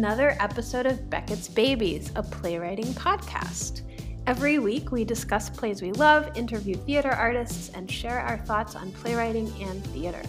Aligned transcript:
another 0.00 0.34
episode 0.40 0.86
of 0.86 1.10
Beckett's 1.10 1.46
Babies, 1.46 2.10
a 2.16 2.22
playwriting 2.22 2.86
podcast. 2.94 3.82
Every 4.26 4.58
week, 4.58 4.90
we 4.90 5.04
discuss 5.04 5.50
plays 5.50 5.82
we 5.82 5.92
love, 5.92 6.34
interview 6.38 6.74
theater 6.74 7.10
artists, 7.10 7.70
and 7.74 7.90
share 7.90 8.18
our 8.18 8.38
thoughts 8.38 8.74
on 8.74 8.92
playwriting 8.92 9.52
and 9.60 9.84
theater. 9.88 10.22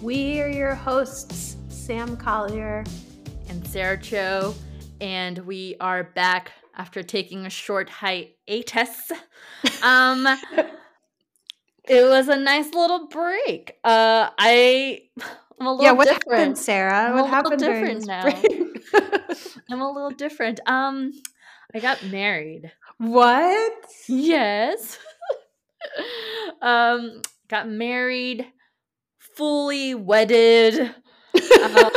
We 0.00 0.40
are 0.40 0.48
your 0.48 0.74
hosts, 0.74 1.58
Sam 1.68 2.16
Collier 2.16 2.86
and 3.50 3.68
Sarah 3.68 4.00
Cho, 4.00 4.54
and 5.02 5.36
we 5.40 5.76
are 5.78 6.04
back 6.04 6.52
after 6.74 7.02
taking 7.02 7.44
a 7.44 7.50
short 7.50 7.90
hiatus. 7.90 9.12
Um, 9.82 10.26
it 11.84 12.04
was 12.04 12.28
a 12.28 12.36
nice 12.36 12.72
little 12.72 13.08
break. 13.08 13.74
Uh, 13.84 14.30
I 14.38 15.00
I'm 15.60 15.66
a 15.66 15.70
little 15.72 15.84
yeah. 15.84 15.92
What 15.92 16.08
different. 16.08 16.38
happened, 16.38 16.58
Sarah? 16.58 17.08
I'm 17.08 17.14
what 17.14 17.24
a 17.24 17.28
happened 17.28 17.60
little 17.60 17.74
different 17.74 18.06
now. 18.06 18.26
I'm 19.70 19.80
a 19.80 19.90
little 19.90 20.10
different. 20.10 20.60
Um, 20.66 21.12
I 21.74 21.80
got 21.80 22.04
married. 22.04 22.72
what? 22.98 23.72
Yes. 24.08 24.98
um, 26.62 27.22
got 27.48 27.68
married, 27.68 28.46
fully 29.18 29.94
wedded. 29.94 30.94
uh, 31.34 31.90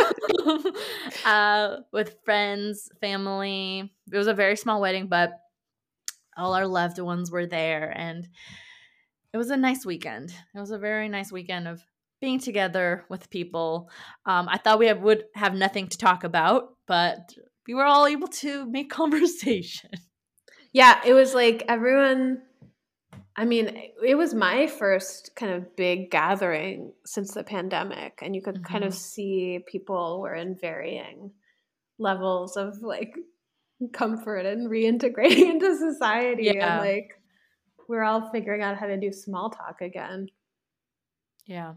uh, 1.26 1.78
with 1.92 2.18
friends, 2.24 2.90
family. 3.02 3.92
It 4.12 4.18
was 4.18 4.28
a 4.28 4.34
very 4.34 4.56
small 4.56 4.80
wedding, 4.80 5.08
but 5.08 5.34
all 6.38 6.54
our 6.54 6.68
loved 6.68 7.00
ones 7.00 7.32
were 7.32 7.46
there, 7.46 7.92
and 7.96 8.28
it 9.34 9.38
was 9.38 9.50
a 9.50 9.58
nice 9.58 9.86
weekend. 9.86 10.34
It 10.54 10.60
was 10.60 10.72
a 10.72 10.78
very 10.78 11.10
nice 11.10 11.32
weekend 11.32 11.68
of 11.68 11.84
being 12.26 12.40
together 12.40 13.06
with 13.08 13.30
people. 13.30 13.90
Um, 14.26 14.48
I 14.50 14.58
thought 14.58 14.80
we 14.80 14.88
have, 14.88 15.00
would 15.02 15.26
have 15.36 15.54
nothing 15.54 15.88
to 15.90 15.98
talk 15.98 16.24
about, 16.24 16.62
but 16.88 17.20
we 17.68 17.74
were 17.76 17.86
all 17.86 18.08
able 18.08 18.28
to 18.44 18.66
make 18.66 18.90
conversation. 19.02 19.92
Yeah, 20.74 21.00
it 21.06 21.14
was 21.14 21.34
like 21.36 21.64
everyone. 21.70 22.42
I 23.38 23.46
mean, 23.46 23.66
it 24.04 24.16
was 24.16 24.34
my 24.34 24.66
first 24.68 25.32
kind 25.36 25.52
of 25.54 25.76
big 25.76 26.10
gathering 26.10 26.94
since 27.06 27.34
the 27.34 27.44
pandemic, 27.44 28.20
and 28.24 28.36
you 28.36 28.42
could 28.42 28.64
kind 28.64 28.84
of 28.84 28.94
Mhm. 28.94 28.98
see 29.12 29.60
people 29.68 30.22
were 30.22 30.34
in 30.34 30.56
varying 30.56 31.32
levels 32.00 32.58
of 32.58 32.82
like 32.82 33.14
comfort 33.94 34.46
and 34.46 34.70
reintegrating 34.70 35.50
into 35.54 35.78
society, 35.78 36.46
Yeah. 36.46 36.80
and 36.82 36.90
like 36.90 37.10
we're 37.88 38.04
all 38.04 38.32
figuring 38.32 38.64
out 38.64 38.78
how 38.78 38.88
to 38.88 38.98
do 39.00 39.12
small 39.12 39.50
talk 39.52 39.82
again. 39.82 40.28
Yeah. 41.46 41.74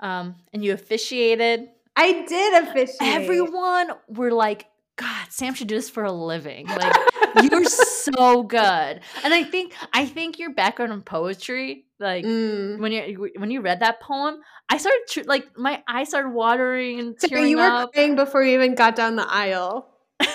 Um, 0.00 0.36
and 0.52 0.64
you 0.64 0.72
officiated. 0.74 1.68
I 1.96 2.24
did 2.28 2.68
officiate. 2.68 2.96
Everyone 3.02 3.90
were 4.08 4.30
like, 4.30 4.66
God, 4.96 5.26
Sam 5.30 5.54
should 5.54 5.68
do 5.68 5.74
this 5.76 5.90
for 5.90 6.04
a 6.04 6.12
living. 6.12 6.66
Like, 6.66 6.96
you're 7.50 7.64
so 7.64 8.42
good. 8.42 9.00
And 9.24 9.34
I 9.34 9.44
think 9.44 9.74
I 9.92 10.06
think 10.06 10.38
your 10.38 10.52
background 10.54 10.92
in 10.92 11.02
poetry, 11.02 11.84
like 12.00 12.24
Mm. 12.24 12.78
when 12.78 12.92
you 12.92 13.30
when 13.36 13.50
you 13.50 13.60
read 13.60 13.80
that 13.80 14.00
poem, 14.00 14.36
I 14.68 14.78
started 14.78 15.00
tr- 15.08 15.20
like 15.26 15.56
my 15.56 15.82
eyes 15.88 16.08
started 16.10 16.30
watering 16.30 17.00
and 17.00 17.18
tearing 17.18 17.48
you 17.48 17.56
were 17.58 17.62
up. 17.64 17.92
crying 17.92 18.14
before 18.16 18.42
you 18.44 18.54
even 18.54 18.74
got 18.74 18.94
down 18.96 19.16
the 19.16 19.26
aisle. 19.28 19.88
uh, 20.20 20.26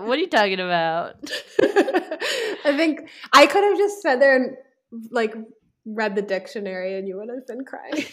what 0.00 0.16
are 0.16 0.20
you 0.20 0.28
talking 0.28 0.60
about? 0.60 1.14
I 1.62 2.72
think 2.76 3.08
I 3.32 3.46
could 3.46 3.62
have 3.64 3.76
just 3.78 4.02
sat 4.02 4.20
there 4.20 4.36
and 4.36 4.56
like 5.10 5.34
read 5.86 6.14
the 6.16 6.22
dictionary 6.22 6.98
and 6.98 7.06
you 7.08 7.16
would 7.16 7.28
have 7.30 7.46
been 7.46 7.64
crying. 7.64 8.04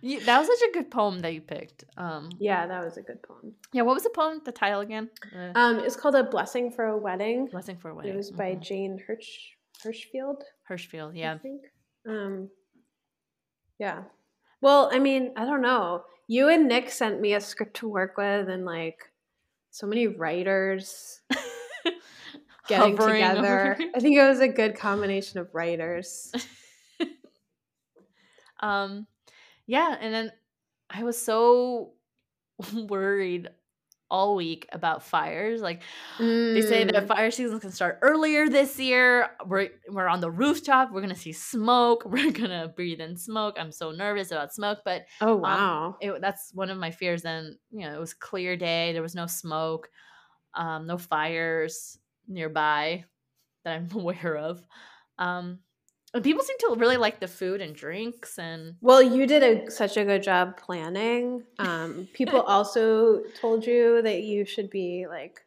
You, 0.00 0.20
that 0.20 0.38
was 0.38 0.46
such 0.46 0.68
a 0.68 0.72
good 0.72 0.92
poem 0.92 1.18
that 1.22 1.34
you 1.34 1.40
picked. 1.40 1.84
Um, 1.96 2.30
yeah, 2.38 2.68
that 2.68 2.84
was 2.84 2.96
a 2.98 3.02
good 3.02 3.20
poem. 3.20 3.54
yeah, 3.72 3.82
what 3.82 3.94
was 3.94 4.04
the 4.04 4.10
poem? 4.10 4.40
The 4.44 4.52
title 4.52 4.78
again? 4.80 5.10
Uh, 5.36 5.50
Um, 5.58 5.80
it's 5.80 5.96
called 5.96 6.14
A 6.14 6.22
Blessing 6.22 6.70
for 6.70 6.84
a 6.84 6.96
Wedding. 6.96 7.46
Blessing 7.46 7.76
for 7.76 7.90
a 7.90 7.94
Wedding. 7.96 8.12
It 8.14 8.16
was 8.16 8.30
by 8.30 8.52
Mhm. 8.54 8.60
Jane 8.60 8.98
Hirsch 9.04 9.54
Hirshfield, 9.84 10.42
Hirshfield. 10.70 11.14
I 11.14 11.18
Yeah. 11.18 11.38
think. 11.38 11.62
Um, 12.06 12.48
yeah. 13.80 14.04
Well, 14.60 14.88
I 14.92 15.00
mean, 15.00 15.32
I 15.36 15.44
don't 15.44 15.62
know. 15.62 16.04
You 16.28 16.48
and 16.48 16.68
Nick 16.68 16.90
sent 16.90 17.20
me 17.20 17.34
a 17.34 17.40
script 17.40 17.74
to 17.78 17.88
work 17.88 18.16
with, 18.16 18.48
and 18.48 18.64
like 18.64 19.00
so 19.72 19.88
many 19.88 20.06
writers 20.06 21.22
getting 22.68 22.96
Hovering 22.96 23.14
together. 23.14 23.76
it. 23.78 23.90
I 23.96 24.00
think 24.00 24.16
it 24.16 24.28
was 24.28 24.40
a 24.40 24.48
good 24.48 24.76
combination 24.76 25.40
of 25.40 25.48
writers. 25.54 26.32
um 28.60 29.06
yeah 29.66 29.96
and 30.00 30.12
then 30.14 30.32
i 30.90 31.02
was 31.04 31.20
so 31.20 31.92
worried 32.74 33.48
all 34.10 34.36
week 34.36 34.66
about 34.72 35.02
fires 35.02 35.60
like 35.60 35.82
they 36.54 36.62
say 36.62 36.84
that 36.84 37.04
Mm. 37.04 37.08
fire 37.08 37.30
season 37.30 37.60
can 37.60 37.70
start 37.70 37.98
earlier 38.02 38.48
this 38.48 38.78
year 38.78 39.30
we're 39.46 39.68
we're 39.90 40.08
on 40.08 40.20
the 40.20 40.30
rooftop 40.30 40.90
we're 40.92 41.02
gonna 41.02 41.14
see 41.14 41.32
smoke 41.32 42.04
we're 42.06 42.32
gonna 42.32 42.68
breathe 42.74 43.00
in 43.00 43.16
smoke 43.16 43.56
i'm 43.58 43.70
so 43.72 43.90
nervous 43.92 44.30
about 44.30 44.52
smoke 44.54 44.78
but 44.84 45.04
Oh 45.20 45.36
um, 45.36 45.42
wow. 45.42 45.96
it, 46.00 46.20
that's 46.20 46.52
one 46.54 46.70
of 46.70 46.78
my 46.78 46.90
fears 46.90 47.24
and 47.24 47.56
you 47.70 47.86
know 47.86 47.94
it 47.94 48.00
was 48.00 48.14
clear 48.14 48.56
day 48.56 48.92
there 48.92 49.02
was 49.02 49.14
no 49.14 49.26
smoke 49.26 49.90
um 50.54 50.86
no 50.86 50.98
fires 50.98 51.98
nearby 52.28 53.04
that 53.64 53.74
i'm 53.76 53.88
aware 53.94 54.36
of 54.36 54.62
um 55.18 55.58
and 56.14 56.24
people 56.24 56.42
seem 56.42 56.56
to 56.60 56.74
really 56.78 56.96
like 56.96 57.20
the 57.20 57.28
food 57.28 57.60
and 57.60 57.76
drinks 57.76 58.38
and 58.38 58.76
Well, 58.80 59.02
you 59.02 59.26
did 59.26 59.42
a, 59.42 59.70
such 59.70 59.98
a 59.98 60.06
good 60.06 60.22
job 60.22 60.56
planning. 60.56 61.42
Um, 61.58 62.08
people 62.14 62.40
also 62.46 63.20
told 63.38 63.66
you 63.66 64.00
that 64.00 64.22
you 64.22 64.46
should 64.46 64.70
be 64.70 65.04
like 65.06 65.38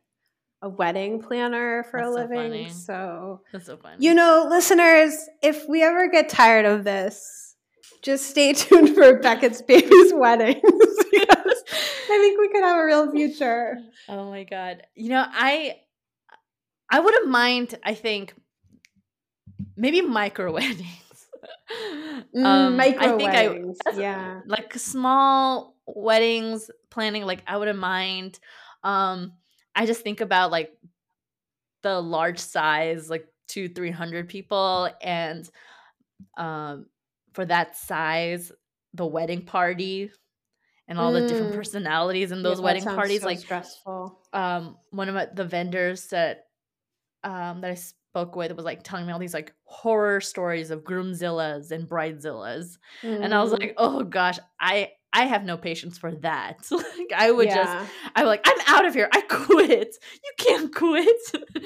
a 0.62 0.70
wedding 0.70 1.20
planner 1.20 1.84
for 1.90 2.00
That's 2.00 2.10
a 2.10 2.14
so 2.14 2.20
living. 2.20 2.52
funny. 2.52 2.70
So, 2.70 3.42
that's 3.52 3.66
so 3.66 3.78
fun 3.78 3.96
you 3.98 4.14
know, 4.14 4.46
listeners, 4.52 5.16
if 5.42 5.68
we 5.68 5.82
ever 5.82 6.08
get 6.12 6.30
tired 6.30 6.66
of 6.68 6.84
this, 6.84 7.56
just 8.04 8.30
stay 8.30 8.54
tuned 8.62 8.94
for 8.94 9.18
Beckett's 9.18 9.64
baby's 9.64 10.14
wedding 10.14 10.62
I 10.64 12.18
think 12.20 12.40
we 12.40 12.50
could 12.50 12.64
have 12.64 12.78
a 12.78 12.86
real 12.86 13.12
future. 13.12 13.78
oh 14.10 14.30
my 14.30 14.44
god 14.44 14.84
you 14.96 15.10
know 15.10 15.26
i 15.28 15.78
i 16.92 17.00
wouldn't 17.00 17.28
mind 17.30 17.76
i 17.84 17.94
think 17.94 18.34
maybe 19.76 20.02
micro 20.02 20.52
weddings 20.52 20.88
Mm, 22.36 22.76
micro 22.76 23.08
Um, 23.08 23.14
i 23.14 23.18
think 23.18 23.30
i 23.32 23.48
weddings, 23.48 23.78
that's- 23.84 24.00
yeah. 24.00 24.42
like 24.46 24.74
small 24.76 25.76
weddings 25.88 26.70
planning 26.90 27.24
like 27.26 27.42
i 27.48 27.58
wouldn't 27.58 27.80
mind 27.80 28.38
um 28.84 29.34
i 29.76 29.86
just 29.86 30.02
think 30.02 30.22
about 30.22 30.52
like 30.52 30.72
the 31.82 32.00
large 32.00 32.40
size 32.40 33.10
like 33.10 33.26
two 33.48 33.70
three 33.70 33.90
hundred 33.92 34.28
people 34.30 34.90
and 35.02 35.50
um 36.38 36.86
for 37.34 37.46
that 37.46 37.76
size 37.78 38.52
the 38.94 39.06
wedding 39.06 39.42
party 39.44 40.12
and 40.88 41.00
all 41.00 41.12
the 41.14 41.26
different 41.28 41.54
Mm. 41.54 41.56
personalities 41.56 42.32
in 42.32 42.44
those 42.44 42.58
that 42.58 42.64
wedding 42.64 42.84
parties 42.84 43.22
so 43.22 43.28
like 43.28 43.40
stressful. 43.40 44.20
um 44.34 44.78
one 44.92 45.10
of 45.10 45.16
my, 45.16 45.26
the 45.34 45.46
vendors 45.46 46.08
that 46.10 46.46
um 47.24 47.62
that 47.62 47.72
I 47.72 47.76
spoke 47.76 48.36
with 48.36 48.52
was 48.54 48.66
like 48.66 48.84
telling 48.84 49.06
me 49.06 49.14
all 49.14 49.20
these 49.20 49.34
like 49.34 49.54
horror 49.64 50.20
stories 50.22 50.72
of 50.72 50.84
groomzillas 50.84 51.72
and 51.72 51.88
bridezillas. 51.88 52.78
And 53.04 53.34
I 53.34 53.42
was 53.42 53.52
Mm, 53.54 53.60
like 53.60 53.74
oh 53.78 54.04
gosh 54.04 54.40
I 54.60 54.92
I 55.14 55.26
have 55.26 55.44
no 55.44 55.58
patience 55.58 55.98
for 55.98 56.12
that. 56.16 56.66
Like 56.72 57.12
I 57.16 57.32
would 57.32 57.50
just. 57.56 57.92
I'm 58.16 58.26
like 58.26 58.42
I'm 58.46 58.58
out 58.68 58.86
of 58.86 58.94
here. 58.94 59.10
I 59.14 59.22
quit. 59.22 59.96
You 60.24 60.32
can't 60.38 60.74
quit. 60.74 61.18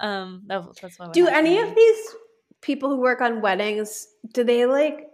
Um 0.00 0.42
that, 0.46 0.62
that's 0.82 0.98
what 0.98 1.12
Do 1.12 1.26
any 1.28 1.58
of 1.58 1.74
these 1.74 2.14
people 2.60 2.88
who 2.90 2.96
work 3.00 3.20
on 3.20 3.40
weddings 3.40 4.08
do 4.32 4.42
they 4.42 4.66
like 4.66 5.06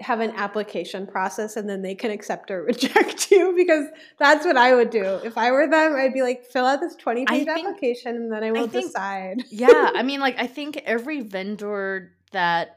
have 0.00 0.20
an 0.20 0.30
application 0.36 1.06
process 1.06 1.56
and 1.56 1.68
then 1.68 1.82
they 1.82 1.94
can 1.94 2.10
accept 2.10 2.50
or 2.50 2.62
reject 2.72 3.30
you? 3.30 3.54
Because 3.56 3.86
that's 4.18 4.44
what 4.46 4.56
I 4.56 4.74
would 4.74 4.90
do. 4.90 5.02
If 5.24 5.36
I 5.36 5.50
were 5.50 5.66
them, 5.68 5.94
I'd 5.96 6.12
be 6.14 6.22
like, 6.22 6.44
fill 6.44 6.64
out 6.66 6.80
this 6.80 6.94
20 6.96 7.26
page 7.26 7.48
application 7.48 8.16
and 8.16 8.32
then 8.32 8.44
I 8.44 8.52
will 8.52 8.68
think- 8.68 8.86
decide. 8.86 9.44
yeah 9.50 9.90
I 9.94 10.02
mean 10.10 10.20
like 10.20 10.36
I 10.38 10.46
think 10.46 10.76
every 10.84 11.20
vendor 11.22 12.12
that 12.32 12.76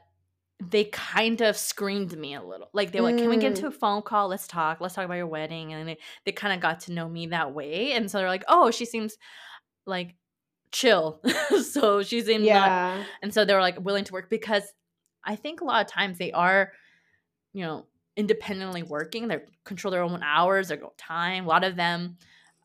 they 0.70 0.84
kind 0.84 1.40
of 1.40 1.56
screened 1.56 2.16
me 2.16 2.34
a 2.34 2.42
little. 2.42 2.68
Like 2.72 2.92
they 2.92 3.00
were 3.00 3.10
like, 3.10 3.18
"Can 3.18 3.28
we 3.28 3.36
get 3.36 3.52
Mm. 3.52 3.56
into 3.56 3.66
a 3.66 3.70
phone 3.72 4.00
call? 4.02 4.28
Let's 4.28 4.46
talk. 4.46 4.80
Let's 4.80 4.94
talk 4.94 5.04
about 5.04 5.14
your 5.14 5.26
wedding." 5.26 5.72
And 5.72 5.88
they, 5.88 5.98
they 6.24 6.30
kind 6.30 6.54
of 6.54 6.60
got 6.60 6.78
to 6.82 6.92
know 6.92 7.08
me 7.08 7.26
that 7.28 7.52
way, 7.52 7.92
and 7.94 8.08
so 8.08 8.18
they're 8.18 8.28
like, 8.28 8.44
"Oh, 8.46 8.70
she 8.70 8.84
seems 8.84 9.16
like 9.86 10.14
chill." 10.70 11.20
so 11.72 12.04
she 12.04 12.20
seemed 12.20 12.44
not, 12.44 12.46
Yeah. 12.46 13.04
and 13.22 13.34
so 13.34 13.44
they 13.44 13.54
were 13.54 13.60
like 13.60 13.80
willing 13.84 14.04
to 14.04 14.12
work 14.12 14.30
because 14.30 14.62
I 15.24 15.34
think 15.34 15.60
a 15.62 15.64
lot 15.64 15.84
of 15.84 15.90
times 15.90 16.18
they 16.18 16.30
are, 16.30 16.72
you 17.52 17.64
know, 17.64 17.86
independently 18.16 18.82
working. 18.82 19.28
They 19.28 19.40
control 19.64 19.90
their 19.90 20.02
own 20.02 20.22
hours, 20.22 20.68
their 20.68 20.82
own 20.82 20.90
time. 20.96 21.44
A 21.44 21.48
lot 21.48 21.64
of 21.64 21.76
them, 21.76 22.16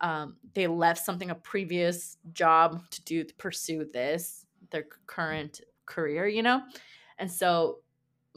um, 0.01 0.37
they 0.53 0.67
left 0.67 1.05
something 1.05 1.29
a 1.29 1.35
previous 1.35 2.17
job 2.33 2.81
to 2.91 3.03
do 3.03 3.23
to 3.23 3.33
pursue 3.35 3.85
this 3.91 4.45
their 4.71 4.85
current 5.05 5.61
career. 5.85 6.27
You 6.27 6.43
know, 6.43 6.61
and 7.17 7.31
so 7.31 7.79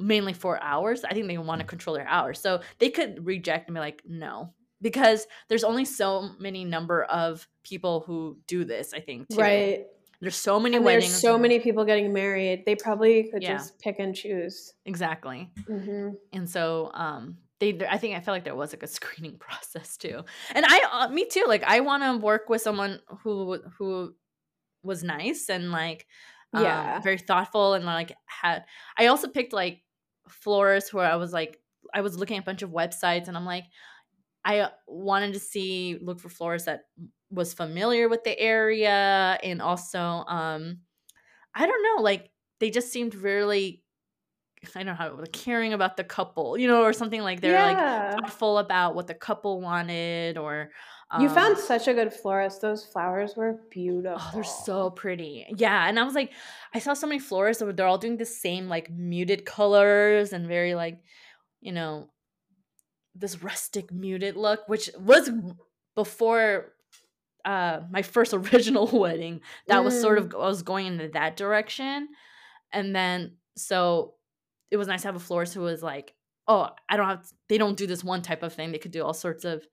mainly 0.00 0.32
for 0.32 0.62
hours. 0.62 1.04
I 1.04 1.12
think 1.12 1.26
they 1.26 1.38
want 1.38 1.60
to 1.60 1.66
control 1.66 1.94
their 1.94 2.08
hours. 2.08 2.40
So 2.40 2.60
they 2.78 2.90
could 2.90 3.24
reject 3.26 3.68
and 3.68 3.74
be 3.74 3.80
like, 3.80 4.02
no. 4.06 4.54
Because 4.82 5.26
there's 5.48 5.64
only 5.64 5.84
so 5.84 6.30
many 6.38 6.64
number 6.64 7.04
of 7.04 7.46
people 7.62 8.00
who 8.06 8.38
do 8.46 8.64
this, 8.64 8.94
I 8.94 9.00
think. 9.00 9.28
Too. 9.28 9.36
Right. 9.36 9.84
There's 10.20 10.36
so 10.36 10.60
many 10.60 10.76
And 10.76 10.84
weddings. 10.84 11.10
there's 11.12 11.22
so 11.22 11.38
many 11.38 11.60
people 11.60 11.84
getting 11.84 12.12
married. 12.12 12.64
They 12.66 12.76
probably 12.76 13.30
could 13.30 13.42
Yeah. 13.42 13.56
just 13.56 13.78
pick 13.80 13.98
and 13.98 14.14
choose. 14.14 14.74
Exactly. 14.84 15.50
hmm 15.66 16.10
and 16.32 16.48
so 16.48 16.90
um 16.94 17.38
they 17.58 17.78
i 17.88 17.98
think 17.98 18.16
i 18.16 18.20
felt 18.20 18.34
like 18.36 18.44
there 18.44 18.54
was 18.54 18.72
like 18.72 18.82
a 18.82 18.86
screening 18.86 19.36
process 19.46 19.96
too 19.96 20.22
and 20.54 20.64
i 20.66 20.80
uh, 20.92 21.08
me 21.08 21.24
too 21.26 21.44
like 21.46 21.62
i 21.64 21.80
want 21.80 22.02
to 22.02 22.16
work 22.24 22.48
with 22.48 22.62
someone 22.62 23.00
who 23.22 23.58
who 23.78 24.14
was 24.82 25.02
nice 25.02 25.48
and 25.50 25.70
like 25.72 26.06
um, 26.54 26.62
Yeah. 26.64 27.00
very 27.00 27.18
thoughtful 27.18 27.74
and 27.74 27.84
like 27.84 28.12
had 28.26 28.64
i 28.96 29.06
also 29.06 29.28
picked 29.28 29.52
like 29.52 29.82
florists 30.28 30.92
where 30.94 31.04
i 31.10 31.16
was 31.16 31.32
like 31.32 31.58
i 31.94 32.00
was 32.00 32.16
looking 32.18 32.36
at 32.38 32.42
a 32.42 32.46
bunch 32.46 32.62
of 32.62 32.70
websites 32.70 33.28
and 33.28 33.36
i'm 33.36 33.44
like 33.46 33.64
i 34.44 34.68
wanted 34.86 35.34
to 35.34 35.40
see 35.40 35.98
look 36.00 36.18
for 36.20 36.28
florists 36.30 36.66
that 36.66 36.84
was 37.30 37.54
familiar 37.54 38.08
with 38.08 38.24
the 38.24 38.38
area 38.38 39.38
and 39.42 39.62
also 39.62 40.00
um 40.00 40.78
i 41.54 41.66
don't 41.66 41.82
know 41.82 42.02
like 42.02 42.30
they 42.58 42.70
just 42.70 42.92
seemed 42.92 43.14
really 43.14 43.82
I 44.62 44.80
don't 44.80 44.86
know 44.86 44.94
how 44.94 45.16
like, 45.16 45.32
caring 45.32 45.72
about 45.72 45.96
the 45.96 46.04
couple, 46.04 46.58
you 46.58 46.68
know, 46.68 46.82
or 46.82 46.92
something 46.92 47.22
like 47.22 47.40
they're 47.40 47.62
like 47.62 47.78
yeah. 47.78 48.12
thoughtful 48.12 48.58
about 48.58 48.94
what 48.94 49.06
the 49.06 49.14
couple 49.14 49.60
wanted, 49.60 50.36
or 50.36 50.70
you 51.18 51.28
um, 51.28 51.34
found 51.34 51.58
such 51.58 51.88
a 51.88 51.94
good 51.94 52.12
florist. 52.12 52.60
Those 52.60 52.84
flowers 52.84 53.34
were 53.36 53.60
beautiful. 53.70 54.20
Oh, 54.20 54.30
they're 54.34 54.44
so 54.44 54.90
pretty. 54.90 55.46
Yeah, 55.56 55.88
and 55.88 55.98
I 55.98 56.04
was 56.04 56.14
like, 56.14 56.32
I 56.74 56.78
saw 56.78 56.92
so 56.92 57.06
many 57.06 57.18
florists 57.18 57.62
that 57.62 57.76
they're 57.76 57.86
all 57.86 57.98
doing 57.98 58.18
the 58.18 58.26
same 58.26 58.68
like 58.68 58.90
muted 58.90 59.46
colors 59.46 60.32
and 60.34 60.46
very 60.46 60.74
like, 60.74 60.98
you 61.60 61.72
know, 61.72 62.10
this 63.14 63.42
rustic 63.42 63.90
muted 63.90 64.36
look, 64.36 64.68
which 64.68 64.90
was 64.98 65.30
before 65.94 66.74
uh 67.44 67.80
my 67.90 68.02
first 68.02 68.32
original 68.52 68.86
wedding. 68.86 69.40
That 69.68 69.84
was 69.84 70.00
sort 70.00 70.18
of 70.18 70.34
I 70.34 70.38
was 70.38 70.62
going 70.62 70.86
into 70.86 71.08
that 71.08 71.36
direction, 71.36 72.08
and 72.72 72.94
then 72.94 73.36
so 73.56 74.14
it 74.70 74.76
was 74.76 74.88
nice 74.88 75.02
to 75.02 75.08
have 75.08 75.16
a 75.16 75.20
florist 75.20 75.54
who 75.54 75.62
was 75.62 75.82
like, 75.82 76.14
oh, 76.46 76.68
I 76.88 76.96
don't 76.96 77.06
have. 77.06 77.26
They 77.48 77.58
don't 77.58 77.76
do 77.76 77.86
this 77.86 78.04
one 78.04 78.22
type 78.22 78.42
of 78.42 78.52
thing. 78.52 78.70
They 78.72 78.78
could 78.78 78.92
do 78.92 79.02
all 79.04 79.14
sorts 79.14 79.44
of 79.44 79.66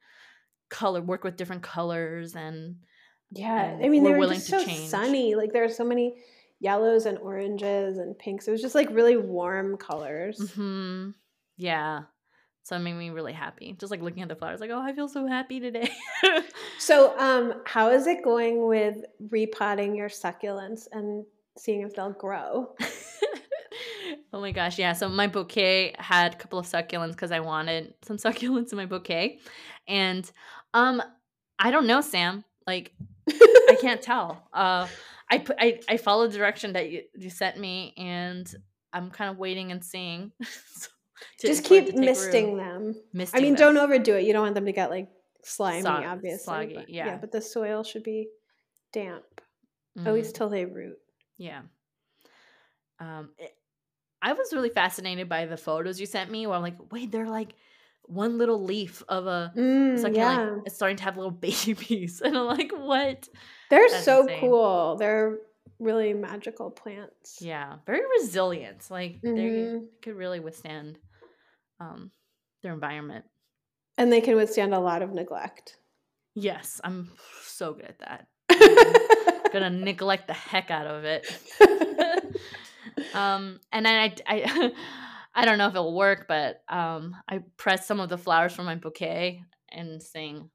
color 0.70 1.02
work 1.02 1.24
with 1.24 1.38
different 1.38 1.64
colors 1.64 2.36
and 2.36 2.78
Yeah, 3.32 3.64
and 3.64 3.86
I 3.86 3.90
mean 3.90 4.04
they 4.04 4.12
we're 4.12 4.18
willing 4.18 4.36
just 4.40 4.50
to 4.50 4.60
so 4.60 4.66
change. 4.66 4.90
sunny. 4.90 5.36
Like 5.36 5.54
there 5.54 5.62
were 5.64 5.70
so 5.70 5.86
many 5.86 6.16
yellows 6.60 7.06
and 7.06 7.18
oranges 7.20 8.00
and 8.00 8.18
pinks. 8.18 8.48
It 8.48 8.52
was 8.52 8.62
just 8.62 8.76
like 8.76 8.90
really 8.90 9.16
warm 9.18 9.78
colors. 9.78 10.52
hmm 10.56 11.12
Yeah. 11.56 12.02
So 12.68 12.76
it 12.76 12.80
made 12.80 12.96
me 12.96 13.12
really 13.12 13.32
happy. 13.32 13.78
Just 13.80 13.92
like 13.92 14.02
looking 14.02 14.24
at 14.24 14.28
the 14.28 14.36
flowers, 14.36 14.60
like, 14.60 14.72
oh, 14.72 14.82
I 14.82 14.92
feel 14.92 15.08
so 15.08 15.26
happy 15.26 15.62
today. 15.62 15.90
So, 16.80 17.18
um, 17.18 17.62
how 17.66 17.90
is 17.90 18.08
it 18.08 18.24
going 18.24 18.68
with 18.68 18.98
repotting 19.32 19.96
your 19.96 20.10
succulents 20.10 20.88
and 20.92 21.26
seeing 21.58 21.82
if 21.82 21.96
they'll 21.96 22.12
grow? 22.12 22.76
oh 24.34 24.42
my 24.42 24.52
gosh. 24.52 24.78
Yeah. 24.78 24.94
So 24.94 25.08
my 25.10 25.28
bouquet 25.28 25.96
had 25.98 26.34
a 26.34 26.38
couple 26.38 26.60
of 26.60 26.66
succulents 26.68 27.12
because 27.12 27.32
I 27.32 27.40
wanted 27.40 27.94
some 28.04 28.18
succulents 28.26 28.72
in 28.74 28.78
my 28.78 28.86
bouquet. 28.86 29.40
And 29.88 30.30
um, 30.74 31.02
I 31.58 31.72
don't 31.72 31.88
know, 31.88 32.02
Sam. 32.02 32.44
Like, 32.68 32.94
I 33.30 33.78
can't 33.80 34.02
tell. 34.02 34.48
Uh, 34.54 34.88
I 35.32 35.38
put 35.40 35.56
I, 35.60 35.80
I 35.88 35.98
followed 35.98 36.32
the 36.32 36.38
direction 36.38 36.74
that 36.74 36.90
you, 36.92 37.04
you 37.16 37.30
sent 37.30 37.58
me, 37.58 37.94
and 37.98 38.54
I'm 38.94 39.10
kind 39.10 39.32
of 39.32 39.38
waiting 39.38 39.72
and 39.72 39.84
seeing. 39.84 40.32
So- 40.44 40.90
Just 41.42 41.64
keep 41.64 41.96
misting 41.96 42.54
root. 42.56 42.58
them. 43.14 43.30
I 43.34 43.40
mean, 43.40 43.56
them. 43.56 43.76
don't 43.76 43.78
overdo 43.78 44.16
it. 44.16 44.24
You 44.26 44.34
don't 44.34 44.44
want 44.44 44.56
them 44.56 44.66
to 44.66 44.72
get 44.72 44.90
like 44.90 45.10
slimy, 45.44 45.88
obviously. 45.88 46.38
soggy, 46.44 46.74
but, 46.76 46.90
yeah. 46.90 47.18
but 47.18 47.32
the 47.32 47.42
soil 47.42 47.84
should 47.84 48.04
be 48.04 48.28
damp 48.94 49.24
at 49.98 50.04
Mhm. 50.04 50.14
least 50.14 50.36
till 50.36 50.50
they 50.50 50.66
root. 50.66 50.98
Yeah. 51.38 51.62
Um, 53.00 53.30
it, 53.38 53.56
I 54.22 54.34
was 54.34 54.52
really 54.54 54.70
fascinated 54.70 55.30
by 55.30 55.46
the 55.46 55.58
photos 55.58 56.00
you 56.00 56.06
sent 56.06 56.32
me. 56.32 56.48
Where 56.48 56.56
I'm 56.56 56.62
like, 56.64 56.92
wait, 56.92 57.12
they're 57.12 57.28
like 57.30 57.54
one 58.04 58.38
little 58.38 58.64
leaf 58.64 59.04
of 59.08 59.28
a 59.28 59.52
Mm, 59.56 60.16
yeah, 60.16 60.58
It's 60.66 60.76
starting 60.76 60.98
to 60.98 61.04
have 61.04 61.18
little 61.18 61.32
babies, 61.32 62.22
and 62.22 62.38
I'm 62.38 62.46
like, 62.46 62.72
what? 62.72 63.28
they're 63.70 63.88
That's 63.90 64.04
so 64.06 64.22
insane. 64.24 64.40
cool. 64.40 64.96
They're 64.98 65.38
really 65.80 66.14
magical 66.14 66.72
plants. 66.72 67.38
Yeah, 67.42 67.76
very 67.86 68.02
resilient. 68.20 68.90
Like 68.90 69.20
they 69.22 69.30
Mhm. 69.30 69.88
could 70.02 70.16
really 70.16 70.40
withstand 70.40 70.98
um 71.80 72.12
their 72.64 72.74
environment. 72.74 73.26
And 73.98 74.12
they 74.12 74.22
can 74.22 74.36
withstand 74.36 74.74
a 74.74 74.80
lot 74.80 75.02
of 75.02 75.12
neglect. 75.14 75.78
Yes, 76.36 76.80
I'm 76.84 77.12
so 77.42 77.74
good 77.74 77.86
at 77.86 78.00
that. 78.00 78.28
Gonna 79.54 79.70
neglect 79.70 80.28
the 80.28 80.34
heck 80.34 80.70
out 80.72 80.88
of 80.88 81.04
it. 81.04 81.26
um 83.14 83.60
and 83.72 83.86
then 83.86 83.94
I, 83.96 84.16
I 84.28 84.72
i 85.36 85.46
don't 85.46 85.58
know 85.58 85.68
if 85.68 85.74
it'll 85.74 85.96
work 85.96 86.26
but 86.28 86.62
um 86.70 87.16
i 87.28 87.40
pressed 87.58 87.88
some 87.88 88.00
of 88.00 88.10
the 88.10 88.18
flowers 88.18 88.54
from 88.54 88.66
my 88.66 88.76
bouquet 88.76 89.44
and 89.72 90.02
seeing 90.02 90.50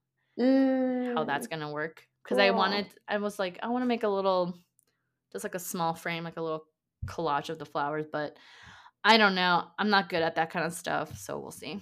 how 1.14 1.24
that's 1.24 1.46
Mm, 1.46 1.50
gonna 1.50 1.70
work 1.70 2.02
because 2.22 2.38
i 2.38 2.50
wanted 2.50 2.86
i 3.08 3.18
was 3.18 3.38
like 3.38 3.58
i 3.62 3.68
want 3.68 3.82
to 3.82 3.86
make 3.86 4.02
a 4.02 4.08
little 4.08 4.58
just 5.32 5.44
like 5.44 5.54
a 5.54 5.58
small 5.60 5.94
frame 5.94 6.24
like 6.24 6.36
a 6.36 6.42
little 6.42 6.64
collage 7.06 7.48
of 7.48 7.58
the 7.58 7.66
flowers 7.66 8.06
but 8.10 8.36
i 9.04 9.16
don't 9.16 9.34
know 9.34 9.64
i'm 9.78 9.90
not 9.90 10.08
good 10.08 10.22
at 10.22 10.36
that 10.36 10.50
kind 10.50 10.64
of 10.66 10.72
stuff 10.72 11.16
so 11.18 11.38
we'll 11.38 11.50
see 11.50 11.80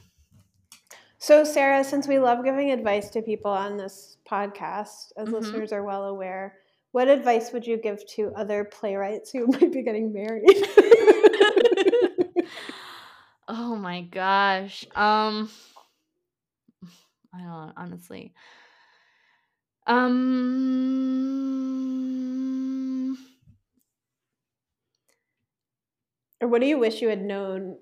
So, 1.22 1.44
Sarah, 1.44 1.84
since 1.84 2.08
we 2.08 2.18
love 2.18 2.44
giving 2.44 2.70
advice 2.72 3.10
to 3.10 3.20
people 3.20 3.50
on 3.50 3.76
this 3.76 4.16
podcast, 4.26 5.12
as 5.18 5.28
Mhm. 5.28 5.32
listeners 5.32 5.70
are 5.70 5.84
well 5.84 6.04
aware, 6.04 6.56
what 6.92 7.08
advice 7.08 7.52
would 7.52 7.66
you 7.66 7.76
give 7.76 8.00
to 8.16 8.32
other 8.34 8.64
playwrights 8.64 9.30
who 9.30 9.46
might 9.48 9.70
be 9.70 9.82
getting 9.82 10.14
married? 10.14 10.48
oh 13.48 13.76
my 13.76 14.00
gosh 14.02 14.86
um 14.96 15.50
i 17.34 17.38
don't 17.38 17.46
know, 17.48 17.72
honestly 17.76 18.32
um 19.86 20.06
or 26.40 26.48
what 26.48 26.60
do 26.60 26.66
you 26.66 26.78
wish 26.78 27.00
you 27.02 27.08
had 27.08 27.22
known 27.22 27.76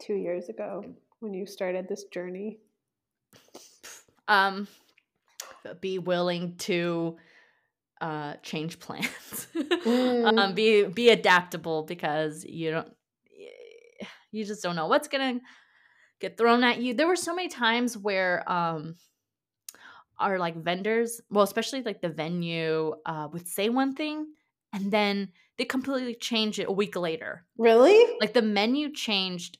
two 0.00 0.14
years 0.14 0.48
ago 0.48 0.84
when 1.20 1.34
you 1.34 1.46
started 1.46 1.88
this 1.88 2.04
journey? 2.04 2.58
um 4.28 4.68
be 5.80 5.98
willing 5.98 6.56
to 6.56 7.16
uh 8.00 8.34
change 8.42 8.78
plans 8.78 9.48
Mm. 9.84 10.38
um 10.38 10.54
be 10.54 10.84
be 10.84 11.08
adaptable 11.10 11.82
because 11.84 12.44
you 12.44 12.70
don't 12.70 12.88
you 14.30 14.44
just 14.44 14.62
don't 14.62 14.76
know 14.76 14.86
what's 14.86 15.08
gonna 15.08 15.40
get 16.20 16.36
thrown 16.36 16.62
at 16.64 16.78
you 16.80 16.94
there 16.94 17.06
were 17.06 17.16
so 17.16 17.34
many 17.34 17.48
times 17.48 17.96
where 17.96 18.44
um 18.50 18.96
our 20.18 20.38
like 20.38 20.56
vendors 20.56 21.20
well 21.30 21.44
especially 21.44 21.82
like 21.82 22.00
the 22.02 22.08
venue 22.10 22.94
uh 23.06 23.28
would 23.32 23.48
say 23.48 23.68
one 23.68 23.94
thing 23.94 24.26
and 24.72 24.92
then 24.92 25.28
they 25.60 25.66
completely 25.66 26.14
changed 26.14 26.58
it 26.58 26.68
a 26.68 26.72
week 26.72 26.96
later 26.96 27.44
Really? 27.58 28.16
like 28.18 28.32
the 28.32 28.40
menu 28.40 28.90
changed 28.90 29.58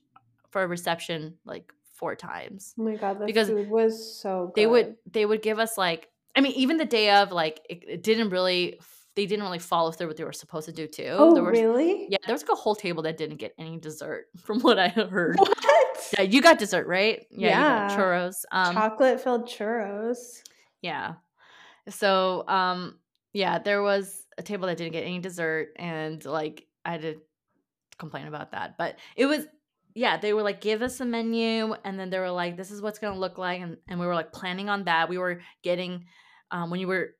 for 0.49 0.63
a 0.63 0.67
reception 0.67 1.35
like 1.45 1.75
four 1.95 2.17
times 2.17 2.75
Oh 2.79 2.85
my 2.85 2.97
god, 2.97 3.19
the 3.21 3.27
Because 3.27 3.49
food 3.49 3.69
was 3.69 4.19
so 4.19 4.47
good. 4.47 4.55
they 4.63 4.67
would 4.67 4.97
they 5.13 5.27
would 5.27 5.43
give 5.43 5.59
us 5.59 5.77
like 5.77 6.09
i 6.35 6.41
mean 6.41 6.53
even 6.57 6.79
the 6.79 6.87
day 6.87 7.11
of 7.11 7.33
like 7.33 7.61
it, 7.69 7.85
it 7.87 8.03
didn't 8.03 8.31
really 8.31 8.81
they 9.15 9.27
didn't 9.27 9.45
really 9.45 9.59
follow 9.59 9.91
through 9.93 10.07
what 10.07 10.17
they 10.17 10.25
were 10.25 10.33
supposed 10.33 10.67
to 10.67 10.73
do 10.73 10.87
too 10.87 11.05
Oh, 11.19 11.35
there 11.35 11.43
was 11.45 11.59
really? 11.61 12.07
yeah 12.09 12.17
there 12.27 12.33
was 12.35 12.41
like 12.43 12.53
a 12.53 12.55
whole 12.63 12.75
table 12.75 13.03
that 13.03 13.19
didn't 13.19 13.37
get 13.37 13.53
any 13.59 13.77
dessert 13.79 14.29
from 14.39 14.61
what 14.61 14.79
i 14.79 14.89
heard 14.89 15.37
What? 15.39 16.11
yeah 16.17 16.23
you 16.23 16.41
got 16.41 16.59
dessert 16.59 16.87
right 16.87 17.27
yeah, 17.31 17.59
you 17.59 17.65
Yeah. 17.65 17.89
got 17.89 17.99
churros 17.99 18.45
um 18.53 18.75
Chocolate 18.75 19.21
filled 19.21 19.47
churros. 19.47 20.43
yeah 20.81 21.15
so 21.89 22.47
um 22.49 22.99
yeah 23.35 23.59
there 23.59 23.83
was 23.83 24.20
a 24.41 24.43
table 24.43 24.67
that 24.67 24.77
didn't 24.79 24.93
get 24.93 25.05
any 25.05 25.21
dessert 25.21 25.69
and 25.77 26.25
like 26.25 26.67
i 26.85 26.93
had 26.93 27.03
to 27.03 27.21
complain 28.01 28.27
about 28.27 28.51
that. 28.51 28.77
But 28.77 28.97
it 29.15 29.27
was 29.27 29.47
yeah 29.95 30.17
they 30.17 30.33
were 30.33 30.43
like 30.43 30.61
give 30.61 30.83
us 30.83 31.01
a 31.01 31.05
menu 31.05 31.75
and 31.85 31.99
then 31.99 32.11
they 32.11 32.19
were 32.19 32.31
like 32.31 32.57
this 32.57 32.71
is 32.71 32.81
what's 32.81 32.99
gonna 33.01 33.19
look 33.19 33.39
like 33.39 33.61
and, 33.61 33.77
and 33.89 34.01
we 34.01 34.07
were 34.07 34.15
like 34.15 34.33
planning 34.33 34.69
on 34.69 34.85
that. 34.85 35.09
We 35.09 35.19
were 35.19 35.43
getting 35.63 36.07
um 36.51 36.71
when 36.71 36.81
you 36.81 36.89
were 36.89 37.15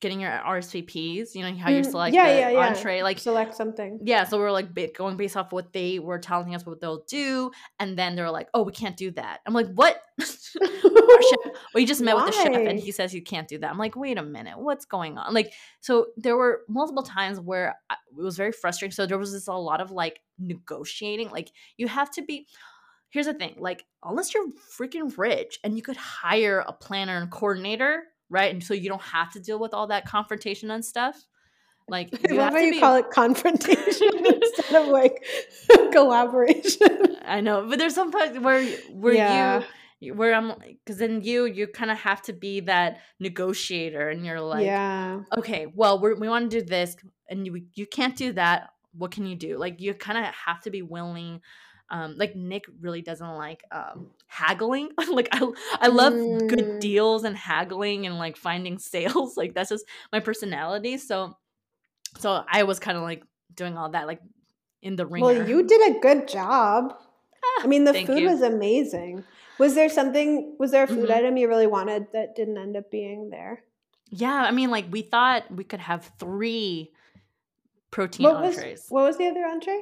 getting 0.00 0.20
your 0.20 0.30
rsvps 0.30 1.34
you 1.34 1.42
know 1.42 1.54
how 1.56 1.70
you 1.70 1.80
Mm, 1.80 1.90
select 1.90 2.14
yeah, 2.14 2.32
the 2.32 2.38
yeah, 2.38 2.50
yeah. 2.50 2.68
entree 2.68 3.02
like 3.02 3.18
Select 3.18 3.54
something. 3.54 3.98
yeah, 4.02 4.24
so 4.24 4.38
we 4.38 4.44
are 4.44 4.52
like 4.52 4.68
going 4.94 5.16
based 5.16 5.36
off 5.36 5.52
what 5.52 5.72
they 5.72 5.98
were 5.98 6.18
telling 6.18 6.54
us 6.54 6.66
what 6.66 6.80
they'll 6.80 7.04
do, 7.08 7.50
and 7.78 7.98
then 7.98 8.14
they're 8.14 8.30
like, 8.30 8.48
"Oh, 8.52 8.62
we 8.62 8.72
can't 8.72 8.96
do 8.96 9.10
that." 9.12 9.40
I'm 9.46 9.54
like, 9.54 9.68
"What?" 9.74 10.00
chef 10.20 10.58
we 11.74 11.84
just 11.84 12.00
met 12.02 12.14
with 12.16 12.26
the 12.26 12.32
chef 12.32 12.54
and 12.54 12.78
he 12.78 12.90
says 12.92 13.14
you 13.14 13.22
can't 13.22 13.48
do 13.48 13.58
that 13.58 13.70
i'm 13.70 13.78
like 13.78 13.96
wait 13.96 14.16
a 14.18 14.22
minute 14.22 14.58
what's 14.58 14.84
going 14.84 15.18
on 15.18 15.32
like 15.34 15.52
so 15.80 16.06
there 16.16 16.36
were 16.36 16.62
multiple 16.68 17.02
times 17.02 17.38
where 17.40 17.76
I, 17.90 17.94
it 18.16 18.22
was 18.22 18.36
very 18.36 18.52
frustrating 18.52 18.92
so 18.94 19.06
there 19.06 19.18
was 19.18 19.32
this 19.32 19.46
a 19.48 19.52
lot 19.52 19.80
of 19.80 19.90
like 19.90 20.20
negotiating 20.38 21.30
like 21.30 21.50
you 21.76 21.88
have 21.88 22.10
to 22.12 22.22
be 22.22 22.46
here's 23.10 23.26
the 23.26 23.34
thing 23.34 23.54
like 23.58 23.84
unless 24.04 24.34
you're 24.34 24.46
freaking 24.78 25.16
rich 25.18 25.58
and 25.64 25.76
you 25.76 25.82
could 25.82 25.96
hire 25.96 26.64
a 26.66 26.72
planner 26.72 27.18
and 27.18 27.30
coordinator 27.30 28.04
right 28.30 28.52
and 28.52 28.62
so 28.62 28.74
you 28.74 28.88
don't 28.88 29.02
have 29.02 29.32
to 29.32 29.40
deal 29.40 29.58
with 29.58 29.72
all 29.74 29.86
that 29.86 30.04
confrontation 30.06 30.70
and 30.70 30.84
stuff 30.84 31.26
like 31.88 32.10
you 32.28 32.36
love 32.36 32.52
have 32.52 32.54
how 32.54 32.58
to 32.58 32.64
you 32.66 32.72
be 32.72 32.80
call 32.80 32.96
it 32.96 33.10
confrontation 33.10 34.08
instead 34.26 34.82
of 34.82 34.88
like 34.88 35.24
collaboration. 35.92 37.16
I 37.24 37.40
know, 37.40 37.66
but 37.68 37.78
there's 37.78 37.94
some 37.94 38.10
parts 38.10 38.38
where 38.38 38.64
where 38.92 39.14
Yeah. 39.14 39.62
you 40.00 40.14
where 40.14 40.34
I'm 40.34 40.52
because 40.58 40.98
then 40.98 41.22
you 41.22 41.44
you 41.46 41.66
kind 41.68 41.90
of 41.90 41.98
have 41.98 42.22
to 42.22 42.32
be 42.32 42.60
that 42.60 42.98
negotiator, 43.20 44.08
and 44.08 44.24
you're 44.26 44.40
like, 44.40 44.66
yeah. 44.66 45.20
okay, 45.38 45.66
well 45.74 46.00
we're, 46.00 46.16
we 46.16 46.28
want 46.28 46.50
to 46.50 46.60
do 46.60 46.66
this, 46.66 46.96
and 47.28 47.46
you 47.46 47.66
you 47.74 47.86
can't 47.86 48.16
do 48.16 48.32
that. 48.32 48.70
What 48.92 49.10
can 49.10 49.26
you 49.26 49.36
do? 49.36 49.56
Like 49.58 49.80
you 49.80 49.94
kind 49.94 50.18
of 50.18 50.24
have 50.46 50.62
to 50.62 50.70
be 50.70 50.82
willing. 50.82 51.40
Um, 51.88 52.16
like 52.18 52.34
Nick 52.34 52.64
really 52.80 53.00
doesn't 53.02 53.34
like 53.36 53.62
um, 53.70 54.10
haggling. 54.26 54.90
like 55.08 55.28
I 55.32 55.46
I 55.80 55.86
love 55.88 56.14
good 56.14 56.58
Mm. 56.66 56.80
deals 56.80 57.22
and 57.24 57.36
haggling 57.36 58.06
and 58.06 58.18
like 58.18 58.36
finding 58.36 58.78
sales. 58.92 59.36
Like 59.36 59.54
that's 59.54 59.70
just 59.70 59.84
my 60.12 60.20
personality. 60.20 60.98
So 60.98 61.36
so 62.18 62.44
I 62.50 62.64
was 62.64 62.78
kind 62.80 62.96
of 62.96 63.02
like 63.04 63.22
doing 63.54 63.76
all 63.78 63.90
that 63.90 64.06
like 64.06 64.20
in 64.82 64.96
the 64.96 65.06
ring. 65.06 65.22
Well, 65.22 65.46
you 65.48 65.62
did 65.62 65.96
a 65.96 66.00
good 66.00 66.26
job. 66.28 66.94
I 67.62 67.66
mean, 67.68 67.84
the 67.84 67.94
food 67.94 68.18
you. 68.18 68.28
was 68.28 68.42
amazing. 68.42 69.22
Was 69.58 69.74
there 69.74 69.88
something? 69.88 70.56
Was 70.58 70.72
there 70.72 70.84
a 70.84 70.86
food 70.88 71.08
Mhm. 71.08 71.14
item 71.16 71.36
you 71.36 71.48
really 71.48 71.66
wanted 71.68 72.08
that 72.12 72.34
didn't 72.34 72.58
end 72.58 72.76
up 72.76 72.90
being 72.90 73.30
there? 73.30 73.62
Yeah, 74.10 74.34
I 74.42 74.50
mean, 74.50 74.70
like 74.70 74.86
we 74.90 75.02
thought 75.02 75.50
we 75.50 75.64
could 75.64 75.80
have 75.80 76.10
three 76.18 76.90
protein 77.90 78.24
What 78.24 78.40
was 78.42 78.56
entrees. 78.56 78.86
what 78.88 79.04
was 79.04 79.16
the 79.18 79.26
other 79.28 79.44
entree? 79.46 79.80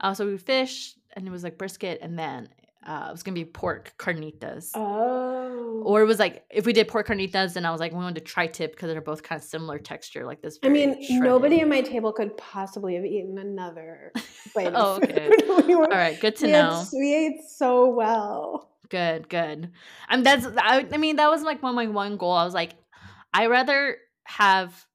Uh, 0.00 0.12
so 0.14 0.26
we 0.26 0.36
fish, 0.38 0.94
and 1.16 1.26
it 1.26 1.30
was 1.30 1.42
like 1.42 1.58
brisket, 1.58 1.98
and 2.02 2.16
then 2.18 2.48
uh, 2.86 3.06
it 3.08 3.12
was 3.12 3.22
gonna 3.24 3.34
be 3.34 3.44
pork 3.44 3.94
carnitas. 3.98 4.70
Oh, 4.74 5.82
Or 5.84 6.02
it 6.02 6.04
was 6.06 6.18
like 6.20 6.44
if 6.50 6.66
we 6.66 6.72
did 6.72 6.86
pork 6.86 7.08
carnitas, 7.08 7.54
then 7.54 7.64
I 7.66 7.70
was 7.72 7.80
like, 7.80 7.90
we 7.92 7.98
wanted 7.98 8.16
to 8.16 8.20
tri-tip 8.20 8.72
because 8.72 8.88
they're 8.90 9.00
both 9.00 9.22
kind 9.24 9.40
of 9.40 9.44
similar 9.44 9.78
texture, 9.78 10.24
like 10.24 10.40
this. 10.42 10.58
I 10.62 10.68
mean, 10.68 10.94
shredded. 11.04 11.22
nobody 11.24 11.60
at 11.60 11.68
my 11.68 11.80
table 11.80 12.12
could 12.12 12.36
possibly 12.36 12.94
have 12.94 13.04
eaten 13.04 13.38
another 13.38 14.12
bite 14.54 14.72
Oh, 14.74 14.96
of 14.98 15.02
okay. 15.04 15.30
we 15.66 15.74
were, 15.74 15.84
All 15.90 15.98
right, 15.98 16.20
good 16.20 16.36
to 16.36 16.46
we, 16.46 16.52
had- 16.52 16.62
know. 16.62 16.84
we 16.92 17.14
ate 17.14 17.40
so 17.48 17.88
well. 17.90 18.70
Good, 18.88 19.28
good. 19.28 19.72
And 20.08 20.24
that's 20.24 20.46
I, 20.56 20.86
I 20.92 20.96
mean 20.96 21.16
that 21.16 21.28
was 21.28 21.42
like 21.42 21.60
one 21.62 21.74
my 21.74 21.88
one 21.88 22.16
goal. 22.18 22.30
I 22.32 22.44
was 22.44 22.54
like, 22.54 22.74
I 23.34 23.46
rather 23.46 23.96
have 24.24 24.86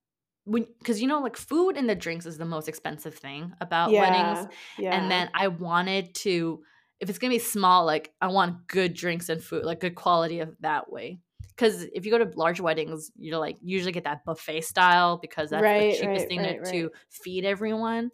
when 0.45 0.65
because 0.79 1.01
you 1.01 1.07
know 1.07 1.19
like 1.21 1.38
food 1.38 1.77
and 1.77 1.89
the 1.89 1.95
drinks 1.95 2.25
is 2.25 2.38
the 2.38 2.45
most 2.45 2.67
expensive 2.67 3.15
thing 3.15 3.53
about 3.62 3.95
weddings. 3.95 4.48
yeah. 4.77 5.00
And 5.00 5.12
then 5.12 5.29
I 5.33 5.48
wanted 5.50 6.15
to, 6.15 6.63
if 7.00 7.10
it's 7.10 7.19
gonna 7.19 7.33
be 7.33 7.39
small, 7.39 7.86
like 7.86 8.13
I 8.21 8.27
want 8.27 8.67
good 8.67 8.93
drinks 8.93 9.29
and 9.29 9.43
food, 9.43 9.65
like 9.65 9.79
good 9.79 9.95
quality 9.95 10.39
of 10.39 10.55
that 10.62 10.91
way. 10.91 11.19
Because 11.50 11.83
if 11.93 12.05
you 12.05 12.12
go 12.12 12.17
to 12.17 12.31
large 12.38 12.60
weddings, 12.60 13.12
you're 13.17 13.38
like 13.38 13.57
usually 13.62 13.91
get 13.91 14.05
that 14.05 14.25
buffet 14.25 14.62
style 14.62 15.17
because 15.17 15.50
that's 15.50 15.62
Right, 15.62 15.77
the 15.77 15.83
cheapest 15.83 16.27
right, 16.27 16.27
thing 16.27 16.41
right, 16.41 16.63
to, 16.65 16.71
to 16.71 16.91
feed 17.10 17.45
everyone. 17.45 18.12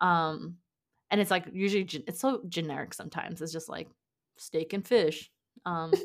Um, 0.00 0.56
and 1.10 1.20
it's 1.20 1.30
like 1.30 1.46
usually 1.52 1.82
it's 2.06 2.20
so 2.20 2.42
generic 2.48 2.94
sometimes. 2.94 3.42
It's 3.42 3.52
just 3.52 3.68
like 3.68 3.88
steak 4.36 4.72
and 4.72 4.86
fish. 4.86 5.30
Um, 5.64 6.02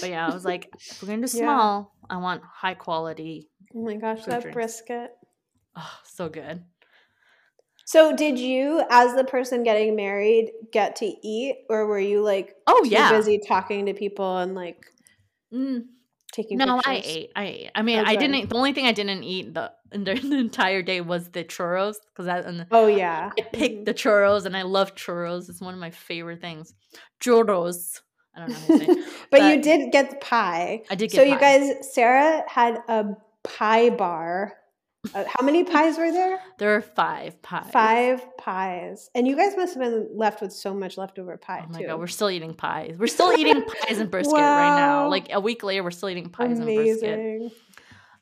but 0.00 0.10
yeah, 0.10 0.28
I 0.28 0.32
was 0.32 0.44
like, 0.44 0.72
if 0.90 1.00
we're 1.00 1.08
gonna 1.08 1.22
do 1.22 1.28
Yeah. 1.32 1.38
small, 1.38 1.94
I 2.10 2.16
want 2.18 2.42
high 2.44 2.74
quality. 2.74 3.48
Oh 3.74 3.82
my 3.82 3.96
gosh, 3.96 4.24
that 4.24 4.42
drinks. 4.42 4.54
brisket. 4.54 5.10
Oh, 5.76 5.98
so 6.04 6.28
good. 6.28 6.62
So, 7.84 8.14
did 8.14 8.38
you, 8.38 8.82
as 8.90 9.14
the 9.14 9.24
person 9.24 9.64
getting 9.64 9.96
married, 9.96 10.52
get 10.72 10.96
to 10.96 11.06
eat, 11.26 11.56
or 11.68 11.86
were 11.86 11.98
you 11.98 12.22
like 12.22 12.54
Oh 12.66 12.82
too 12.84 12.90
yeah. 12.90 13.10
busy 13.10 13.40
talking 13.46 13.86
to 13.86 13.94
people 13.94 14.38
and 14.38 14.54
like 14.54 14.86
Mm, 15.52 15.84
taking 16.32 16.56
No, 16.58 16.64
pictures? 16.64 16.82
I 16.86 17.02
ate. 17.04 17.32
I 17.36 17.44
ate. 17.44 17.70
I 17.74 17.82
mean, 17.82 17.98
I 17.98 18.16
didn't. 18.16 18.48
The 18.48 18.56
only 18.56 18.72
thing 18.72 18.86
I 18.86 18.92
didn't 18.92 19.22
eat 19.22 19.52
the 19.52 19.72
the, 19.90 20.14
the 20.14 20.38
entire 20.38 20.82
day 20.82 21.00
was 21.00 21.28
the 21.30 21.44
churros 21.44 21.96
because 22.14 22.26
that. 22.26 22.46
Oh 22.70 22.86
yeah, 22.86 23.30
I 23.38 23.42
picked 23.42 23.82
Mhm. 23.82 23.84
the 23.84 23.94
churros 23.94 24.46
and 24.46 24.56
I 24.56 24.62
love 24.62 24.94
churros. 24.94 25.48
It's 25.50 25.60
one 25.60 25.74
of 25.74 25.80
my 25.80 25.90
favorite 25.90 26.40
things. 26.40 26.74
Churros. 27.20 28.00
I 28.34 28.40
don't 28.40 28.52
know 28.52 28.58
how 28.60 28.66
to 28.66 28.78
say. 28.78 28.84
it. 28.86 28.98
but, 29.30 29.42
you 29.42 29.60
did 29.60 29.92
get 29.92 30.08
the 30.08 30.16
pie. 30.16 30.82
I 30.88 30.94
did 30.94 31.10
get. 31.10 31.16
So 31.18 31.22
you 31.22 31.38
guys, 31.38 31.70
Sarah 31.92 32.42
had 32.48 32.78
a 32.88 33.14
pie 33.44 33.90
bar. 33.90 34.54
Uh, 35.14 35.24
how 35.26 35.44
many 35.44 35.64
pies 35.64 35.98
were 35.98 36.12
there? 36.12 36.38
There 36.58 36.76
are 36.76 36.80
five 36.80 37.42
pies. 37.42 37.70
Five 37.72 38.36
pies, 38.38 39.10
and 39.16 39.26
you 39.26 39.34
guys 39.36 39.56
must 39.56 39.74
have 39.74 39.82
been 39.82 40.08
left 40.14 40.40
with 40.40 40.52
so 40.52 40.72
much 40.72 40.96
leftover 40.96 41.36
pie 41.36 41.64
Oh 41.68 41.72
my 41.72 41.80
too. 41.80 41.86
god, 41.88 41.98
we're 41.98 42.06
still 42.06 42.30
eating 42.30 42.54
pies. 42.54 42.94
We're 42.96 43.08
still 43.08 43.32
eating 43.32 43.64
pies 43.82 43.98
and 43.98 44.08
brisket 44.10 44.38
right 44.38 44.76
now. 44.76 45.08
Like 45.08 45.32
a 45.32 45.40
week 45.40 45.64
later, 45.64 45.82
we're 45.82 45.90
still 45.90 46.08
eating 46.08 46.28
pies 46.30 46.60
and 46.60 46.66
brisket. 46.66 47.52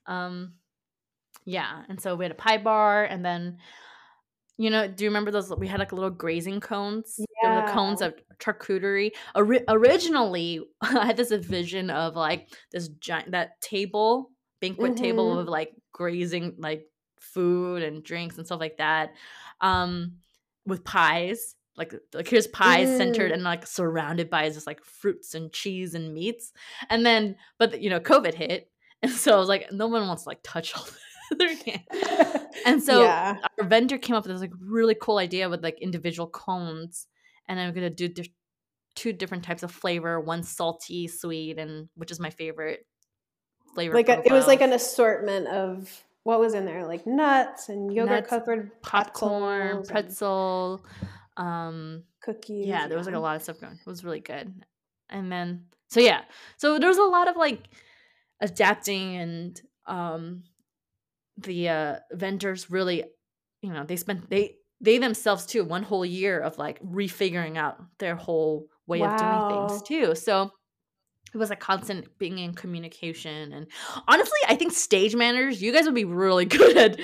Um, 0.06 0.54
yeah, 1.44 1.82
and 1.90 2.00
so 2.00 2.16
we 2.16 2.24
had 2.24 2.32
a 2.32 2.36
pie 2.36 2.56
bar, 2.58 3.04
and 3.04 3.22
then, 3.22 3.58
you 4.56 4.70
know, 4.70 4.88
do 4.88 5.04
you 5.04 5.10
remember 5.10 5.30
those? 5.30 5.54
We 5.54 5.68
had 5.68 5.80
like 5.80 5.92
little 5.92 6.08
grazing 6.10 6.60
cones. 6.60 7.20
Were 7.42 7.56
the 7.66 7.72
cones 7.72 8.00
of 8.00 8.14
charcuterie. 8.38 9.10
Ori- 9.34 9.64
originally, 9.68 10.60
I 10.80 11.04
had 11.06 11.16
this 11.18 11.30
vision 11.30 11.90
of 11.90 12.16
like 12.16 12.48
this 12.72 12.88
giant 12.88 13.32
that 13.32 13.60
table, 13.60 14.30
banquet 14.60 14.96
table 14.96 15.36
Mhm. 15.36 15.40
of 15.40 15.48
like 15.48 15.72
grazing 15.92 16.56
like 16.58 16.86
food 17.18 17.82
and 17.82 18.02
drinks 18.02 18.36
and 18.38 18.46
stuff 18.46 18.60
like 18.60 18.78
that, 18.78 19.14
um, 19.60 20.18
with 20.66 20.84
pies. 20.84 21.54
Like, 21.76 21.94
like 22.12 22.28
here's 22.28 22.46
pies 22.46 22.88
centered 22.96 23.30
Mm. 23.30 23.34
and 23.34 23.42
like 23.42 23.66
surrounded 23.66 24.28
by 24.28 24.48
just 24.50 24.66
like 24.66 24.84
fruits 24.84 25.34
and 25.34 25.52
cheese 25.52 25.94
and 25.94 26.12
meats, 26.12 26.52
and 26.90 27.06
then 27.06 27.36
but 27.58 27.80
you 27.80 27.88
know 27.88 28.00
COVID 28.00 28.34
hit, 28.34 28.70
and 29.02 29.10
so 29.12 29.34
I 29.34 29.38
was 29.38 29.48
like, 29.48 29.72
no 29.72 29.86
one 29.86 30.06
wants 30.06 30.24
to 30.24 30.28
like 30.28 30.40
touch 30.42 30.74
all 30.76 30.86
their. 31.38 31.56
And 32.66 32.82
so 32.82 33.02
yeah, 33.02 33.38
our 33.58 33.66
vendor 33.66 33.96
came 33.96 34.14
up 34.16 34.24
with 34.24 34.32
this 34.34 34.40
like 34.42 34.52
really 34.60 34.94
cool 35.00 35.16
idea 35.18 35.48
with 35.48 35.62
like 35.62 35.80
individual 35.80 36.28
cones, 36.28 37.06
and 37.48 37.58
I'm 37.58 37.72
gonna 37.72 37.88
do 37.88 38.08
di- 38.08 38.34
two 38.96 39.12
different 39.14 39.44
types 39.44 39.62
of 39.62 39.70
flavor. 39.70 40.20
One 40.20 40.42
salty, 40.42 41.06
sweet, 41.08 41.56
and 41.58 41.88
which 41.94 42.10
is 42.10 42.20
my 42.20 42.28
favorite 42.30 42.84
flavor. 43.74 43.94
like 43.94 44.08
a, 44.08 44.22
it 44.24 44.32
was 44.32 44.46
like 44.46 44.60
an 44.60 44.72
assortment 44.72 45.46
of 45.48 46.04
what 46.22 46.40
was 46.40 46.54
in 46.54 46.64
there, 46.64 46.86
like 46.86 47.06
nuts 47.06 47.68
and 47.68 47.92
yogurt 47.92 48.28
covered 48.28 48.70
popcorn, 48.82 49.84
pretzel. 49.84 50.84
Um, 51.36 52.04
cookies. 52.22 52.66
yeah, 52.66 52.86
there 52.88 52.98
was 52.98 53.06
like 53.06 53.16
a 53.16 53.20
lot 53.20 53.36
of 53.36 53.42
stuff 53.42 53.60
going. 53.60 53.74
It 53.74 53.86
was 53.86 54.04
really 54.04 54.20
good. 54.20 54.52
And 55.08 55.30
then 55.32 55.64
so 55.88 56.00
yeah, 56.00 56.22
so 56.56 56.78
there 56.78 56.88
was 56.88 56.98
a 56.98 57.02
lot 57.02 57.28
of 57.28 57.36
like 57.36 57.62
adapting 58.40 59.16
and 59.16 59.60
um 59.86 60.42
the 61.36 61.68
uh 61.68 61.96
vendors 62.12 62.70
really 62.70 63.04
you 63.62 63.72
know 63.72 63.84
they 63.84 63.96
spent 63.96 64.28
they 64.30 64.56
they 64.80 64.98
themselves 64.98 65.46
too 65.46 65.64
one 65.64 65.82
whole 65.82 66.04
year 66.04 66.40
of 66.40 66.58
like 66.58 66.82
refiguring 66.82 67.56
out 67.56 67.78
their 67.98 68.16
whole 68.16 68.66
way 68.86 69.02
of 69.02 69.16
doing 69.18 69.68
things 69.68 69.82
too 69.82 70.14
so 70.14 70.50
it 71.32 71.36
was 71.38 71.50
a 71.50 71.56
constant 71.56 72.18
being 72.18 72.38
in 72.38 72.54
communication 72.54 73.52
and 73.52 73.66
honestly 74.08 74.38
i 74.48 74.54
think 74.54 74.72
stage 74.72 75.14
managers 75.14 75.62
you 75.62 75.72
guys 75.72 75.84
would 75.84 75.94
be 75.94 76.04
really 76.04 76.44
good 76.58 76.76
at 76.76 77.00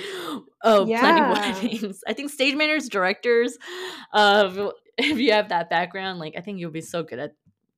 uh, 0.63 0.85
planning 0.85 1.23
weddings. 1.29 2.01
I 2.07 2.13
think 2.13 2.29
stage 2.31 2.55
managers 2.55 2.89
directors 2.89 3.57
uh, 4.13 4.69
if 4.97 5.19
you 5.19 5.31
have 5.31 5.49
that 5.49 5.69
background 5.69 6.19
like 6.19 6.35
i 6.37 6.41
think 6.41 6.59
you'll 6.59 6.71
be 6.71 6.81
so 6.81 7.03
good 7.03 7.19
at 7.19 7.31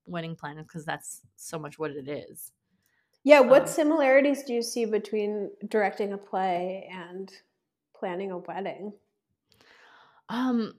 wedding 0.10 0.36
planning 0.36 0.64
because 0.64 0.86
that's 0.86 1.22
so 1.36 1.60
much 1.60 1.78
what 1.80 1.92
it 1.92 2.08
is. 2.08 2.52
Yeah, 3.24 3.42
what 3.42 3.64
Um, 3.64 3.68
similarities 3.68 4.44
do 4.44 4.54
you 4.54 4.62
see 4.62 4.86
between 4.86 5.52
directing 5.68 6.14
a 6.14 6.18
play 6.18 6.90
and 6.92 7.32
planning 7.96 8.32
a 8.32 8.38
wedding? 8.38 8.94
Um, 10.30 10.76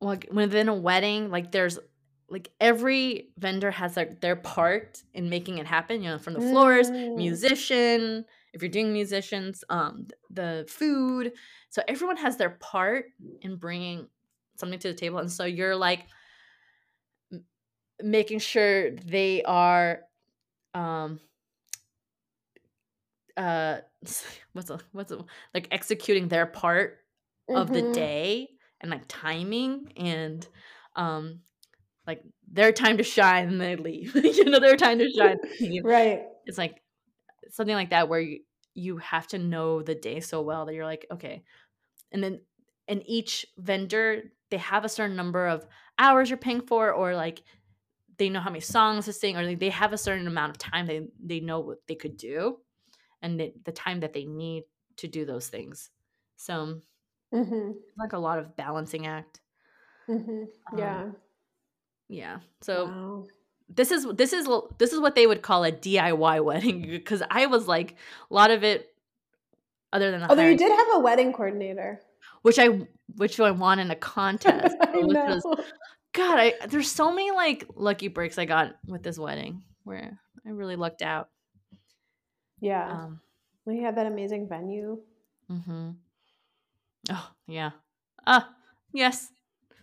like 0.00 0.28
within 0.32 0.68
a 0.68 0.74
wedding, 0.74 1.30
like 1.30 1.52
there's 1.52 1.78
like 2.28 2.50
every 2.60 3.30
vendor 3.38 3.70
has 3.70 3.96
like 3.96 4.20
their 4.20 4.36
part 4.36 5.02
in 5.12 5.28
making 5.28 5.58
it 5.58 5.66
happen. 5.66 6.02
You 6.02 6.10
know, 6.10 6.18
from 6.18 6.34
the 6.34 6.40
floors 6.40 6.90
Mm. 6.90 7.16
musician. 7.16 8.24
If 8.52 8.62
you're 8.62 8.70
doing 8.70 8.92
musicians, 8.92 9.64
um, 9.68 10.06
the 10.30 10.64
food. 10.68 11.32
So 11.70 11.82
everyone 11.88 12.16
has 12.18 12.36
their 12.36 12.50
part 12.50 13.06
in 13.42 13.56
bringing 13.56 14.08
something 14.56 14.78
to 14.78 14.88
the 14.88 14.94
table, 14.94 15.18
and 15.18 15.30
so 15.30 15.44
you're 15.44 15.74
like 15.76 16.06
m- 17.32 17.44
making 18.02 18.38
sure 18.38 18.92
they 18.92 19.42
are, 19.42 20.02
um, 20.74 21.20
uh, 23.36 23.78
what's 24.52 24.70
a, 24.70 24.78
what's 24.92 25.10
a, 25.10 25.24
like 25.52 25.68
executing 25.70 26.28
their 26.28 26.46
part 26.46 27.00
of 27.48 27.72
the 27.72 27.82
Mhm. 27.82 27.92
day 27.92 28.48
and 28.80 28.90
like 28.90 29.04
timing 29.08 29.92
and 29.96 30.48
um 30.96 31.40
like 32.06 32.22
their 32.50 32.72
time 32.72 32.98
to 32.98 33.02
shine 33.02 33.48
and 33.48 33.60
they 33.60 33.76
leave. 33.76 34.14
you 34.24 34.44
know, 34.44 34.60
their 34.60 34.76
time 34.76 34.98
to 34.98 35.10
shine. 35.10 35.38
right. 35.82 36.24
It's 36.46 36.58
like 36.58 36.82
something 37.50 37.74
like 37.74 37.90
that 37.90 38.08
where 38.08 38.20
you, 38.20 38.40
you 38.74 38.98
have 38.98 39.26
to 39.28 39.38
know 39.38 39.82
the 39.82 39.94
day 39.94 40.20
so 40.20 40.42
well 40.42 40.66
that 40.66 40.74
you're 40.74 40.84
like, 40.84 41.06
okay. 41.12 41.42
And 42.12 42.22
then 42.22 42.40
and 42.86 43.02
each 43.06 43.46
vendor, 43.58 44.22
they 44.50 44.58
have 44.58 44.84
a 44.84 44.88
certain 44.88 45.16
number 45.16 45.46
of 45.46 45.66
hours 45.98 46.28
you're 46.28 46.36
paying 46.36 46.60
for, 46.60 46.92
or 46.92 47.14
like 47.14 47.42
they 48.18 48.28
know 48.28 48.40
how 48.40 48.50
many 48.50 48.60
songs 48.60 49.06
to 49.06 49.12
sing, 49.12 49.36
or 49.36 49.54
they 49.54 49.70
have 49.70 49.92
a 49.92 49.98
certain 49.98 50.26
amount 50.26 50.50
of 50.50 50.58
time 50.58 50.86
they 50.86 51.06
they 51.24 51.40
know 51.40 51.60
what 51.60 51.78
they 51.88 51.94
could 51.94 52.16
do, 52.16 52.58
and 53.22 53.40
the, 53.40 53.52
the 53.64 53.72
time 53.72 54.00
that 54.00 54.12
they 54.12 54.24
need 54.24 54.64
to 54.98 55.08
do 55.08 55.24
those 55.24 55.48
things. 55.48 55.90
So, 56.36 56.80
mm-hmm. 57.34 57.70
like 57.98 58.12
a 58.12 58.18
lot 58.18 58.38
of 58.38 58.56
balancing 58.56 59.06
act. 59.06 59.40
Mm-hmm. 60.08 60.78
Yeah. 60.78 61.02
Um, 61.04 61.16
yeah. 62.08 62.38
So 62.62 62.86
Wow. 62.86 63.24
this 63.68 63.90
is 63.90 64.06
this 64.14 64.32
is 64.32 64.48
this 64.78 64.92
is 64.92 65.00
what 65.00 65.14
they 65.14 65.26
would 65.26 65.42
call 65.42 65.64
a 65.64 65.72
DIY 65.72 66.44
wedding 66.44 66.82
because 66.90 67.22
I 67.30 67.46
was 67.46 67.66
like 67.66 67.96
a 68.30 68.34
lot 68.34 68.50
of 68.50 68.62
it 68.64 68.94
other 69.92 70.10
than 70.10 70.20
the 70.20 70.28
Although 70.30 70.48
you 70.48 70.56
did 70.58 70.70
have 70.72 70.88
a 70.94 70.98
wedding 71.00 71.32
coordinator. 71.32 72.00
which 72.42 72.58
I 72.58 72.86
which 73.16 73.38
I 73.40 73.50
won 73.52 73.78
in 73.78 73.90
a 73.90 73.96
contest. 73.96 74.76
I 74.80 74.96
which 74.98 75.06
know. 75.14 75.40
was- 75.44 75.64
God, 76.12 76.38
I 76.38 76.54
there's 76.68 76.90
so 76.90 77.10
many 77.12 77.32
like 77.32 77.64
lucky 77.74 78.06
breaks 78.08 78.38
I 78.38 78.44
got 78.44 78.76
with 78.86 79.02
this 79.02 79.18
wedding 79.18 79.64
where 79.82 80.18
I 80.46 80.50
really 80.50 80.76
lucked 80.76 81.02
out. 81.02 81.28
yeah. 82.60 82.88
Um, 82.90 83.20
we 83.66 83.80
had 83.82 83.96
that 83.96 84.06
amazing 84.06 84.48
venue. 84.48 85.00
Mm-hmm. 85.50 85.90
Oh 87.10 87.30
yeah. 87.48 87.70
Ah 88.26 88.48
yes. 88.92 89.30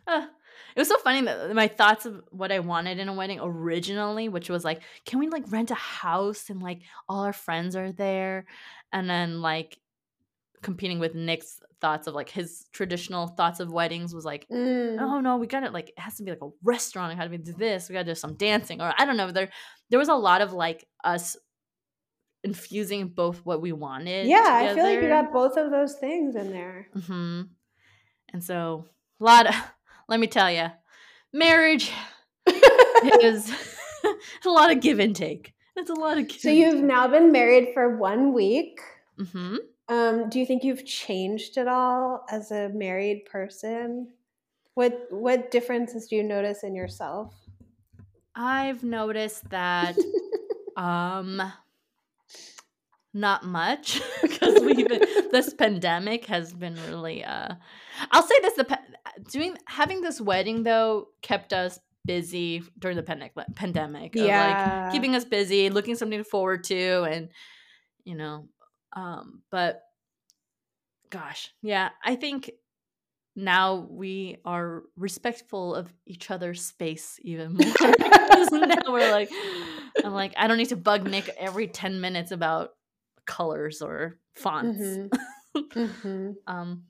Ah. 0.07 0.29
It 0.75 0.79
was 0.79 0.87
so 0.87 0.97
funny 0.97 1.21
that 1.25 1.53
my 1.55 1.67
thoughts 1.67 2.05
of 2.05 2.21
what 2.29 2.51
I 2.51 2.59
wanted 2.59 2.99
in 2.99 3.07
a 3.09 3.13
wedding 3.13 3.39
originally, 3.41 4.29
which 4.29 4.49
was 4.49 4.63
like, 4.63 4.81
can 5.05 5.19
we 5.19 5.27
like 5.27 5.43
rent 5.51 5.71
a 5.71 5.75
house 5.75 6.49
and 6.49 6.61
like 6.61 6.81
all 7.09 7.23
our 7.23 7.33
friends 7.33 7.75
are 7.75 7.91
there, 7.91 8.45
and 8.93 9.09
then 9.09 9.41
like 9.41 9.77
competing 10.61 10.99
with 10.99 11.15
Nick's 11.15 11.59
thoughts 11.79 12.05
of 12.05 12.13
like 12.13 12.29
his 12.29 12.65
traditional 12.71 13.25
thoughts 13.27 13.59
of 13.59 13.71
weddings 13.71 14.13
was 14.13 14.23
like, 14.25 14.47
Mm. 14.49 15.01
oh 15.01 15.19
no, 15.19 15.37
we 15.37 15.47
got 15.47 15.63
it 15.63 15.73
like 15.73 15.89
it 15.89 15.97
has 15.99 16.15
to 16.17 16.23
be 16.23 16.29
like 16.31 16.43
a 16.43 16.49
restaurant. 16.63 17.11
It 17.11 17.15
had 17.15 17.23
to 17.31 17.37
be 17.37 17.43
do 17.43 17.53
this. 17.53 17.89
We 17.89 17.93
got 17.93 18.03
to 18.05 18.11
do 18.11 18.15
some 18.15 18.35
dancing, 18.35 18.79
or 18.81 18.93
I 18.97 19.05
don't 19.05 19.17
know. 19.17 19.31
There, 19.31 19.49
there 19.89 19.97
was 19.99 20.09
a 20.09 20.13
lot 20.15 20.41
of 20.41 20.53
like 20.53 20.85
us 21.03 21.35
infusing 22.43 23.07
both 23.07 23.37
what 23.45 23.61
we 23.61 23.71
wanted. 23.71 24.27
yeah, 24.27 24.43
I 24.47 24.73
feel 24.73 24.83
like 24.83 25.01
you 25.01 25.07
got 25.09 25.31
both 25.31 25.57
of 25.57 25.69
those 25.71 25.95
things 25.95 26.35
in 26.35 26.51
there. 26.51 26.87
hmm 27.05 27.41
And 28.33 28.43
so 28.43 28.85
a 29.19 29.23
lot 29.23 29.47
of, 29.47 29.55
let 30.11 30.19
me 30.19 30.27
tell 30.27 30.51
you, 30.51 30.67
marriage 31.31 31.89
is 33.21 33.49
a 34.45 34.49
lot 34.49 34.69
of 34.69 34.81
give 34.81 34.99
and 34.99 35.15
take. 35.15 35.53
It's 35.77 35.89
a 35.89 35.93
lot 35.93 36.17
of 36.17 36.27
give 36.27 36.41
so 36.41 36.49
you've 36.49 36.83
now 36.83 37.07
been 37.07 37.31
married 37.31 37.69
for 37.73 37.95
one 37.95 38.33
week. 38.33 38.81
hmm 39.17 39.55
Um, 39.87 40.29
do 40.29 40.37
you 40.37 40.45
think 40.45 40.65
you've 40.65 40.85
changed 40.85 41.57
at 41.57 41.69
all 41.69 42.25
as 42.29 42.51
a 42.51 42.67
married 42.69 43.23
person? 43.23 44.09
What 44.73 45.07
what 45.11 45.49
differences 45.49 46.09
do 46.09 46.17
you 46.17 46.23
notice 46.23 46.63
in 46.63 46.75
yourself? 46.75 47.33
I've 48.35 48.83
noticed 48.83 49.49
that 49.49 49.97
um 50.75 51.41
not 53.13 53.45
much 53.45 54.01
because 54.21 54.61
we've 54.61 54.87
been, 54.87 55.05
this 55.31 55.53
pandemic 55.53 56.25
has 56.25 56.53
been 56.53 56.75
really 56.89 57.23
uh 57.23 57.55
I'll 58.11 58.23
say 58.23 58.35
this 58.41 58.53
the 58.55 58.65
doing 59.29 59.57
having 59.67 60.01
this 60.01 60.19
wedding 60.21 60.63
though 60.63 61.07
kept 61.21 61.53
us 61.53 61.79
busy 62.05 62.63
during 62.79 62.97
the 62.97 63.03
pandemic 63.03 63.33
pandemic 63.55 64.13
Yeah. 64.15 64.39
like 64.39 64.91
keeping 64.91 65.15
us 65.15 65.23
busy 65.25 65.69
looking 65.69 65.95
something 65.95 66.23
forward 66.23 66.63
to 66.65 67.03
and 67.03 67.29
you 68.03 68.15
know 68.15 68.47
um 68.93 69.43
but 69.51 69.83
gosh 71.09 71.53
yeah 71.61 71.89
I 72.03 72.15
think 72.15 72.51
now 73.35 73.87
we 73.89 74.37
are 74.43 74.83
respectful 74.97 75.73
of 75.75 75.93
each 76.05 76.29
other's 76.31 76.61
space 76.65 77.17
even 77.21 77.53
more. 77.57 77.65
'Cause 77.73 78.51
now 78.51 78.81
we're 78.89 79.09
like, 79.09 79.29
I'm 80.03 80.11
like, 80.11 80.33
I 80.35 80.47
don't 80.47 80.57
need 80.57 80.67
to 80.69 80.75
bug 80.75 81.05
Nick 81.05 81.29
every 81.39 81.67
10 81.67 82.01
minutes 82.01 82.31
about 82.31 82.71
colors 83.25 83.81
or 83.81 84.19
fonts. 84.35 84.79
Mhm. 84.81 85.09
Mhm. 85.55 86.35
Um, 86.47 86.83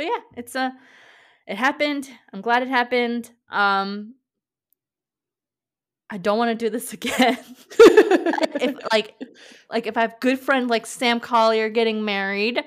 but 0.00 0.06
yeah, 0.06 0.20
it's 0.34 0.54
a, 0.54 0.72
it 1.46 1.58
happened. 1.58 2.08
I'm 2.32 2.40
glad 2.40 2.62
it 2.62 2.68
happened. 2.68 3.30
Um, 3.50 4.14
I 6.08 6.16
don't 6.16 6.38
want 6.38 6.58
to 6.58 6.64
do 6.64 6.70
this 6.70 6.92
again. 6.94 7.36
if 7.78 8.76
like, 8.90 9.14
like 9.68 9.86
if 9.86 9.98
I 9.98 10.00
have 10.00 10.18
good 10.20 10.38
friend 10.38 10.70
like 10.70 10.86
Sam 10.86 11.20
Collier 11.20 11.68
getting 11.68 12.02
married 12.02 12.64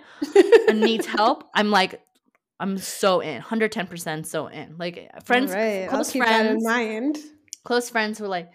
and 0.68 0.80
needs 0.80 1.06
help, 1.18 1.46
I'm 1.56 1.72
like, 1.72 2.02
I'm 2.60 2.78
so 2.78 3.20
in, 3.22 3.42
110% 3.42 4.28
so 4.28 4.46
in. 4.46 4.76
Like 4.78 5.10
friends, 5.26 5.54
All 5.54 5.58
right, 5.58 5.90
close 5.90 6.12
friends, 6.12 6.64
in 6.64 6.70
mind. 6.70 7.18
close 7.64 7.90
friends 7.90 8.20
who 8.20 8.28
like 8.28 8.52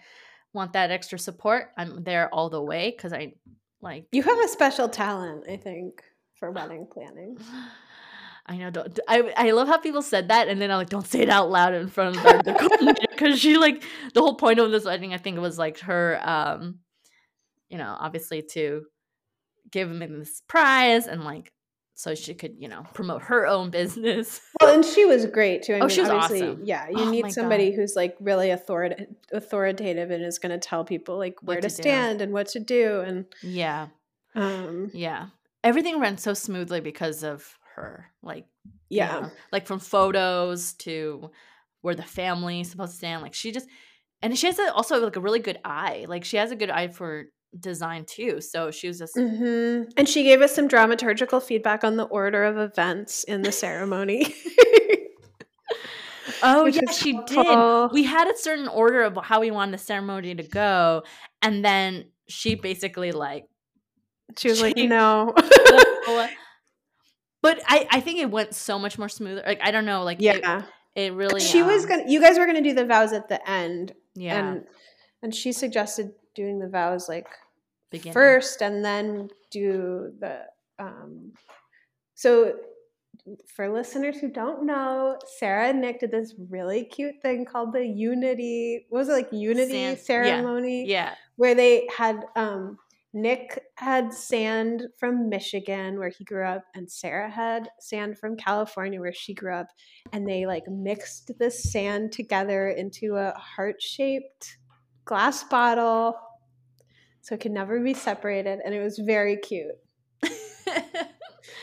want 0.53 0.71
that 0.71 0.89
extra 0.89 1.19
support. 1.19 1.71
I'm 1.77 2.05
there 2.05 2.33
all 2.33 2.49
the 2.49 2.63
way 2.63 2.93
because 2.95 3.11
I 3.11 3.33
like. 3.81 4.05
You 4.13 4.23
have 4.23 4.39
a 4.39 4.47
special 4.47 4.87
talent, 4.87 5.49
I 5.49 5.57
think, 5.57 6.01
for 6.39 6.49
wedding 6.49 6.87
planning. 6.89 7.37
I 8.49 8.57
know. 8.57 8.71
Don't, 8.71 8.99
I 9.07 9.31
I 9.37 9.51
love 9.51 9.67
how 9.67 9.77
people 9.77 10.01
said 10.01 10.27
that, 10.29 10.47
and 10.47 10.59
then 10.59 10.71
I'm 10.71 10.77
like, 10.79 10.89
don't 10.89 11.05
say 11.07 11.21
it 11.21 11.29
out 11.29 11.51
loud 11.51 11.73
in 11.75 11.87
front 11.87 12.17
of 12.17 12.23
the, 12.23 12.41
the 12.51 12.53
coordinator 12.57 13.07
because 13.11 13.39
she 13.39 13.57
like 13.57 13.83
the 14.13 14.21
whole 14.21 14.35
point 14.35 14.57
of 14.59 14.71
this 14.71 14.85
wedding. 14.85 15.13
I 15.13 15.17
think 15.17 15.37
it 15.37 15.41
was 15.41 15.57
like 15.59 15.79
her, 15.81 16.19
um, 16.23 16.79
you 17.69 17.77
know, 17.77 17.95
obviously 17.99 18.41
to 18.53 18.85
give 19.71 19.87
him 19.89 19.99
this 20.19 20.41
prize 20.47 21.05
and 21.05 21.23
like 21.23 21.53
so 21.93 22.15
she 22.15 22.33
could 22.33 22.55
you 22.57 22.67
know 22.67 22.85
promote 22.95 23.21
her 23.23 23.45
own 23.45 23.69
business. 23.69 24.41
Well, 24.61 24.73
and 24.75 24.83
she 24.83 25.05
was 25.05 25.25
great 25.27 25.63
too. 25.63 25.73
I 25.75 25.77
Oh, 25.77 25.79
mean, 25.81 25.89
she 25.89 26.01
was 26.01 26.09
awesome. 26.09 26.61
yeah, 26.65 26.89
you 26.89 26.95
Oh 26.97 27.09
need 27.11 27.31
somebody 27.31 27.69
God. 27.69 27.75
who's 27.75 27.95
like 27.95 28.17
really 28.19 28.49
authoritative 28.49 30.11
and 30.11 30.23
is 30.25 30.39
going 30.39 30.51
to 30.51 30.57
tell 30.57 30.83
people 30.83 31.17
like 31.17 31.35
where 31.41 31.57
What 31.57 31.61
to, 31.61 31.69
to 31.69 31.73
stand 31.75 32.21
and 32.21 32.33
what 32.33 32.47
to 32.49 32.59
do 32.59 33.01
and 33.01 33.25
yeah, 33.43 33.87
um 34.35 34.89
yeah. 34.93 35.27
Everything 35.63 35.99
ran 35.99 36.17
so 36.17 36.33
smoothly 36.33 36.79
because 36.79 37.21
of 37.23 37.57
her. 37.79 38.05
Like 38.21 38.45
you 38.89 38.97
yeah. 38.97 39.19
know, 39.19 39.31
like 39.51 39.67
from 39.67 39.79
photos 39.79 40.73
to 40.73 41.31
where 41.81 41.95
the 41.95 42.03
family's 42.03 42.71
supposed 42.71 42.93
to 42.93 42.97
stand. 42.97 43.21
Like 43.21 43.33
she 43.33 43.51
just, 43.51 43.67
and 44.21 44.37
she 44.37 44.47
has 44.47 44.59
a, 44.59 44.73
also 44.73 45.03
like 45.03 45.15
a 45.15 45.21
really 45.21 45.39
good 45.39 45.59
eye. 45.63 46.05
Like 46.07 46.25
she 46.25 46.37
has 46.37 46.51
a 46.51 46.55
good 46.55 46.69
eye 46.69 46.89
for 46.89 47.25
design 47.57 48.05
too. 48.05 48.41
So 48.41 48.71
she 48.71 48.87
was 48.87 48.99
just, 48.99 49.13
hmm 49.17 49.83
And 49.97 50.07
she 50.07 50.23
gave 50.23 50.41
us 50.41 50.53
some 50.53 50.67
dramaturgical 50.67 51.41
feedback 51.41 51.83
on 51.83 51.95
the 51.95 52.03
order 52.03 52.43
of 52.43 52.57
events 52.57 53.23
in 53.23 53.41
the 53.41 53.51
ceremony. 53.51 54.33
oh 56.43 56.65
which 56.65 56.75
yeah, 56.75 56.91
she 56.91 57.13
did. 57.25 57.91
We 57.93 58.03
had 58.03 58.27
a 58.29 58.37
certain 58.37 58.67
order 58.67 59.03
of 59.03 59.17
how 59.23 59.39
we 59.41 59.51
wanted 59.51 59.73
the 59.73 59.83
ceremony 59.83 60.35
to 60.35 60.43
go, 60.43 61.03
and 61.41 61.63
then 61.63 62.05
she 62.27 62.55
basically 62.55 63.11
like. 63.11 63.45
she 64.37 64.49
was 64.49 64.61
like, 64.61 64.77
She- 64.77 64.87
no. 64.87 65.33
But 67.41 67.61
I, 67.67 67.87
I 67.89 67.99
think 68.01 68.19
it 68.19 68.29
went 68.29 68.53
so 68.53 68.77
much 68.77 68.97
more 68.97 69.09
smoother. 69.09 69.43
Like 69.45 69.61
I 69.63 69.71
don't 69.71 69.85
know, 69.85 70.03
like 70.03 70.17
yeah. 70.19 70.63
it, 70.95 71.13
really. 71.13 71.39
She 71.39 71.63
was 71.63 71.83
um, 71.83 71.89
gonna 71.89 72.03
you 72.07 72.19
guys 72.21 72.37
were 72.37 72.45
gonna 72.45 72.61
do 72.61 72.73
the 72.73 72.85
vows 72.85 73.13
at 73.13 73.29
the 73.29 73.49
end. 73.49 73.93
yeah 74.15 74.51
And 74.53 74.63
and 75.21 75.35
she 75.35 75.51
suggested 75.51 76.11
doing 76.35 76.59
the 76.59 76.67
vows 76.67 77.09
like 77.09 77.27
beginning. 77.91 78.13
first 78.13 78.61
and 78.61 78.83
then 78.85 79.29
do 79.51 80.13
the 80.19 80.41
um 80.77 81.33
so 82.15 82.53
for 83.53 83.69
listeners 83.69 84.17
who 84.19 84.29
don't 84.29 84.65
know 84.65 85.17
sarah 85.37 85.67
and 85.69 85.81
nick 85.81 85.99
did 85.99 86.11
this 86.11 86.33
really 86.49 86.83
cute 86.85 87.15
thing 87.21 87.45
called 87.45 87.73
the 87.73 87.85
unity 87.85 88.85
what 88.89 88.99
was 88.99 89.09
it 89.09 89.13
like 89.13 89.27
unity 89.31 89.71
Sand- 89.71 89.97
yeah, 89.97 90.03
ceremony 90.03 90.85
Yeah, 90.87 91.15
where 91.35 91.55
they 91.55 91.87
had 91.95 92.23
um 92.35 92.77
nick 93.11 93.63
had 93.75 94.13
sand 94.13 94.83
from 94.99 95.29
michigan 95.29 95.97
where 95.97 96.09
he 96.09 96.23
grew 96.23 96.45
up 96.45 96.63
and 96.75 96.89
sarah 96.91 97.29
had 97.29 97.67
sand 97.79 98.17
from 98.17 98.37
california 98.37 98.99
where 98.99 99.13
she 99.13 99.33
grew 99.33 99.53
up 99.55 99.67
and 100.13 100.27
they 100.27 100.45
like 100.45 100.67
mixed 100.67 101.31
the 101.39 101.49
sand 101.49 102.11
together 102.11 102.69
into 102.69 103.15
a 103.15 103.31
heart-shaped 103.31 104.57
glass 105.05 105.43
bottle 105.43 106.15
so 107.21 107.33
it 107.33 107.41
could 107.41 107.51
never 107.51 107.79
be 107.79 107.93
separated 107.95 108.59
and 108.63 108.75
it 108.75 108.81
was 108.83 108.99
very 108.99 109.37
cute 109.37 109.75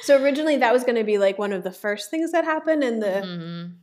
so 0.03 0.21
originally 0.23 0.57
that 0.57 0.73
was 0.73 0.83
going 0.83 0.97
to 0.97 1.05
be 1.05 1.19
like 1.19 1.39
one 1.39 1.53
of 1.53 1.63
the 1.63 1.71
first 1.73 2.11
things 2.11 2.33
that 2.33 2.45
happened 2.45 2.83
and 2.83 3.01
the 3.03 3.07
Mhm. 3.25 3.77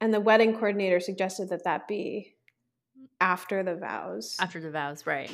and 0.00 0.12
the 0.12 0.20
wedding 0.20 0.52
coordinator 0.54 0.98
suggested 1.00 1.48
that 1.50 1.62
that 1.64 1.86
be 1.86 2.34
after 3.20 3.62
the 3.62 3.76
vows 3.76 4.36
after 4.40 4.60
the 4.60 4.70
vows, 4.70 5.06
right? 5.06 5.30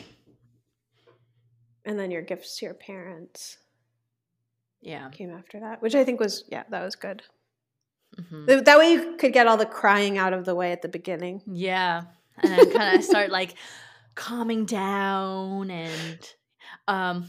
And 1.84 1.98
then 1.98 2.10
your 2.10 2.22
gifts 2.22 2.58
to 2.58 2.66
your 2.66 2.74
parents 2.74 3.58
Yeah. 4.80 5.08
came 5.10 5.30
after 5.30 5.60
that 5.60 5.80
which 5.82 5.94
i 5.94 6.04
think 6.04 6.20
was 6.20 6.44
yeah 6.48 6.64
that 6.70 6.82
was 6.82 6.96
good 6.96 7.22
Mm-hmm. 8.18 8.64
That 8.64 8.76
way 8.78 8.92
you 8.92 9.16
could 9.16 9.32
get 9.32 9.46
all 9.46 9.56
the 9.56 9.64
crying 9.64 10.18
out 10.18 10.32
of 10.32 10.44
the 10.44 10.54
way 10.54 10.72
at 10.72 10.82
the 10.82 10.88
beginning. 10.88 11.42
Yeah. 11.46 12.02
And 12.38 12.52
then 12.52 12.72
kind 12.72 12.96
of 12.98 13.04
start 13.12 13.30
like 13.30 13.54
calming 14.16 14.64
down 14.64 15.70
and 15.70 16.34
um 16.88 17.28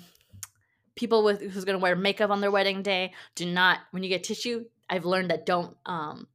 people 0.95 1.23
with 1.23 1.39
who's 1.41 1.65
going 1.65 1.77
to 1.77 1.81
wear 1.81 1.95
makeup 1.95 2.31
on 2.31 2.41
their 2.41 2.49
wedding 2.51 2.81
day 2.81 3.13
do 3.35 3.45
not 3.45 3.77
when 3.91 4.01
you 4.03 4.09
get 4.09 4.23
tissue 4.23 4.65
i've 4.89 5.05
learned 5.05 5.29
that 5.29 5.45
don't 5.45 5.77
um 5.85 6.27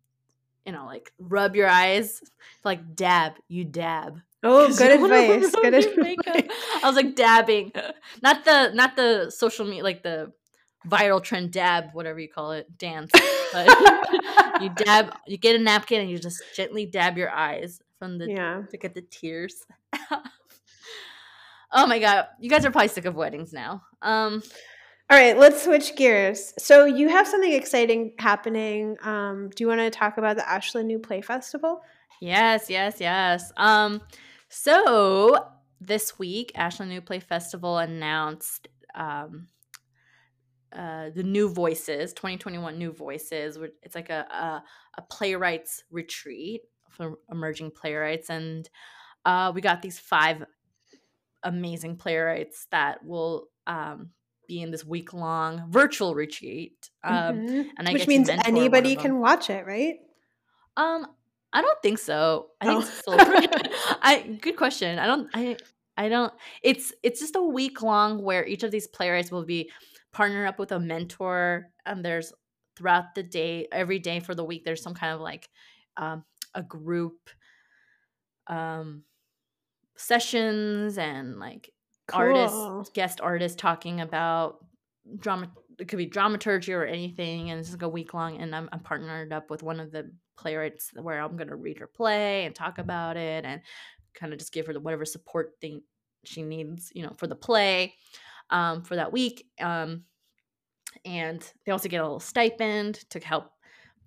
you 0.65 0.71
know 0.73 0.87
like 0.87 1.13
rub 1.19 1.57
your 1.57 1.69
eyes 1.69 2.23
like 2.65 2.95
dab 2.95 3.33
you 3.49 3.65
dab 3.65 4.21
oh 4.43 4.75
good 4.77 4.91
advice 4.91 5.55
good 5.55 5.75
advice 5.75 6.49
i 6.83 6.87
was 6.87 6.97
like 6.97 7.15
dabbing 7.15 7.73
not 8.23 8.45
the 8.45 8.71
not 8.75 8.97
the 8.97 9.31
social 9.31 9.65
media 9.65 9.83
like 9.83 10.03
the 10.03 10.33
viral 10.87 11.23
trend 11.23 11.51
dab 11.51 11.87
whatever 11.95 12.19
you 12.21 12.29
call 12.29 12.53
it 12.53 12.67
dance 12.79 13.11
but 13.53 13.67
you 14.61 14.69
dab 14.71 15.13
you 15.27 15.37
get 15.37 15.57
a 15.57 15.59
napkin 15.59 16.01
and 16.01 16.11
you 16.11 16.19
just 16.19 16.43
gently 16.55 16.87
dab 16.87 17.17
your 17.17 17.31
eyes 17.31 17.81
from 17.99 18.19
the 18.19 18.31
yeah 18.31 18.63
to 18.71 18.77
get 18.77 18.95
the 18.95 19.03
tears 19.03 19.65
Oh 21.73 21.87
my 21.87 21.99
god, 21.99 22.29
you 22.41 22.49
guys 22.49 22.65
are 22.65 22.71
probably 22.71 22.89
sick 22.89 23.05
of 23.05 23.15
weddings 23.15 23.53
now. 23.53 23.83
Um 24.03 24.43
all 25.09 25.17
right, 25.17 25.39
let's 25.39 25.63
switch 25.63 25.95
gears. 25.95 26.53
So 26.59 26.85
you 26.85 27.09
have 27.09 27.29
something 27.29 27.53
exciting 27.53 28.15
happening. 28.19 28.97
Um, 29.03 29.51
do 29.55 29.63
you 29.63 29.69
want 29.69 29.79
to 29.81 29.89
talk 29.89 30.19
about 30.19 30.35
the 30.35 30.49
Ashland 30.49 30.89
New 30.89 30.99
Play 30.99 31.21
Festival? 31.21 31.81
Yes, 32.21 32.69
yes, 32.69 32.97
yes. 32.99 33.53
Um, 33.57 34.01
so 34.57 35.49
this 35.81 36.19
week, 36.19 36.53
Ashland 36.55 36.91
New 36.91 37.03
Play 37.03 37.21
Festival 37.21 37.77
announced 37.77 38.69
um, 38.95 39.49
uh, 40.75 41.11
the 41.15 41.23
New 41.23 41.51
Voices 41.51 42.15
2021 42.15 42.79
New 42.79 42.91
Voices. 42.93 43.59
It's 43.83 43.95
like 43.95 44.09
a 44.09 44.27
a, 44.31 44.65
a 44.99 45.03
playwrights 45.03 45.85
retreat 45.91 46.63
for 46.89 47.19
emerging 47.31 47.73
playwrights, 47.73 48.31
and 48.31 48.69
uh, 49.27 49.53
we 49.55 49.61
got 49.61 49.83
these 49.83 49.99
five 49.99 50.43
amazing 51.43 51.97
playwrights 51.97 52.67
that 52.71 53.05
will 53.05 53.49
um, 53.67 54.11
be 54.49 54.63
in 54.63 54.71
this 54.71 54.85
week 54.87 55.13
long 55.13 55.71
virtual 55.71 56.15
retreat. 56.15 56.91
Um, 57.05 57.15
mm-hmm. 57.15 57.69
and 57.77 57.89
I 57.89 57.93
which 57.93 58.09
means 58.09 58.31
anybody 58.31 58.97
can 58.97 59.21
watch 59.21 59.51
it, 59.51 59.67
right? 59.67 59.97
Um, 60.79 61.07
I 61.57 61.63
don't 61.63 61.81
think 61.81 61.99
so. 61.99 62.49
I 62.61 62.67
think 62.67 62.85
oh. 63.07 63.99
I 64.03 64.39
good 64.43 64.57
question. 64.59 64.99
I 64.99 65.07
don't. 65.07 65.31
I 65.33 65.57
I 65.97 66.11
don't. 66.11 66.31
It's 66.63 66.93
it's 67.03 67.19
just 67.19 67.35
a 67.35 67.43
week 67.43 67.81
long 67.81 68.23
where 68.23 68.47
each 68.47 68.63
of 68.63 68.71
these 68.71 68.87
playwrights 68.87 69.31
will 69.31 69.47
be 69.47 69.71
partner 70.13 70.47
up 70.47 70.59
with 70.59 70.73
a 70.73 70.79
mentor, 70.79 71.71
and 71.87 72.05
there's 72.05 72.31
throughout 72.77 73.15
the 73.15 73.23
day, 73.23 73.69
every 73.73 73.99
day 73.99 74.21
for 74.21 74.35
the 74.35 74.45
week, 74.45 74.67
there's 74.67 74.83
some 74.83 74.93
kind 74.93 75.15
of 75.15 75.23
like 75.23 75.49
um, 75.97 76.25
a 76.55 76.63
group 76.63 77.31
um 78.49 79.03
sessions 79.97 80.99
and 80.99 81.39
like 81.39 81.73
cool. 82.07 82.21
artists, 82.21 82.91
guest 82.91 83.23
artists 83.23 83.57
talking 83.57 84.03
about 84.03 84.59
drama. 85.19 85.51
It 85.79 85.89
could 85.89 85.97
be 85.97 86.05
dramaturgy 86.05 86.75
or 86.75 86.85
anything, 86.85 87.49
and 87.49 87.59
it's 87.61 87.73
like 87.73 87.81
a 87.81 87.89
week 87.89 88.13
long. 88.13 88.43
And 88.43 88.55
I'm, 88.55 88.69
I'm 88.73 88.81
partnered 88.81 89.33
up 89.33 89.51
with 89.51 89.63
one 89.63 89.81
of 89.81 89.91
the 89.91 90.11
playwrights 90.37 90.91
where 90.95 91.21
I'm 91.21 91.37
going 91.37 91.49
to 91.49 91.57
read 91.57 91.79
her 91.79 91.87
play 91.87 92.45
and 92.45 92.55
talk 92.55 92.79
about 92.79 93.17
it, 93.17 93.45
and 93.45 93.61
kind 94.15 94.33
of 94.33 94.39
just 94.39 94.53
give 94.53 94.67
her 94.67 94.73
the 94.73 94.81
whatever 94.81 95.05
support 95.05 95.55
thing 95.61 95.83
she 96.25 96.43
needs, 96.43 96.91
you 96.95 97.03
know, 97.03 97.13
for 97.17 97.27
the 97.27 97.37
play 97.37 97.95
um, 98.51 98.83
for 98.83 98.97
that 98.97 99.13
week. 99.13 99.47
Um, 99.61 100.05
and 101.05 101.43
they 101.65 101.73
also 101.73 101.89
get 101.89 102.01
a 102.01 102.05
little 102.05 102.21
stipend 102.21 102.95
to 103.11 103.21
help 103.21 103.51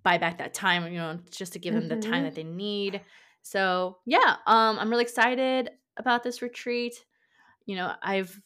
buy 0.03 0.17
back 0.17 0.37
that 0.37 0.53
time, 0.53 0.91
you 0.91 0.97
know, 0.97 1.19
just 1.31 1.53
to 1.53 1.59
give 1.59 1.73
them 1.73 1.83
mm-hmm. 1.83 1.99
the 1.99 2.01
time 2.01 2.13
mm-hmm. 2.13 2.23
that 2.25 2.35
they 2.35 2.43
need. 2.43 3.01
So 3.41 3.97
yeah, 4.05 4.35
um, 4.47 4.79
I'm 4.79 4.89
really 4.89 5.03
excited 5.03 5.69
about 5.97 6.23
this 6.23 6.41
retreat. 6.41 7.05
You 7.65 7.75
know, 7.75 7.93
I've 8.01 8.39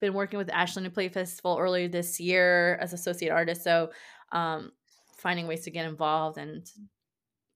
been 0.00 0.14
working 0.14 0.38
with 0.38 0.50
Ashland 0.50 0.84
New 0.84 0.90
Play 0.90 1.08
Festival 1.08 1.58
earlier 1.60 1.88
this 1.88 2.18
year 2.18 2.76
as 2.80 2.92
associate 2.92 3.30
artist, 3.30 3.62
so 3.62 3.90
um, 4.32 4.72
finding 5.18 5.46
ways 5.46 5.64
to 5.64 5.70
get 5.70 5.86
involved 5.86 6.38
and 6.38 6.68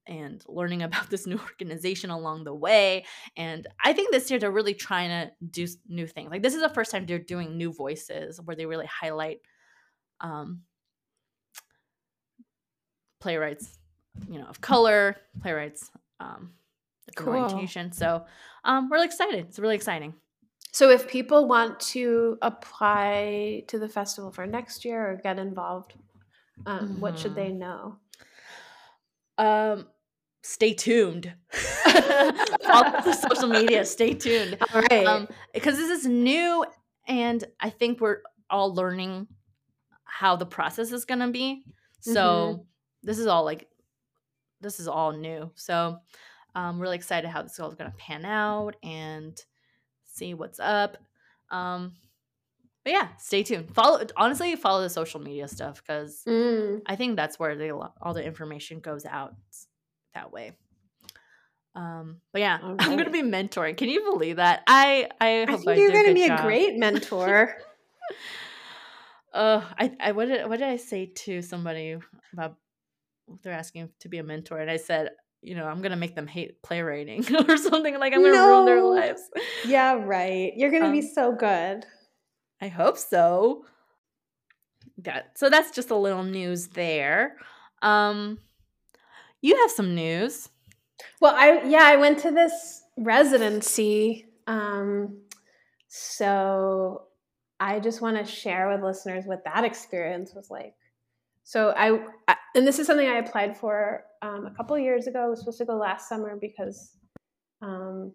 and 0.06 0.42
learning 0.46 0.82
about 0.88 1.10
this 1.10 1.26
new 1.26 1.38
organization 1.38 2.10
along 2.10 2.44
the 2.44 2.54
way. 2.54 3.04
And 3.36 3.66
I 3.84 3.92
think 3.92 4.12
this 4.12 4.30
year 4.30 4.38
they're 4.38 4.50
really 4.50 4.74
trying 4.74 5.10
to 5.10 5.32
do 5.50 5.66
new 5.88 6.06
things. 6.06 6.30
Like 6.30 6.42
this 6.42 6.54
is 6.54 6.62
the 6.62 6.68
first 6.68 6.90
time 6.90 7.06
they're 7.06 7.18
doing 7.18 7.56
new 7.56 7.72
voices 7.72 8.40
where 8.40 8.56
they 8.56 8.66
really 8.66 8.86
highlight 8.86 9.40
um, 10.20 10.62
playwrights, 13.20 13.78
you 14.28 14.38
know, 14.38 14.46
of 14.46 14.60
color, 14.60 15.16
playwrights 15.40 15.90
um, 16.20 16.52
cool. 17.16 17.34
orientation. 17.34 17.92
So 17.92 18.24
um, 18.64 18.88
we're 18.88 18.96
really 18.96 19.06
excited. 19.06 19.46
It's 19.46 19.58
really 19.58 19.74
exciting. 19.74 20.14
So 20.72 20.90
if 20.90 21.06
people 21.06 21.46
want 21.46 21.78
to 21.80 22.36
apply 22.42 23.62
to 23.68 23.78
the 23.78 23.88
festival 23.88 24.32
for 24.32 24.44
next 24.44 24.84
year 24.84 25.08
or 25.08 25.16
get 25.16 25.38
involved, 25.38 25.94
um, 26.66 26.80
mm-hmm. 26.80 27.00
what 27.00 27.18
should 27.18 27.34
they 27.34 27.50
mm-hmm. 27.50 27.58
know? 27.58 27.96
Um, 29.38 29.86
stay 30.44 30.74
tuned. 30.74 31.32
All 32.68 32.84
the 33.02 33.14
social 33.30 33.48
media, 33.48 33.84
stay 33.84 34.12
tuned. 34.12 34.58
All 34.72 34.82
right. 34.82 35.06
Um, 35.06 35.26
because 35.54 35.76
this 35.78 35.90
is 35.90 36.06
new, 36.06 36.64
and 37.08 37.42
I 37.60 37.70
think 37.70 38.00
we're 38.00 38.18
all 38.50 38.74
learning 38.74 39.26
how 40.04 40.36
the 40.36 40.46
process 40.46 40.92
is 40.92 41.06
going 41.06 41.20
to 41.20 41.28
be. 41.28 41.64
So 42.00 42.14
mm-hmm. 42.14 42.62
this 43.02 43.18
is 43.18 43.26
all 43.26 43.44
like, 43.44 43.68
this 44.60 44.80
is 44.80 44.86
all 44.86 45.12
new. 45.12 45.50
So 45.54 45.98
I'm 46.54 46.78
really 46.78 46.96
excited 46.96 47.28
how 47.28 47.42
this 47.42 47.52
is 47.52 47.60
all 47.60 47.72
going 47.72 47.90
to 47.90 47.96
pan 47.96 48.24
out 48.24 48.76
and 48.82 49.40
see 50.04 50.34
what's 50.34 50.60
up. 50.60 50.98
Um, 51.50 51.94
but 52.84 52.92
yeah, 52.92 53.08
stay 53.16 53.42
tuned. 53.42 53.74
Follow 53.74 54.04
honestly, 54.16 54.54
follow 54.56 54.82
the 54.82 54.90
social 54.90 55.20
media 55.20 55.48
stuff 55.48 55.82
because 55.82 56.22
mm. 56.28 56.82
I 56.86 56.96
think 56.96 57.16
that's 57.16 57.38
where 57.38 57.56
the, 57.56 57.70
all 57.70 58.12
the 58.12 58.24
information 58.24 58.80
goes 58.80 59.06
out 59.06 59.34
that 60.14 60.32
way. 60.32 60.52
Um, 61.74 62.20
but 62.32 62.40
yeah, 62.40 62.58
right. 62.62 62.76
I'm 62.80 62.96
gonna 62.96 63.10
be 63.10 63.22
mentoring. 63.22 63.76
Can 63.76 63.88
you 63.88 64.10
believe 64.10 64.36
that? 64.36 64.62
I 64.66 65.08
I 65.20 65.46
hope 65.48 65.60
I 65.60 65.64
think 65.64 65.78
you're 65.78 65.92
gonna 65.92 66.14
be 66.14 66.26
job. 66.26 66.40
a 66.40 66.42
great 66.42 66.76
mentor. 66.76 67.56
uh, 69.34 69.62
I 69.78 69.92
I 70.00 70.12
what 70.12 70.26
did 70.26 70.48
what 70.48 70.58
did 70.58 70.68
I 70.68 70.76
say 70.76 71.06
to 71.06 71.42
somebody 71.42 71.96
about 72.32 72.56
they're 73.42 73.52
asking 73.52 73.90
to 74.00 74.08
be 74.08 74.18
a 74.18 74.22
mentor, 74.22 74.58
and 74.58 74.70
I 74.70 74.76
said 74.76 75.10
you 75.44 75.54
know, 75.54 75.66
I'm 75.66 75.82
gonna 75.82 75.96
make 75.96 76.14
them 76.14 76.26
hate 76.26 76.62
playwriting 76.62 77.24
or 77.48 77.56
something. 77.56 77.98
Like 77.98 78.14
I'm 78.14 78.22
gonna 78.22 78.34
no. 78.34 78.48
ruin 78.48 78.64
their 78.64 78.82
lives. 78.82 79.22
Yeah, 79.66 79.94
right. 79.94 80.52
You're 80.56 80.70
gonna 80.70 80.86
um, 80.86 80.92
be 80.92 81.02
so 81.02 81.32
good. 81.32 81.84
I 82.60 82.68
hope 82.68 82.96
so. 82.96 83.64
Yeah. 85.04 85.22
So 85.34 85.50
that's 85.50 85.70
just 85.70 85.90
a 85.90 85.96
little 85.96 86.24
news 86.24 86.68
there. 86.68 87.36
Um, 87.82 88.38
you 89.44 89.54
have 89.60 89.70
some 89.70 89.94
news. 89.94 90.48
Well, 91.20 91.34
I 91.36 91.64
yeah, 91.64 91.82
I 91.82 91.96
went 91.96 92.18
to 92.20 92.30
this 92.30 92.82
residency. 92.96 94.24
Um, 94.46 95.18
so 95.86 97.02
I 97.60 97.78
just 97.78 98.00
want 98.00 98.16
to 98.16 98.24
share 98.24 98.70
with 98.70 98.82
listeners 98.82 99.26
what 99.26 99.44
that 99.44 99.64
experience 99.64 100.32
was 100.34 100.50
like. 100.50 100.74
So 101.42 101.74
I, 101.76 102.00
and 102.54 102.66
this 102.66 102.78
is 102.78 102.86
something 102.86 103.06
I 103.06 103.18
applied 103.18 103.54
for 103.54 104.04
um, 104.22 104.46
a 104.46 104.50
couple 104.50 104.78
years 104.78 105.06
ago. 105.06 105.26
It 105.26 105.30
was 105.30 105.40
supposed 105.40 105.58
to 105.58 105.66
go 105.66 105.76
last 105.76 106.08
summer 106.08 106.38
because 106.40 106.96
um, 107.60 108.14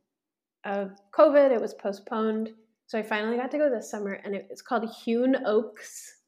of 0.66 0.94
COVID. 1.14 1.52
It 1.52 1.62
was 1.62 1.76
postponed. 1.76 2.50
So 2.88 2.98
I 2.98 3.04
finally 3.04 3.38
got 3.38 3.52
to 3.52 3.60
go 3.60 3.70
this 3.70 3.92
summer, 3.92 4.14
and 4.14 4.34
it, 4.34 4.48
it's 4.50 4.64
called 4.64 4.90
Hewn 5.06 5.36
Oaks 5.46 6.19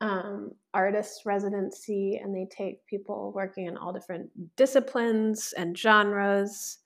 um, 0.00 0.52
Artist 0.74 1.22
Residency, 1.24 2.20
and 2.22 2.34
they 2.34 2.46
take 2.54 2.86
people 2.86 3.32
working 3.34 3.66
in 3.66 3.76
all 3.76 3.92
different 3.92 4.30
disciplines 4.56 5.52
and 5.56 5.76
genres. 5.76 6.78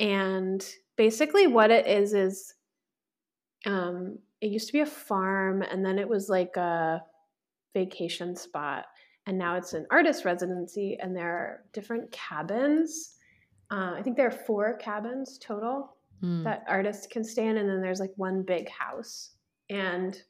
And 0.00 0.64
basically, 0.96 1.46
what 1.46 1.70
it 1.70 1.86
is 1.86 2.12
is 2.12 2.54
um, 3.64 4.18
it 4.40 4.50
used 4.50 4.66
to 4.66 4.72
be 4.72 4.80
a 4.80 4.86
farm, 4.86 5.62
and 5.62 5.84
then 5.84 5.98
it 5.98 6.08
was 6.08 6.28
like 6.28 6.56
a 6.56 7.02
vacation 7.74 8.36
spot. 8.36 8.86
And 9.26 9.38
now 9.38 9.56
it's 9.56 9.72
an 9.72 9.86
artist 9.90 10.24
residency, 10.24 10.98
and 11.00 11.16
there 11.16 11.30
are 11.30 11.64
different 11.72 12.10
cabins. 12.10 13.14
Uh, 13.70 13.94
I 13.96 14.02
think 14.02 14.16
there 14.16 14.26
are 14.26 14.30
four 14.30 14.76
cabins 14.76 15.38
total 15.38 15.96
mm. 16.22 16.44
that 16.44 16.64
artists 16.68 17.06
can 17.06 17.24
stay 17.24 17.46
in, 17.46 17.56
and 17.56 17.68
then 17.68 17.80
there's 17.80 18.00
like 18.00 18.12
one 18.16 18.42
big 18.42 18.68
house. 18.68 19.30
And 19.70 20.20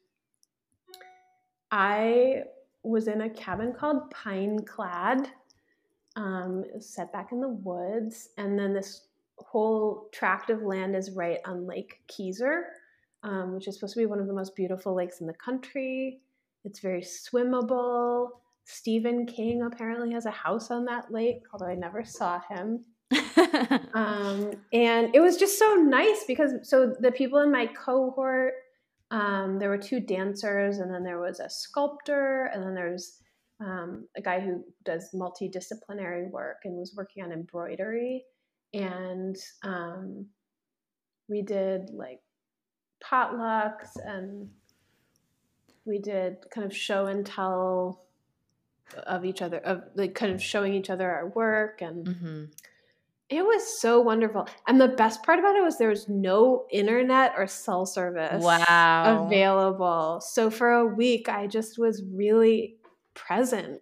I 1.73 2.43
was 2.83 3.07
in 3.07 3.21
a 3.21 3.29
cabin 3.31 3.73
called 3.73 4.11
Pine 4.11 4.63
Clad, 4.63 5.27
um, 6.15 6.63
set 6.79 7.11
back 7.11 7.31
in 7.31 7.41
the 7.41 7.49
woods, 7.49 8.29
and 8.37 8.59
then 8.59 8.75
this 8.75 9.07
whole 9.39 10.07
tract 10.11 10.51
of 10.51 10.61
land 10.61 10.95
is 10.95 11.09
right 11.09 11.39
on 11.45 11.65
Lake 11.65 12.01
Kezar, 12.07 12.65
um, 13.23 13.55
which 13.55 13.67
is 13.67 13.73
supposed 13.73 13.95
to 13.95 14.01
be 14.01 14.05
one 14.05 14.19
of 14.19 14.27
the 14.27 14.33
most 14.33 14.55
beautiful 14.55 14.93
lakes 14.93 15.19
in 15.19 15.25
the 15.25 15.33
country. 15.33 16.19
It's 16.63 16.79
very 16.79 17.01
swimmable. 17.01 18.29
Stephen 18.65 19.25
King 19.25 19.63
apparently 19.63 20.13
has 20.13 20.27
a 20.27 20.31
house 20.31 20.69
on 20.69 20.85
that 20.85 21.11
lake, 21.11 21.41
although 21.51 21.65
I 21.65 21.73
never 21.73 22.05
saw 22.05 22.39
him. 22.51 22.85
um, 23.95 24.51
and 24.71 25.09
it 25.15 25.21
was 25.21 25.37
just 25.37 25.57
so 25.57 25.73
nice 25.73 26.23
because 26.27 26.51
so 26.61 26.93
the 26.99 27.11
people 27.11 27.39
in 27.39 27.51
my 27.51 27.65
cohort, 27.65 28.53
um, 29.13 29.59
there 29.59 29.69
were 29.69 29.77
two 29.77 29.99
dancers, 29.99 30.79
and 30.79 30.93
then 30.93 31.03
there 31.03 31.19
was 31.19 31.39
a 31.39 31.49
sculptor, 31.49 32.49
and 32.53 32.63
then 32.63 32.73
there's 32.73 33.19
um, 33.59 34.07
a 34.17 34.21
guy 34.21 34.39
who 34.39 34.63
does 34.83 35.09
multidisciplinary 35.13 36.29
work 36.31 36.57
and 36.65 36.75
was 36.75 36.93
working 36.97 37.23
on 37.23 37.31
embroidery. 37.31 38.23
And 38.73 39.37
um, 39.63 40.25
we 41.29 41.43
did 41.43 41.91
like 41.93 42.19
potlucks 43.03 43.89
and 44.03 44.49
we 45.85 45.99
did 45.99 46.37
kind 46.53 46.65
of 46.65 46.75
show 46.75 47.05
and 47.05 47.25
tell 47.25 48.05
of 49.05 49.25
each 49.25 49.41
other 49.41 49.57
of 49.57 49.83
like 49.95 50.15
kind 50.15 50.31
of 50.31 50.41
showing 50.41 50.73
each 50.73 50.89
other 50.89 51.09
our 51.09 51.27
work 51.29 51.81
and 51.81 52.07
mm-hmm. 52.07 52.43
It 53.33 53.43
was 53.43 53.81
so 53.81 53.99
wonderful. 53.99 54.47
And 54.67 54.79
the 54.79 54.89
best 54.89 55.23
part 55.23 55.39
about 55.39 55.55
it 55.55 55.63
was 55.63 55.77
there 55.77 55.89
was 55.89 56.07
no 56.07 56.65
internet 56.71 57.33
or 57.37 57.47
cell 57.47 57.85
service 57.85 58.43
wow. 58.43 59.25
available. 59.25 60.21
So 60.21 60.49
for 60.49 60.71
a 60.71 60.85
week 60.85 61.29
i 61.29 61.47
just 61.47 61.77
was 61.79 62.03
really 62.13 62.77
present. 63.13 63.81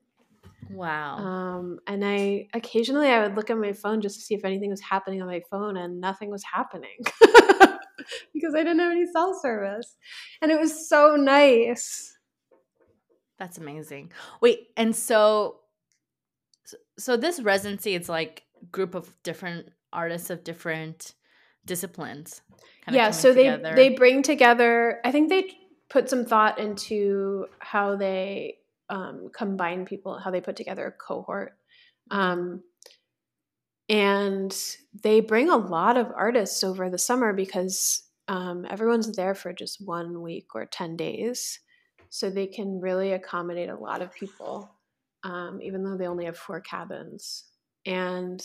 Wow. 0.70 1.18
Um, 1.18 1.80
and 1.88 2.06
i 2.06 2.48
occasionally 2.54 3.10
i 3.10 3.22
would 3.22 3.36
look 3.36 3.50
at 3.50 3.58
my 3.58 3.74
phone 3.74 4.02
just 4.02 4.16
to 4.20 4.22
see 4.22 4.36
if 4.36 4.46
anything 4.46 4.70
was 4.70 4.82
happening 4.82 5.22
on 5.22 5.28
my 5.28 5.42
phone 5.50 5.76
and 5.76 6.00
nothing 6.00 6.30
was 6.30 6.44
happening 6.44 6.98
because 8.34 8.56
i 8.56 8.60
didn't 8.60 8.80
have 8.80 8.92
any 8.92 9.06
cell 9.12 9.38
service. 9.42 9.98
And 10.42 10.52
it 10.52 10.60
was 10.60 10.88
so 10.88 11.16
nice. 11.16 12.18
That's 13.38 13.58
amazing. 13.58 14.12
Wait, 14.40 14.68
and 14.78 14.96
so 14.96 15.58
so 16.98 17.18
this 17.18 17.42
residency 17.42 17.96
it's 17.96 18.08
like 18.08 18.44
group 18.72 18.96
of 18.96 19.14
different 19.24 19.70
artists 19.94 20.30
of 20.30 20.44
different 20.44 21.14
disciplines. 21.66 22.42
Yeah, 22.90 23.12
so 23.12 23.34
together. 23.34 23.74
they 23.76 23.90
they 23.90 23.96
bring 23.96 24.24
together 24.24 25.00
I 25.04 25.12
think 25.12 25.30
they 25.30 25.52
put 25.90 26.10
some 26.10 26.26
thought 26.26 26.58
into 26.58 27.46
how 27.60 27.96
they 27.96 28.58
um, 28.90 29.30
combine 29.34 29.86
people, 29.86 30.18
how 30.18 30.32
they 30.32 30.42
put 30.42 30.56
together 30.56 30.88
a 30.88 30.92
cohort. 30.92 31.58
Um, 32.10 32.64
and 33.90 34.56
they 35.04 35.20
bring 35.20 35.50
a 35.50 35.58
lot 35.58 35.98
of 35.98 36.12
artists 36.16 36.64
over 36.64 36.90
the 36.90 36.98
summer 36.98 37.34
because 37.34 38.04
um, 38.28 38.66
everyone's 38.70 39.14
there 39.16 39.36
for 39.36 39.52
just 39.52 39.86
one 39.86 40.22
week 40.22 40.56
or 40.56 40.66
10 40.66 40.96
days 40.96 41.60
so 42.10 42.30
they 42.30 42.48
can 42.48 42.80
really 42.80 43.14
accommodate 43.14 43.70
a 43.70 43.76
lot 43.76 44.02
of 44.02 44.14
people, 44.14 44.70
um, 45.24 45.60
even 45.62 45.84
though 45.84 45.98
they 45.98 46.08
only 46.08 46.26
have 46.26 46.38
four 46.38 46.62
cabins. 46.62 47.46
And 47.86 48.44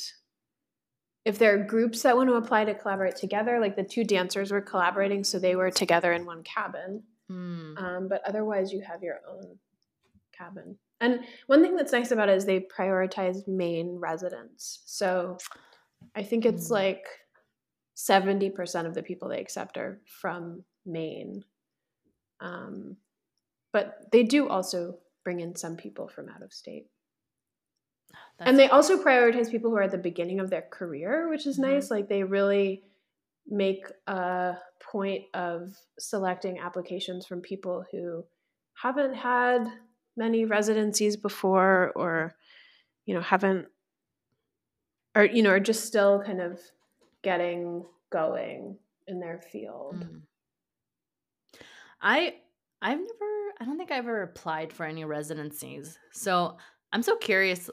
if 1.25 1.39
there 1.39 1.55
are 1.55 1.65
groups 1.65 2.03
that 2.03 2.17
want 2.17 2.29
to 2.29 2.37
apply 2.37 2.65
to 2.65 2.75
collaborate 2.75 3.17
together, 3.17 3.59
like 3.61 3.77
the 3.77 3.83
two 3.83 4.05
dancers 4.05 4.53
were 4.53 4.61
collaborating, 4.61 5.25
so 5.25 5.39
they 5.39 5.57
were 5.57 5.71
together 5.71 6.13
in 6.13 6.25
one 6.25 6.43
cabin. 6.43 7.03
Mm. 7.31 7.83
Um, 7.83 8.09
but 8.09 8.23
otherwise, 8.27 8.73
you 8.73 8.81
have 8.83 9.03
your 9.03 9.21
own 9.29 9.59
cabin. 10.37 10.79
And 11.01 11.21
one 11.47 11.63
thing 11.63 11.77
that's 11.77 11.93
nice 11.93 12.11
about 12.11 12.29
it 12.29 12.37
is 12.37 12.45
they 12.45 12.61
prioritize 12.61 13.47
Maine 13.49 13.97
residents. 13.99 14.83
So 14.87 15.37
I 16.15 16.23
think 16.23 16.47
it's 16.47 16.69
mm. 16.69 16.73
like 16.73 17.05
70% 17.97 18.87
of 18.87 18.95
the 18.95 19.03
people 19.03 19.29
they 19.29 19.41
accept 19.41 19.77
are 19.77 20.01
from 20.07 20.63
Maine. 20.85 21.45
Um, 22.41 22.97
but 23.73 23.99
they 24.13 24.23
do 24.23 24.49
also 24.49 24.99
bring 25.25 25.41
in 25.41 25.57
some 25.57 25.77
people 25.77 26.09
from 26.09 26.29
out 26.29 26.43
of 26.43 26.53
state. 26.53 26.87
That's 28.39 28.51
and 28.51 28.59
they 28.59 28.69
also 28.69 29.03
prioritize 29.03 29.51
people 29.51 29.71
who 29.71 29.77
are 29.77 29.83
at 29.83 29.91
the 29.91 29.99
beginning 29.99 30.41
of 30.41 30.51
their 30.51 30.65
career, 30.71 31.29
which 31.29 31.47
is 31.47 31.59
mm-hmm. 31.59 31.73
nice. 31.73 31.91
Like 31.91 32.09
they 32.09 32.23
really 32.23 32.83
make 33.49 33.87
a 34.07 34.57
point 34.81 35.23
of 35.33 35.75
selecting 35.99 36.59
applications 36.59 37.27
from 37.27 37.41
people 37.41 37.85
who 37.91 38.25
haven't 38.75 39.15
had 39.15 39.67
many 40.17 40.45
residencies 40.45 41.17
before 41.17 41.93
or 41.95 42.35
you 43.05 43.15
know 43.15 43.21
haven't 43.21 43.67
or 45.15 45.25
you 45.25 45.43
know 45.43 45.51
are 45.51 45.61
just 45.61 45.85
still 45.85 46.23
kind 46.25 46.41
of 46.41 46.61
getting 47.23 47.85
going 48.11 48.77
in 49.07 49.21
their 49.21 49.39
field. 49.39 49.97
Mm. 50.01 50.23
I 52.01 52.35
I've 52.83 52.99
never 52.99 53.53
I 53.59 53.65
don't 53.65 53.79
think 53.79 53.91
I've 53.91 54.01
ever 54.01 54.23
applied 54.23 54.73
for 54.73 54.85
any 54.85 55.05
residencies. 55.05 55.99
So 56.13 56.57
I'm 56.93 57.03
so 57.03 57.17
curious 57.17 57.71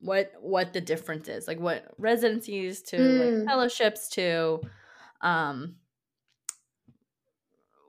what 0.00 0.32
what 0.40 0.72
the 0.72 0.80
difference 0.80 1.28
is. 1.28 1.48
Like 1.48 1.58
what 1.58 1.84
residencies 1.98 2.82
to 2.82 2.96
mm. 2.96 3.38
like 3.38 3.48
fellowships 3.48 4.08
to 4.10 4.60
um 5.20 5.76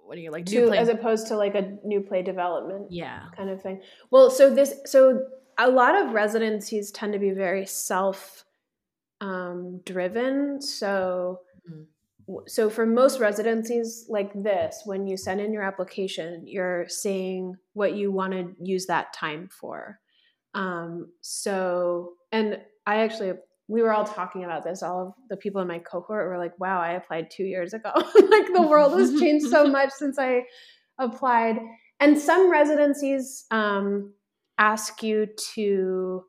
what 0.06 0.15
do 0.15 0.22
you 0.22 0.32
like 0.32 0.48
to, 0.48 0.72
as 0.72 0.89
opposed 0.89 1.28
to 1.28 1.36
like 1.36 1.54
a 1.54 1.78
new 1.84 2.02
play 2.02 2.24
development 2.24 2.88
yeah. 2.89 3.26
kind 3.38 3.50
of 3.50 3.62
thing. 3.62 3.82
Well 4.10 4.32
so 4.32 4.54
this 4.54 4.74
so 4.86 5.26
a 5.58 5.69
lot 5.69 5.95
of 5.95 6.13
residencies 6.13 6.89
tend 6.91 7.13
to 7.13 7.19
be 7.19 7.32
very 7.32 7.65
self 7.65 8.45
um, 9.22 9.82
driven. 9.86 10.62
So 10.62 11.41
mm. 11.69 11.86
so 12.48 12.69
for 12.69 12.88
most 12.88 13.19
residencies 13.19 14.06
like 14.10 14.32
this 14.34 14.82
when 14.86 15.06
you 15.06 15.15
send 15.15 15.41
in 15.41 15.54
your 15.54 15.63
application 15.63 16.48
you're 16.48 16.88
saying 16.88 17.56
what 17.74 17.93
you 17.93 18.12
want 18.12 18.34
to 18.34 18.56
use 18.62 18.88
that 18.88 19.13
time 19.13 19.48
for 19.52 20.00
um, 20.54 21.12
so 21.22 22.14
and 22.32 22.60
i 22.86 22.98
actually 22.98 23.34
we 23.68 23.84
were 23.84 23.94
all 23.94 24.04
talking 24.04 24.44
about 24.44 24.64
this 24.64 24.82
all 24.82 25.08
of 25.08 25.14
the 25.30 25.38
people 25.38 25.62
in 25.62 25.68
my 25.68 25.80
cohort 25.80 26.28
were 26.28 26.38
like 26.38 26.60
wow 26.60 26.82
i 26.82 26.92
applied 26.92 27.30
two 27.30 27.44
years 27.44 27.74
ago. 27.74 27.92
Like 28.30 28.54
the 28.54 28.68
world 28.68 29.00
has 29.00 29.20
changed 29.20 29.48
so 29.48 29.68
much 29.68 29.92
since 29.92 30.18
i 30.20 30.44
applied. 31.00 31.58
And 32.00 32.18
some 32.18 32.52
residencies 32.52 33.46
um, 33.52 34.14
ask 34.58 35.02
you 35.02 35.28
to 35.56 36.24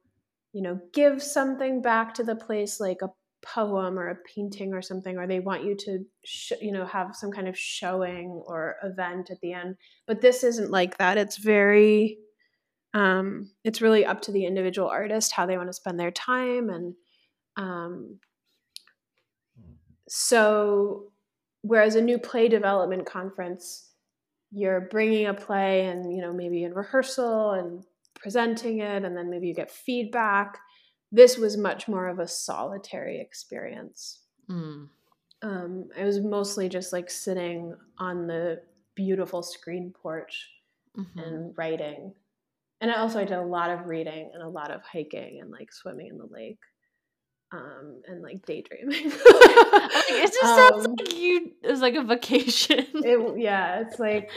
you 0.53 0.63
know 0.63 0.81
give 0.93 1.23
something 1.23 1.83
back 1.83 2.15
to 2.15 2.25
the 2.25 2.35
place 2.35 2.81
like 2.81 3.03
a 3.03 3.11
poem 3.43 3.99
or 3.99 4.09
a 4.09 4.17
painting 4.35 4.75
or 4.75 4.83
something 4.83 5.17
or 5.17 5.27
they 5.27 5.41
want 5.41 5.65
you 5.65 5.75
to 5.75 6.05
sh- 6.25 6.53
you 6.61 6.73
know 6.73 6.85
have 6.85 7.15
some 7.17 7.31
kind 7.31 7.49
of 7.49 7.57
showing 7.57 8.43
or 8.47 8.77
event 8.83 9.31
at 9.31 9.41
the 9.41 9.53
end. 9.53 9.77
But 10.07 10.21
this 10.21 10.45
isn't 10.45 10.71
like 10.71 10.99
that. 10.99 11.19
It's 11.19 11.39
very 11.39 12.19
um 12.95 13.51
it's 13.65 13.81
really 13.81 14.05
up 14.05 14.21
to 14.21 14.33
the 14.33 14.45
individual 14.45 14.89
artist 14.89 15.33
how 15.33 15.47
they 15.47 15.57
want 15.57 15.69
to 15.69 15.73
spend 15.73 15.99
their 15.99 16.11
time 16.11 16.71
and 16.71 16.95
um 17.57 18.19
so 20.09 21.13
whereas 21.63 21.95
a 21.95 22.01
new 22.01 22.19
play 22.19 22.49
development 22.49 23.07
conference 23.07 23.91
you're 24.53 24.81
bringing 24.81 25.27
a 25.27 25.35
play 25.35 25.87
and 25.87 26.13
you 26.13 26.21
know 26.21 26.33
maybe 26.33 26.65
in 26.65 26.75
rehearsal 26.75 27.53
and 27.53 27.85
presenting 28.17 28.81
it 28.81 29.05
and 29.05 29.17
then 29.17 29.31
maybe 29.31 29.47
you 29.47 29.55
get 29.55 29.71
feedback 29.71 30.59
this 31.13 31.37
was 31.37 31.57
much 31.57 31.89
more 31.89 32.09
of 32.09 32.19
a 32.19 32.29
solitary 32.29 33.21
experience. 33.21 34.21
Mm. 34.49 34.89
Um, 35.43 35.89
I 35.99 36.05
was 36.05 36.21
mostly 36.21 36.69
just 36.69 36.93
like 36.93 37.11
sitting 37.11 37.75
on 37.99 38.27
the 38.27 38.61
beautiful 38.95 39.43
screen 39.43 39.93
porch 40.03 40.49
mm-hmm. 40.97 41.19
and 41.19 41.55
writing. 41.57 42.13
And 42.81 42.91
also 42.93 43.21
I 43.21 43.25
did 43.25 43.37
a 43.37 43.43
lot 43.43 43.71
of 43.71 43.87
reading 43.87 44.31
and 44.33 44.43
a 44.43 44.49
lot 44.49 44.71
of 44.71 44.81
hiking 44.83 45.41
and 45.41 45.51
like 45.51 45.73
swimming 45.73 46.09
in 46.09 46.19
the 46.19 46.29
lake. 46.31 46.59
Um, 47.53 48.01
and 48.07 48.23
like 48.23 48.47
daydreaming. 48.47 49.11
like, 49.11 49.21
it 49.25 50.33
just 50.33 50.41
sounds 50.41 50.87
um, 50.87 50.95
like 50.99 51.17
you 51.17 51.51
it 51.65 51.71
was 51.71 51.81
like 51.81 51.97
a 51.97 52.05
vacation. 52.05 52.79
it, 52.95 53.39
yeah, 53.39 53.81
it's 53.81 53.99
like 53.99 54.31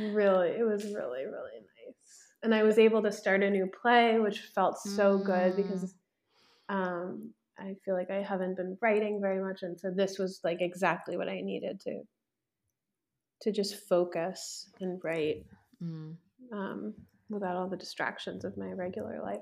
really 0.00 0.48
it 0.48 0.66
was 0.66 0.84
really, 0.84 1.24
really 1.24 1.60
nice. 1.60 2.32
And 2.42 2.52
I 2.52 2.64
was 2.64 2.78
able 2.78 3.00
to 3.02 3.12
start 3.12 3.44
a 3.44 3.50
new 3.50 3.70
play, 3.80 4.18
which 4.18 4.40
felt 4.54 4.78
so 4.78 5.18
mm. 5.18 5.24
good 5.24 5.56
because 5.56 5.84
mm. 5.84 5.94
Um, 6.70 7.30
I 7.58 7.74
feel 7.84 7.94
like 7.94 8.10
I 8.10 8.22
haven't 8.22 8.56
been 8.56 8.76
writing 8.80 9.20
very 9.20 9.42
much, 9.42 9.62
and 9.62 9.78
so 9.78 9.90
this 9.90 10.18
was 10.18 10.40
like 10.44 10.58
exactly 10.60 11.16
what 11.16 11.28
I 11.28 11.40
needed 11.40 11.80
to 11.80 12.02
to 13.42 13.52
just 13.52 13.88
focus 13.88 14.68
and 14.80 15.00
write 15.02 15.46
mm. 15.82 16.14
um, 16.52 16.94
without 17.28 17.56
all 17.56 17.68
the 17.68 17.76
distractions 17.76 18.44
of 18.44 18.56
my 18.56 18.72
regular 18.72 19.20
life. 19.22 19.40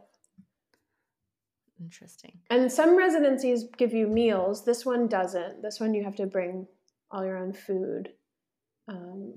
Interesting. 1.81 2.38
And 2.51 2.72
some 2.72 2.96
residencies 2.96 3.64
give 3.77 3.92
you 3.92 4.07
meals. 4.07 4.64
This 4.64 4.87
one 4.87 5.09
doesn't. 5.09 5.62
This 5.62 5.79
one 5.79 5.94
you 5.94 6.05
have 6.05 6.16
to 6.16 6.27
bring 6.27 6.66
all 7.11 7.25
your 7.25 7.37
own 7.37 7.53
food. 7.53 8.11
Um, 8.88 9.35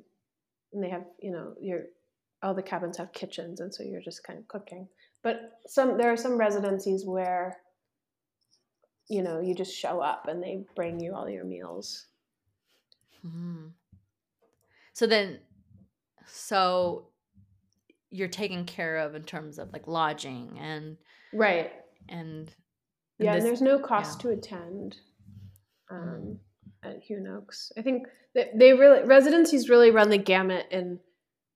and 0.72 0.84
they 0.84 0.90
have, 0.90 1.06
you 1.22 1.32
know, 1.32 1.54
your 1.60 1.82
all 2.42 2.54
the 2.54 2.64
cabins 2.64 2.96
have 2.98 3.12
kitchens, 3.12 3.60
and 3.60 3.74
so 3.74 3.84
you're 3.84 4.02
just 4.02 4.24
kind 4.24 4.40
of 4.40 4.48
cooking. 4.48 4.88
But 5.22 5.60
some 5.68 5.98
there 5.98 6.12
are 6.12 6.18
some 6.18 6.38
residencies 6.38 7.06
where 7.06 7.58
you 9.10 9.24
know, 9.24 9.40
you 9.42 9.56
just 9.56 9.76
show 9.76 10.00
up 10.00 10.28
and 10.28 10.42
they 10.42 10.64
bring 10.76 11.00
you 11.00 11.14
all 11.14 11.28
your 11.28 11.44
meals. 11.44 12.06
Mm-hmm. 13.26 13.68
So 14.94 15.08
then, 15.08 15.40
so 16.28 17.09
you're 18.12 18.28
taken 18.28 18.65
care 18.65 18.98
of 18.98 19.15
in 19.15 19.24
terms 19.24 19.60
of 19.60 19.72
like 19.72 19.88
lodging 19.88 20.58
and 20.60 20.98
right 21.34 21.72
and 22.08 22.52
yeah 23.19 23.34
this- 23.36 23.43
and 23.43 23.50
there's 23.50 23.62
no 23.62 23.78
cost 23.80 24.19
yeah. 24.19 24.22
to 24.32 24.38
attend 24.38 24.98
um, 25.91 26.39
Mm. 26.86 26.89
at 26.89 27.04
Hugh 27.04 27.26
Oaks. 27.36 27.72
I 27.78 27.82
think 27.82 28.08
that 28.36 28.58
they 28.58 28.74
really 28.74 29.04
residencies 29.04 29.69
really 29.69 29.91
run 29.91 30.10
the 30.10 30.17
gamut 30.17 30.65
in 30.72 31.00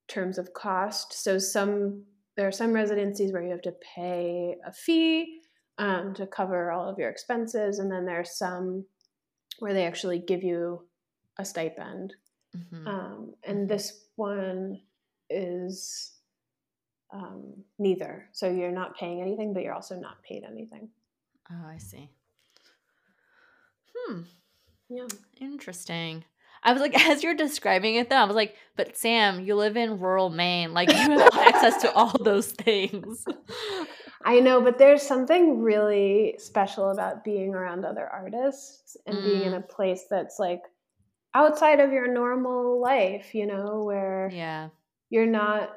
terms 0.07 0.37
of 0.37 0.53
cost. 0.53 1.13
So 1.13 1.37
some 1.37 2.03
there 2.35 2.47
are 2.47 2.51
some 2.51 2.73
residencies 2.73 3.31
where 3.31 3.43
you 3.43 3.51
have 3.51 3.61
to 3.61 3.75
pay 3.95 4.55
a 4.65 4.71
fee 4.73 5.39
um, 5.77 6.13
to 6.15 6.25
cover 6.27 6.71
all 6.71 6.89
of 6.89 6.97
your 6.97 7.09
expenses, 7.09 7.79
and 7.79 7.91
then 7.91 8.05
there 8.05 8.19
are 8.19 8.25
some 8.25 8.85
where 9.59 9.73
they 9.73 9.85
actually 9.85 10.19
give 10.19 10.43
you 10.43 10.87
a 11.37 11.45
stipend. 11.45 12.15
Mhm. 12.57 12.87
Um, 12.87 13.33
and 13.43 13.69
this 13.69 14.07
one 14.15 14.81
is 15.29 16.11
um, 17.13 17.63
neither. 17.79 18.27
So 18.33 18.49
you're 18.49 18.71
not 18.71 18.97
paying 18.97 19.21
anything, 19.21 19.53
but 19.53 19.63
you're 19.63 19.73
also 19.73 19.95
not 19.95 20.21
paid 20.23 20.43
anything. 20.43 20.89
oh 21.51 21.67
i 21.67 21.77
see 21.77 22.09
hmm 23.95 24.21
Yeah. 24.89 25.07
Interesting. 25.39 26.23
I 26.63 26.71
was 26.73 26.81
like, 26.81 26.95
as 27.09 27.23
you're 27.23 27.35
describing 27.35 27.95
it, 27.95 28.09
though, 28.09 28.15
I 28.17 28.23
was 28.25 28.35
like, 28.35 28.55
but 28.75 28.95
Sam, 28.97 29.41
you 29.41 29.55
live 29.55 29.75
in 29.77 29.99
rural 29.99 30.29
Maine. 30.29 30.73
Like, 30.73 30.89
you 30.89 30.95
have 30.95 31.33
access 31.37 31.81
to 31.81 31.93
all 31.93 32.13
those 32.23 32.51
things. 32.51 33.25
I 34.25 34.39
know, 34.39 34.61
but 34.61 34.77
there's 34.77 35.01
something 35.01 35.61
really 35.61 36.35
special 36.37 36.91
about 36.91 37.23
being 37.25 37.53
around 37.53 37.83
other 37.85 38.07
artists 38.07 38.95
and 39.05 39.21
being 39.21 39.43
in 39.43 39.51
Mm. 39.53 39.57
a 39.57 39.61
place 39.61 40.05
that's 40.09 40.39
like 40.39 40.61
outside 41.35 41.81
of 41.81 41.91
your 41.91 42.07
normal 42.07 42.79
life, 42.79 43.35
you 43.35 43.45
know, 43.45 43.83
where 43.83 44.29
Yeah. 44.31 44.69
you're 45.09 45.25
not 45.27 45.75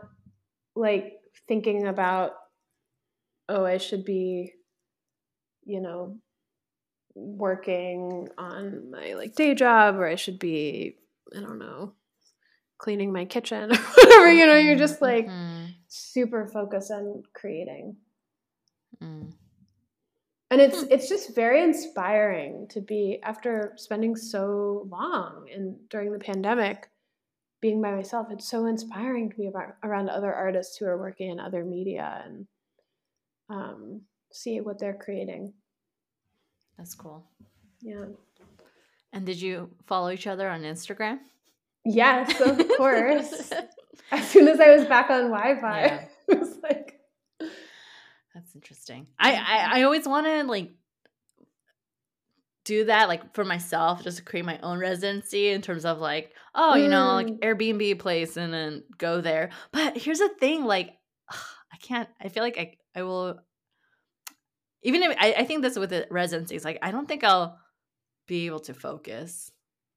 like 0.77 1.16
thinking 1.49 1.87
about, 1.87 2.33
oh, 3.49 3.65
I 3.65 3.79
should 3.79 4.05
be, 4.05 4.53
you 5.65 5.81
know, 5.81 6.19
working 7.15 8.29
on 8.37 8.91
my 8.91 9.15
like 9.15 9.35
day 9.35 9.55
job 9.55 9.97
or 9.97 10.07
I 10.07 10.17
should 10.17 10.39
be, 10.39 10.97
I 11.37 11.41
don't 11.41 11.59
know, 11.59 11.95
cleaning 12.79 13.13
my 13.13 13.25
kitchen 13.25 13.73
or 13.73 13.77
whatever, 13.77 14.33
you 14.33 14.47
know, 14.47 14.57
you're 14.57 14.77
just 14.77 15.01
like 15.01 15.27
Mhm. 15.27 15.75
super 15.89 16.47
focused 16.47 16.91
on 16.91 17.23
creating. 17.35 17.97
Mm. 19.03 19.33
and 20.51 20.61
it's 20.61 20.81
Hmm. 20.83 20.87
it's 20.91 21.09
just 21.09 21.35
very 21.35 21.63
inspiring 21.63 22.67
to 22.69 22.81
be 22.81 23.19
after 23.23 23.73
spending 23.77 24.15
so 24.17 24.87
long 24.89 25.49
and 25.53 25.77
during 25.91 26.13
the 26.13 26.19
pandemic 26.19 26.89
being 27.61 27.81
by 27.83 27.91
myself 27.93 28.27
it's 28.31 28.49
so 28.49 28.67
inspiring 28.67 29.31
to 29.31 29.37
be 29.37 29.47
about, 29.47 29.77
around 29.83 30.09
other 30.09 30.33
artists 30.33 30.77
who 30.77 30.87
are 30.87 30.99
working 30.99 31.31
in 31.31 31.41
other 31.41 31.65
media 31.65 32.23
and 32.25 32.47
um, 33.49 34.01
see 34.33 34.61
what 34.61 34.79
they're 34.79 34.95
creating 34.95 35.53
That's 36.77 36.95
cool. 36.95 37.25
yeah 37.81 38.05
And 39.13 39.25
did 39.25 39.41
you 39.41 39.71
follow 39.87 40.11
each 40.11 40.27
other 40.27 40.49
on 40.49 40.63
Instagram? 40.63 41.19
yes 41.85 42.41
of 42.41 42.59
course 42.77 43.53
as 44.11 44.29
soon 44.29 44.49
as 44.49 44.59
i 44.59 44.71
was 44.75 44.85
back 44.87 45.09
on 45.09 45.31
wi-fi 45.31 45.83
Yeah. 45.87 46.05
it 46.29 46.41
was 46.41 46.59
like 46.63 46.99
That's 48.35 48.55
interesting. 48.57 49.07
I 49.19 49.31
I, 49.35 49.79
I 49.79 49.83
always 49.85 50.07
want 50.07 50.27
to 50.27 50.43
like 50.45 50.73
do 52.67 52.85
that 52.85 53.07
like 53.07 53.33
for 53.33 53.45
myself 53.45 54.03
just 54.03 54.19
to 54.19 54.25
create 54.25 54.45
my 54.45 54.59
own 54.59 54.81
residency 54.81 55.51
in 55.51 55.63
terms 55.63 55.85
of 55.85 55.99
like 56.01 56.33
oh 56.53 56.75
you 56.75 56.89
know 56.89 57.15
like 57.15 57.29
Mm. 57.29 57.39
Airbnb 57.39 57.99
place 58.01 58.37
and 58.37 58.53
then 58.53 58.83
go 58.99 59.21
there. 59.21 59.51
But 59.73 59.97
here's 59.97 60.19
the 60.19 60.29
thing 60.41 60.65
like 60.65 60.91
I 61.31 61.77
can't 61.81 62.09
I 62.21 62.29
feel 62.29 62.43
like 62.43 62.59
I 62.59 62.77
I 62.99 63.05
will 63.05 63.39
even 64.83 65.03
if 65.05 65.17
I, 65.19 65.35
I 65.39 65.45
think 65.45 65.63
this 65.63 65.79
with 65.79 65.91
the 65.91 66.09
residencies 66.11 66.65
like 66.65 66.79
I 66.83 66.91
don't 66.91 67.07
think 67.07 67.23
I'll 67.23 67.57
be 68.27 68.47
able 68.47 68.61
to 68.61 68.75
focus. 68.75 69.53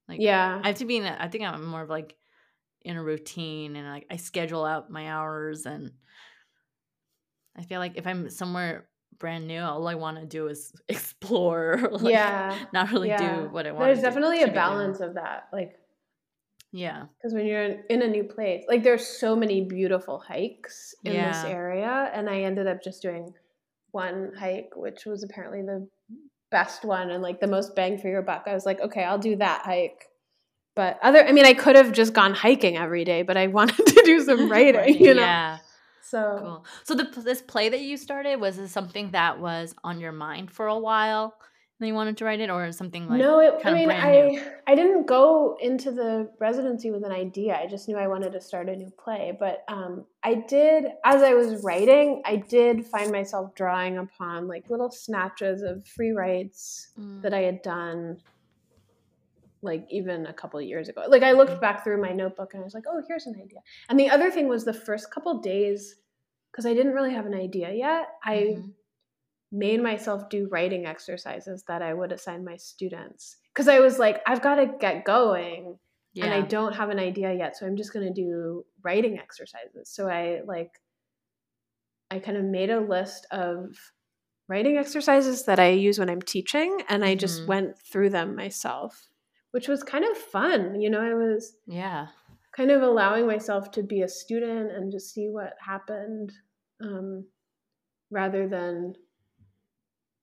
Like 0.08 0.20
yeah 0.22 0.62
I 0.64 0.68
have 0.68 0.78
to 0.78 0.86
be 0.86 0.98
in 0.98 1.06
a, 1.06 1.18
I 1.20 1.28
think 1.28 1.46
I'm 1.46 1.66
more 1.66 1.82
of 1.82 1.90
like 1.90 2.16
in 2.84 2.98
a 2.98 3.04
routine 3.04 3.76
and 3.76 3.88
like 3.88 4.06
I 4.12 4.18
schedule 4.18 4.64
out 4.64 4.92
my 4.92 5.10
hours 5.10 5.66
and 5.66 5.92
I 7.58 7.64
feel 7.64 7.80
like 7.80 7.94
if 7.96 8.06
I'm 8.06 8.30
somewhere 8.30 8.89
brand 9.20 9.48
new, 9.48 9.62
all 9.62 9.88
I 9.88 9.96
want 9.96 10.18
to 10.20 10.26
do 10.26 10.48
is 10.48 10.74
explore. 10.88 11.78
like, 11.92 12.12
yeah 12.12 12.58
Not 12.74 12.92
really 12.92 13.10
yeah. 13.10 13.42
do 13.42 13.50
what 13.50 13.68
I 13.68 13.72
want. 13.72 13.86
there's 13.86 14.00
do, 14.00 14.04
definitely 14.04 14.40
should 14.40 14.50
a 14.50 14.54
balance 14.54 15.00
of 15.02 15.16
that 15.16 15.48
like 15.54 15.76
Yeah. 16.72 17.06
because 17.18 17.34
when 17.34 17.46
you're 17.46 17.64
in, 17.90 18.02
a 18.02 18.08
new 18.08 18.24
place 18.24 18.64
like 18.68 18.84
there's 18.84 19.06
so 19.06 19.36
many 19.36 19.62
beautiful 19.66 20.20
hikes 20.20 20.96
in 21.04 21.14
this 21.14 21.44
area 21.44 22.12
and 22.14 22.30
i 22.30 22.42
ended 22.42 22.68
up 22.68 22.82
just 22.84 23.02
doing 23.02 23.34
one 23.92 24.32
hike 24.40 24.70
which 24.76 25.06
was 25.06 25.24
apparently 25.24 25.62
the 25.64 25.88
best 26.52 26.86
one 26.86 27.10
and 27.12 27.22
like 27.24 27.40
the 27.40 27.48
most 27.48 27.76
bang 27.76 27.98
for 27.98 28.08
your 28.08 28.22
buck 28.22 28.44
i 28.48 28.54
was 28.54 28.66
like 28.66 28.80
okay 28.82 29.04
i'll 29.04 29.18
do 29.20 29.36
that 29.36 29.62
hike 29.64 30.06
but 30.76 30.98
other 31.04 31.26
i 31.28 31.32
mean 31.32 31.46
i 31.46 31.54
could 31.54 31.76
have 31.76 31.92
just 31.92 32.14
gone 32.14 32.34
hiking 32.34 32.78
every 32.78 33.04
day 33.04 33.22
but 33.24 33.36
i 33.38 33.48
wanted 33.58 33.84
to 33.86 34.02
do 34.06 34.22
some 34.24 34.50
writing 34.50 34.96
you 35.04 35.14
know 35.14 35.22
Yeah. 35.24 35.58
So 36.02 36.38
Cool. 36.40 36.66
So 36.84 36.96
the 36.96 37.22
this 37.22 37.42
play 37.42 37.70
that 37.70 37.82
you 37.82 37.98
started 37.98 38.40
was 38.40 38.58
this 38.58 38.72
something 38.72 39.12
that 39.12 39.40
was 39.40 39.76
on 39.84 40.00
your 40.00 40.12
mind 40.12 40.52
for 40.52 40.68
a 40.68 40.78
while 40.78 41.36
and 41.80 41.88
you 41.88 41.94
wanted 41.94 42.18
to 42.18 42.26
write 42.26 42.42
it, 42.42 42.50
or 42.50 42.72
something 42.74 43.08
like 43.08 43.20
no 43.20 43.40
it, 43.40 43.54
i 43.64 43.74
mean 43.74 43.90
i 43.90 44.12
new? 44.28 44.42
i 44.68 44.76
didn't 44.76 45.06
go 45.06 45.56
into 45.62 45.92
the 45.92 46.30
residency 46.40 46.92
with 46.92 47.06
an 47.06 47.12
idea 47.12 47.56
i 47.56 47.66
just 47.66 47.88
knew 47.88 47.96
i 47.98 48.08
wanted 48.08 48.34
to 48.34 48.42
start 48.42 48.68
a 48.68 48.76
new 48.76 48.92
play 49.02 49.36
but 49.40 49.64
um, 49.70 50.06
i 50.24 50.36
did 50.36 50.86
as 51.06 51.24
i 51.24 51.34
was 51.34 51.64
writing 51.64 52.22
i 52.26 52.36
did 52.36 52.86
find 52.86 53.12
myself 53.12 53.56
drawing 53.56 53.98
upon 53.98 54.48
like 54.48 54.70
little 54.70 54.92
snatches 54.92 55.62
of 55.62 55.86
free 55.88 56.12
writes 56.12 56.90
Mm. 57.00 57.22
that 57.22 57.34
i 57.34 57.40
had 57.40 57.62
done 57.62 58.18
like 59.62 59.86
even 59.90 60.26
a 60.26 60.34
couple 60.34 60.60
of 60.60 60.66
years 60.66 60.88
ago 60.90 61.04
like 61.08 61.24
i 61.24 61.32
looked 61.34 61.60
back 61.60 61.84
through 61.84 62.02
my 62.02 62.12
notebook 62.14 62.54
and 62.54 62.62
i 62.62 62.64
was 62.64 62.74
like 62.74 62.86
oh 62.88 63.02
here's 63.08 63.26
an 63.28 63.36
idea 63.36 63.60
and 63.90 64.00
the 64.00 64.10
other 64.10 64.32
thing 64.32 64.48
was 64.48 64.64
the 64.66 64.74
first 64.74 65.12
couple 65.12 65.40
days 65.40 65.96
because 66.52 66.66
i 66.66 66.74
didn't 66.74 66.94
really 66.94 67.14
have 67.14 67.26
an 67.26 67.34
idea 67.34 67.72
yet 67.74 68.08
i 68.24 68.36
Mhm. 68.36 68.74
made 69.52 69.82
myself 69.82 70.30
do 70.30 70.48
writing 70.52 70.86
exercises 70.86 71.64
that 71.68 71.82
I 71.82 71.92
would 71.96 72.12
assign 72.12 72.46
my 72.46 72.56
students 72.56 73.38
because 73.52 73.68
I 73.68 73.80
was 73.80 73.98
like, 73.98 74.22
I've 74.28 74.44
got 74.44 74.56
to 74.56 74.68
get 74.80 75.06
going 75.06 75.80
yeah. 76.14 76.26
and 76.26 76.34
I 76.36 76.42
don't 76.42 76.74
have 76.76 76.90
an 76.92 77.00
idea 77.00 77.34
yet, 77.34 77.58
so 77.58 77.66
I'm 77.66 77.76
just 77.76 77.92
going 77.92 78.06
to 78.06 78.14
do 78.14 78.64
writing 78.84 79.18
exercises. 79.18 79.90
So 79.90 80.08
I 80.08 80.42
like, 80.46 80.70
I 82.12 82.20
kind 82.20 82.38
of 82.38 82.44
made 82.44 82.70
a 82.70 82.80
list 82.80 83.26
of 83.32 83.76
writing 84.48 84.78
exercises 84.78 85.46
that 85.46 85.60
I 85.60 85.70
use 85.70 86.00
when 86.00 86.10
I'm 86.10 86.22
teaching, 86.22 86.82
and 86.90 87.04
I 87.06 87.16
just 87.16 87.42
Mhm. 87.42 87.48
went 87.48 87.80
through 87.80 88.10
them 88.12 88.36
myself, 88.36 89.08
which 89.52 89.68
was 89.68 89.84
kind 89.84 90.06
of 90.06 90.18
fun. 90.18 90.80
You 90.80 90.90
know, 90.90 91.02
I 91.02 91.14
was 91.14 91.56
yeah. 91.66 92.08
kind 92.56 92.72
of 92.72 92.82
allowing 92.82 93.28
myself 93.28 93.72
to 93.72 93.84
be 93.84 94.02
a 94.02 94.08
student 94.08 94.72
and 94.72 94.92
just 94.92 95.14
see 95.14 95.28
what 95.30 95.54
happened 95.60 96.32
um, 96.82 97.26
rather 98.12 98.48
than 98.48 98.94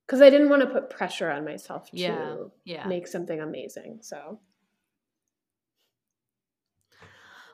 because 0.06 0.22
I 0.22 0.30
didn't 0.30 0.50
want 0.50 0.62
to 0.62 0.68
put 0.68 0.88
pressure 0.88 1.30
on 1.30 1.44
myself 1.44 1.90
to 1.90 1.96
Yeah. 1.96 2.36
Yeah. 2.64 2.86
make 2.86 3.08
something 3.08 3.40
amazing. 3.40 3.98
So 4.02 4.38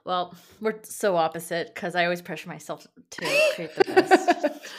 Well, 0.05 0.35
we're 0.61 0.81
so 0.83 1.17
opposite 1.17 1.73
because 1.75 1.95
I 1.95 2.05
always 2.05 2.21
pressure 2.21 2.49
myself 2.49 2.87
to 3.11 3.21
create 3.55 3.75
the 3.77 3.85
best. 3.85 4.29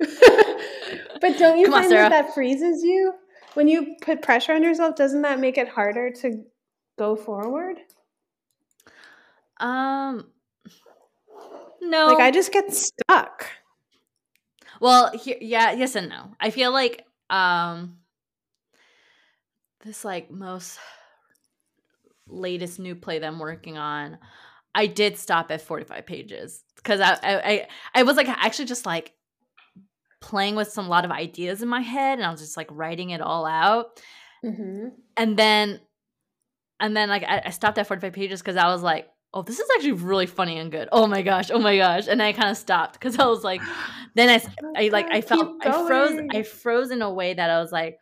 But 1.20 1.38
don't 1.38 1.58
you 1.58 1.66
Come 1.66 1.74
find 1.74 1.88
Sarah. 1.88 2.08
that 2.08 2.26
that 2.26 2.34
freezes 2.34 2.82
you 2.82 3.14
when 3.54 3.68
you 3.68 3.96
put 4.00 4.22
pressure 4.22 4.52
on 4.52 4.62
yourself? 4.62 4.96
Doesn't 4.96 5.22
that 5.22 5.40
make 5.40 5.58
it 5.58 5.68
harder 5.68 6.10
to 6.22 6.44
go 6.98 7.16
forward? 7.16 7.78
Um, 9.58 10.26
no. 11.80 12.06
Like 12.06 12.20
I 12.20 12.30
just 12.30 12.52
get 12.52 12.72
stuck. 12.72 13.46
well, 14.80 15.10
here, 15.16 15.36
yeah, 15.40 15.72
yes 15.72 15.94
and 15.94 16.08
no. 16.08 16.34
I 16.40 16.50
feel 16.50 16.72
like 16.72 17.04
um, 17.30 17.98
this 19.84 20.04
like 20.04 20.30
most 20.30 20.78
latest 22.28 22.78
new 22.78 22.94
play 22.94 23.18
that 23.18 23.26
I'm 23.26 23.38
working 23.38 23.78
on, 23.78 24.18
I 24.74 24.86
did 24.86 25.18
stop 25.18 25.50
at 25.50 25.60
45 25.60 26.06
pages 26.06 26.64
because 26.76 27.00
I, 27.00 27.18
I 27.22 27.42
I 27.42 27.68
I 27.94 28.02
was 28.04 28.16
like 28.16 28.28
actually 28.28 28.64
just 28.64 28.86
like 28.86 29.12
playing 30.22 30.54
with 30.56 30.68
some 30.68 30.88
lot 30.88 31.04
of 31.04 31.10
ideas 31.10 31.60
in 31.62 31.68
my 31.68 31.80
head 31.82 32.18
and 32.18 32.24
I 32.26 32.30
was 32.30 32.40
just 32.40 32.56
like 32.56 32.68
writing 32.70 33.10
it 33.10 33.20
all 33.20 33.44
out. 33.44 34.00
Mm-hmm. 34.44 34.88
and 35.16 35.36
then 35.36 35.80
and 36.80 36.96
then 36.96 37.08
like 37.08 37.22
I, 37.22 37.42
I 37.46 37.50
stopped 37.50 37.78
at 37.78 37.86
45 37.86 38.12
pages 38.12 38.40
because 38.42 38.56
i 38.56 38.66
was 38.66 38.82
like 38.82 39.06
oh 39.32 39.42
this 39.42 39.60
is 39.60 39.68
actually 39.76 39.92
really 39.92 40.26
funny 40.26 40.58
and 40.58 40.68
good 40.72 40.88
oh 40.90 41.06
my 41.06 41.22
gosh 41.22 41.48
oh 41.52 41.60
my 41.60 41.76
gosh 41.76 42.08
and 42.08 42.20
i 42.20 42.32
kind 42.32 42.50
of 42.50 42.56
stopped 42.56 42.94
because 42.94 43.20
i 43.20 43.24
was 43.26 43.44
like 43.44 43.60
then 44.16 44.28
I, 44.28 44.42
I 44.76 44.88
like 44.88 45.06
i 45.12 45.20
felt 45.20 45.58
i 45.62 45.70
froze 45.86 46.18
i 46.32 46.42
froze 46.42 46.90
in 46.90 47.02
a 47.02 47.12
way 47.12 47.34
that 47.34 47.50
i 47.50 47.60
was 47.60 47.70
like 47.70 47.98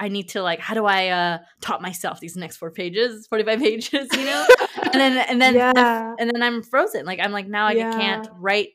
I 0.00 0.06
need 0.08 0.28
to 0.30 0.42
like 0.42 0.60
how 0.60 0.74
do 0.74 0.86
I 0.86 1.08
uh 1.08 1.38
taught 1.60 1.82
myself 1.82 2.20
these 2.20 2.36
next 2.36 2.56
four 2.58 2.70
pages, 2.70 3.26
45 3.26 3.58
pages, 3.66 4.08
you 4.16 4.24
know? 4.24 4.46
and 4.92 4.94
then 4.94 5.18
and 5.28 5.42
then 5.42 5.54
Yeah. 5.56 6.14
and 6.20 6.30
then 6.30 6.40
I'm 6.40 6.62
frozen. 6.62 7.04
Like 7.04 7.18
I'm 7.20 7.32
like 7.32 7.48
now 7.48 7.66
I 7.66 7.72
Yeah. 7.72 7.90
can't 7.98 8.28
write. 8.38 8.68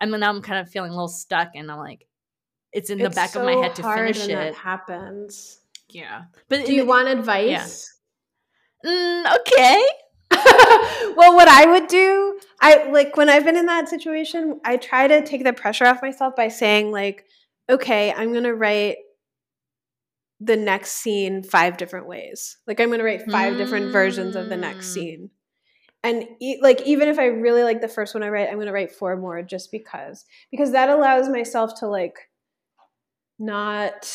I'm 0.00 0.10
now 0.10 0.30
I'm 0.30 0.42
kind 0.42 0.60
of 0.60 0.70
feeling 0.70 0.90
a 0.90 0.94
little 0.94 1.08
stuck 1.08 1.50
and 1.54 1.70
I'm 1.70 1.78
like 1.78 2.06
it's 2.72 2.90
in 2.90 2.98
the 2.98 3.06
It's 3.06 3.14
back 3.14 3.34
of 3.34 3.44
my 3.44 3.52
head 3.54 3.74
to 3.76 3.82
hard 3.82 3.98
finish 3.98 4.18
when 4.18 4.36
that 4.36 4.46
it. 4.48 4.54
happens. 4.54 5.60
Yeah. 5.88 6.24
But 6.48 6.66
Do 6.66 6.74
you 6.74 6.84
want 6.84 7.08
advice? 7.08 7.90
Mm, 8.84 9.36
okay. 9.40 9.82
well, 11.16 11.34
what 11.34 11.48
I 11.48 11.64
would 11.66 11.86
do, 11.88 12.38
I 12.60 12.90
like 12.90 13.16
when 13.16 13.28
I've 13.30 13.44
been 13.44 13.56
in 13.56 13.66
that 13.66 13.88
situation, 13.88 14.60
I 14.64 14.76
try 14.76 15.08
to 15.08 15.24
take 15.24 15.44
the 15.44 15.52
pressure 15.54 15.86
off 15.86 16.02
myself 16.02 16.36
by 16.36 16.48
saying, 16.48 16.92
like, 16.92 17.24
okay, 17.70 18.12
I'm 18.12 18.32
going 18.32 18.44
to 18.44 18.54
write 18.54 18.98
the 20.40 20.56
next 20.56 20.92
scene 20.92 21.42
five 21.42 21.76
different 21.78 22.06
ways. 22.06 22.58
Like, 22.66 22.78
I'm 22.80 22.88
going 22.88 23.00
to 23.00 23.04
write 23.04 23.28
five 23.30 23.56
different 23.56 23.90
versions 23.92 24.36
of 24.36 24.48
the 24.50 24.56
next 24.56 24.90
Mm. 24.90 24.92
scene. 24.94 25.30
And 26.04 26.24
e- 26.40 26.60
like, 26.62 26.82
even 26.82 27.08
if 27.08 27.18
I 27.18 27.26
really 27.26 27.64
like 27.64 27.80
the 27.80 27.88
first 27.88 28.14
one 28.14 28.22
I 28.22 28.28
write, 28.28 28.48
I'm 28.48 28.54
going 28.54 28.66
to 28.66 28.72
write 28.72 28.92
four 28.92 29.16
more 29.16 29.42
just 29.42 29.72
because. 29.72 30.24
Because 30.50 30.72
that 30.72 30.88
allows 30.88 31.28
myself 31.28 31.78
to, 31.80 31.88
like, 31.88 32.16
not 33.38 34.12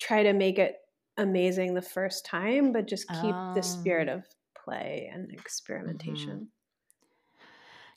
try 0.00 0.22
to 0.22 0.32
make 0.32 0.58
it 0.58 0.76
amazing 1.16 1.74
the 1.74 1.82
first 1.82 2.24
time, 2.24 2.72
but 2.72 2.88
just 2.88 3.06
keep 3.20 3.34
the 3.54 3.62
spirit 3.62 4.08
Oh. 4.08 4.14
of 4.16 4.24
play 4.64 5.10
and 5.12 5.30
experimentation. 5.32 6.34
Mm-hmm. 6.34 6.44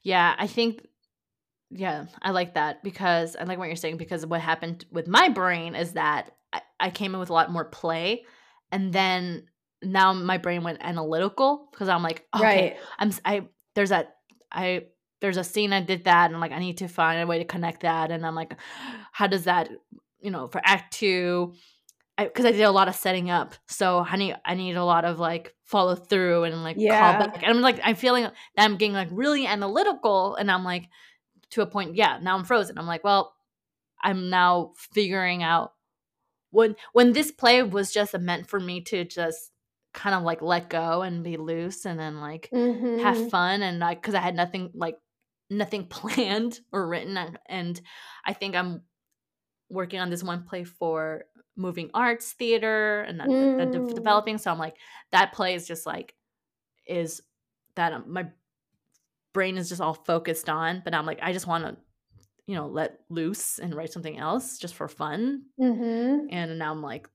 Yeah, 0.03 0.35
I 0.37 0.47
think 0.47 0.85
yeah, 1.75 2.05
I 2.21 2.31
like 2.31 2.53
that 2.53 2.83
because 2.83 3.35
I 3.35 3.43
like 3.45 3.57
what 3.57 3.65
you're 3.65 3.75
saying 3.75 3.97
because 3.97 4.25
what 4.25 4.41
happened 4.41 4.85
with 4.91 5.07
my 5.07 5.29
brain 5.29 5.75
is 5.75 5.93
that 5.93 6.31
I, 6.51 6.61
I 6.79 6.89
came 6.91 7.13
in 7.13 7.19
with 7.19 7.31
a 7.31 7.33
lot 7.33 7.51
more 7.51 7.65
play 7.65 8.25
and 8.71 8.93
then 8.93 9.47
now 9.83 10.13
my 10.13 10.37
brain 10.37 10.63
went 10.63 10.79
analytical 10.81 11.67
because 11.71 11.89
I'm 11.89 12.03
like, 12.03 12.25
okay, 12.35 12.43
Right. 12.43 12.77
I'm 12.99 13.11
I 13.25 13.47
there's 13.75 13.89
that 13.89 14.15
I 14.51 14.85
there's 15.21 15.37
a 15.37 15.43
scene 15.43 15.71
I 15.71 15.81
did 15.81 16.03
that 16.03 16.25
and 16.25 16.35
I'm 16.35 16.41
like 16.41 16.51
I 16.51 16.59
need 16.59 16.79
to 16.79 16.87
find 16.87 17.21
a 17.21 17.25
way 17.25 17.39
to 17.39 17.45
connect 17.45 17.81
that 17.81 18.11
and 18.11 18.25
I'm 18.25 18.35
like 18.35 18.55
how 19.11 19.27
does 19.27 19.45
that 19.45 19.69
you 20.19 20.31
know 20.31 20.49
for 20.49 20.61
act 20.63 20.93
2 20.95 21.53
because 22.17 22.45
I, 22.45 22.51
did 22.51 22.61
a 22.61 22.71
lot 22.71 22.89
of 22.89 22.95
setting 22.95 23.29
up 23.29 23.55
so 23.67 24.05
I 24.07 24.17
need 24.17 24.35
I 24.45 24.53
need 24.53 24.75
a 24.75 24.83
lot 24.83 25.05
of 25.05 25.19
like 25.19 25.55
follow 25.63 25.95
through 25.95 26.43
and 26.43 26.61
like 26.61 26.77
Yeah. 26.77 26.99
call 26.99 27.19
back 27.19 27.41
and 27.41 27.45
I'm 27.45 27.61
like 27.61 27.79
I'm 27.83 27.95
feeling 27.95 28.23
that 28.23 28.33
I'm 28.57 28.75
getting 28.75 28.93
like 28.93 29.07
really 29.11 29.47
analytical 29.47 30.35
and 30.35 30.51
I'm 30.51 30.65
like 30.65 30.89
to 31.51 31.61
a 31.61 31.65
point 31.65 31.95
yeah 31.95 32.19
now 32.21 32.37
I'm 32.37 32.43
frozen 32.43 32.77
I'm 32.77 32.85
like 32.85 33.05
well 33.05 33.33
I'm 34.01 34.29
now 34.29 34.73
figuring 34.77 35.41
out 35.41 35.71
when 36.51 36.75
when 36.91 37.13
this 37.13 37.31
play 37.31 37.63
was 37.63 37.93
just 37.93 38.13
meant 38.19 38.47
for 38.47 38.59
me 38.59 38.81
to 38.81 39.05
just 39.05 39.52
kind 39.93 40.15
of 40.15 40.23
like 40.23 40.41
let 40.41 40.69
go 40.69 41.01
and 41.03 41.23
be 41.23 41.37
loose 41.37 41.85
and 41.85 41.99
then 41.99 42.19
like 42.19 42.49
Mhm. 42.53 42.99
have 43.01 43.29
fun 43.29 43.61
and 43.61 43.79
like 43.79 44.01
because 44.01 44.15
I 44.15 44.19
had 44.21 44.35
nothing 44.35 44.71
like 44.73 44.97
nothing 45.49 45.87
planned 45.89 46.59
or 46.71 46.87
written 46.87 47.17
and, 47.47 47.81
I 48.25 48.33
think 48.33 48.55
I'm 48.55 48.81
working 49.69 49.99
on 49.99 50.09
this 50.09 50.23
one 50.23 50.43
play 50.45 50.63
for 50.63 51.25
moving 51.55 51.89
arts 51.93 52.33
theater 52.33 53.01
and 53.01 53.19
that, 53.19 53.29
that 53.29 53.71
de- 53.71 53.79
Mm. 53.79 53.93
developing 53.95 54.37
so 54.37 54.51
I'm 54.51 54.57
like 54.59 54.77
that 55.11 55.33
play 55.33 55.53
is 55.55 55.67
just 55.67 55.85
like 55.85 56.15
is 56.87 57.21
that 57.75 57.93
um, 57.93 58.05
my 58.07 58.27
brain 59.33 59.57
is 59.57 59.69
just 59.69 59.81
all 59.81 59.93
focused 59.93 60.49
on 60.49 60.81
but 60.83 60.93
I'm 60.93 61.05
like 61.05 61.19
I 61.21 61.33
just 61.33 61.47
want 61.47 61.65
to 61.65 61.77
you 62.47 62.55
know 62.55 62.67
let 62.67 62.99
loose 63.09 63.59
and 63.59 63.73
write 63.73 63.91
something 63.91 64.17
else 64.17 64.57
just 64.57 64.75
for 64.75 64.87
fun 64.87 65.43
Mhm. 65.59 66.27
and 66.31 66.59
now 66.59 66.71
I'm 66.71 66.81
like 66.81 67.09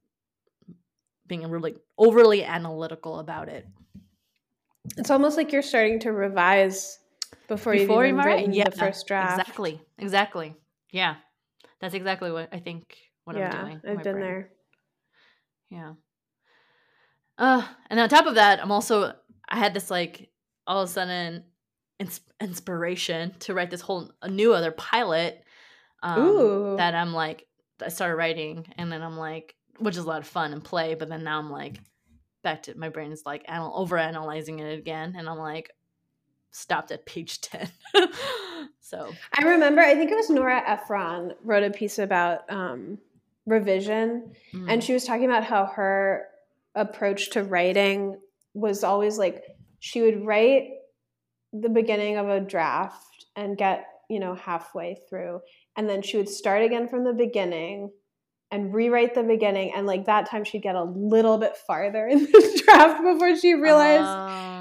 being 1.28 1.48
really 1.48 1.76
overly 1.96 2.42
analytical 2.44 3.18
about 3.20 3.48
it 3.48 3.66
It's 4.96 5.10
almost 5.10 5.36
like 5.36 5.52
you're 5.52 5.62
starting 5.62 6.00
to 6.00 6.12
revise 6.12 6.98
before, 7.46 7.74
Before 7.74 8.06
you've 8.06 8.14
even 8.14 8.24
written 8.24 8.52
yeah, 8.52 8.64
the 8.64 8.76
first 8.76 9.06
draft. 9.06 9.40
Exactly. 9.40 9.80
Exactly. 9.98 10.54
Yeah. 10.92 11.16
That's 11.80 11.94
exactly 11.94 12.30
what 12.30 12.48
I 12.52 12.58
think 12.58 12.96
what 13.24 13.36
yeah, 13.36 13.50
I'm 13.50 13.64
doing. 13.64 13.80
I've 13.86 14.02
been 14.02 14.12
brain. 14.14 14.24
there. 14.24 14.50
Yeah. 15.70 15.92
Uh, 17.38 17.66
and 17.90 18.00
on 18.00 18.08
top 18.08 18.26
of 18.26 18.34
that, 18.36 18.60
I'm 18.62 18.72
also 18.72 19.14
I 19.48 19.58
had 19.58 19.74
this 19.74 19.90
like 19.90 20.30
all 20.66 20.82
of 20.82 20.88
a 20.88 20.92
sudden 20.92 21.44
ins- 21.98 22.20
inspiration 22.40 23.34
to 23.40 23.54
write 23.54 23.70
this 23.70 23.80
whole 23.80 24.10
a 24.22 24.28
new 24.28 24.52
other 24.52 24.72
pilot. 24.72 25.42
Um, 26.02 26.76
that 26.76 26.94
I'm 26.94 27.12
like 27.12 27.46
I 27.82 27.88
started 27.88 28.16
writing, 28.16 28.66
and 28.76 28.90
then 28.90 29.02
I'm 29.02 29.16
like, 29.16 29.54
which 29.78 29.96
is 29.96 30.04
a 30.04 30.08
lot 30.08 30.20
of 30.20 30.26
fun 30.26 30.52
and 30.52 30.62
play, 30.62 30.94
but 30.94 31.08
then 31.08 31.24
now 31.24 31.38
I'm 31.38 31.50
like 31.50 31.80
back 32.42 32.64
to 32.64 32.76
my 32.76 32.88
brain 32.88 33.12
is 33.12 33.24
like 33.26 33.44
anal- 33.48 33.76
over 33.76 33.98
analyzing 33.98 34.60
it 34.60 34.78
again, 34.78 35.14
and 35.16 35.28
I'm 35.28 35.38
like 35.38 35.70
stopped 36.50 36.90
at 36.90 37.06
page 37.06 37.40
ten. 37.42 37.70
so 38.80 39.12
I 39.32 39.44
remember, 39.44 39.80
I 39.80 39.94
think 39.94 40.10
it 40.10 40.16
was 40.16 40.30
Nora 40.30 40.62
Ephron 40.66 41.34
wrote 41.42 41.64
a 41.64 41.70
piece 41.70 41.98
about 41.98 42.50
um, 42.50 42.98
revision, 43.46 44.32
mm, 44.52 44.66
and 44.68 44.82
she 44.82 44.92
was 44.92 45.04
talking 45.04 45.26
about 45.26 45.44
how 45.44 45.66
her 45.66 46.26
approach 46.74 47.30
to 47.30 47.42
writing 47.42 48.18
was 48.54 48.84
always 48.84 49.18
like 49.18 49.44
she 49.80 50.00
would 50.02 50.24
write 50.24 50.70
the 51.52 51.68
beginning 51.68 52.16
of 52.16 52.28
a 52.28 52.40
draft 52.40 53.26
and 53.36 53.56
get 53.56 53.86
you 54.08 54.20
know 54.20 54.34
halfway 54.34 54.98
through 55.08 55.40
and 55.76 55.88
then 55.88 56.02
she 56.02 56.16
would 56.16 56.28
start 56.28 56.62
again 56.62 56.88
from 56.88 57.04
the 57.04 57.12
beginning 57.12 57.90
and 58.50 58.72
rewrite 58.72 59.14
the 59.14 59.22
beginning 59.22 59.72
and 59.76 59.86
like 59.86 60.06
that 60.06 60.28
time 60.28 60.42
she'd 60.42 60.62
get 60.62 60.74
a 60.74 60.84
little 60.84 61.36
bit 61.36 61.54
farther 61.66 62.06
in 62.06 62.20
the 62.24 62.62
draft 62.64 63.02
before 63.02 63.36
she 63.36 63.52
realized 63.54 64.04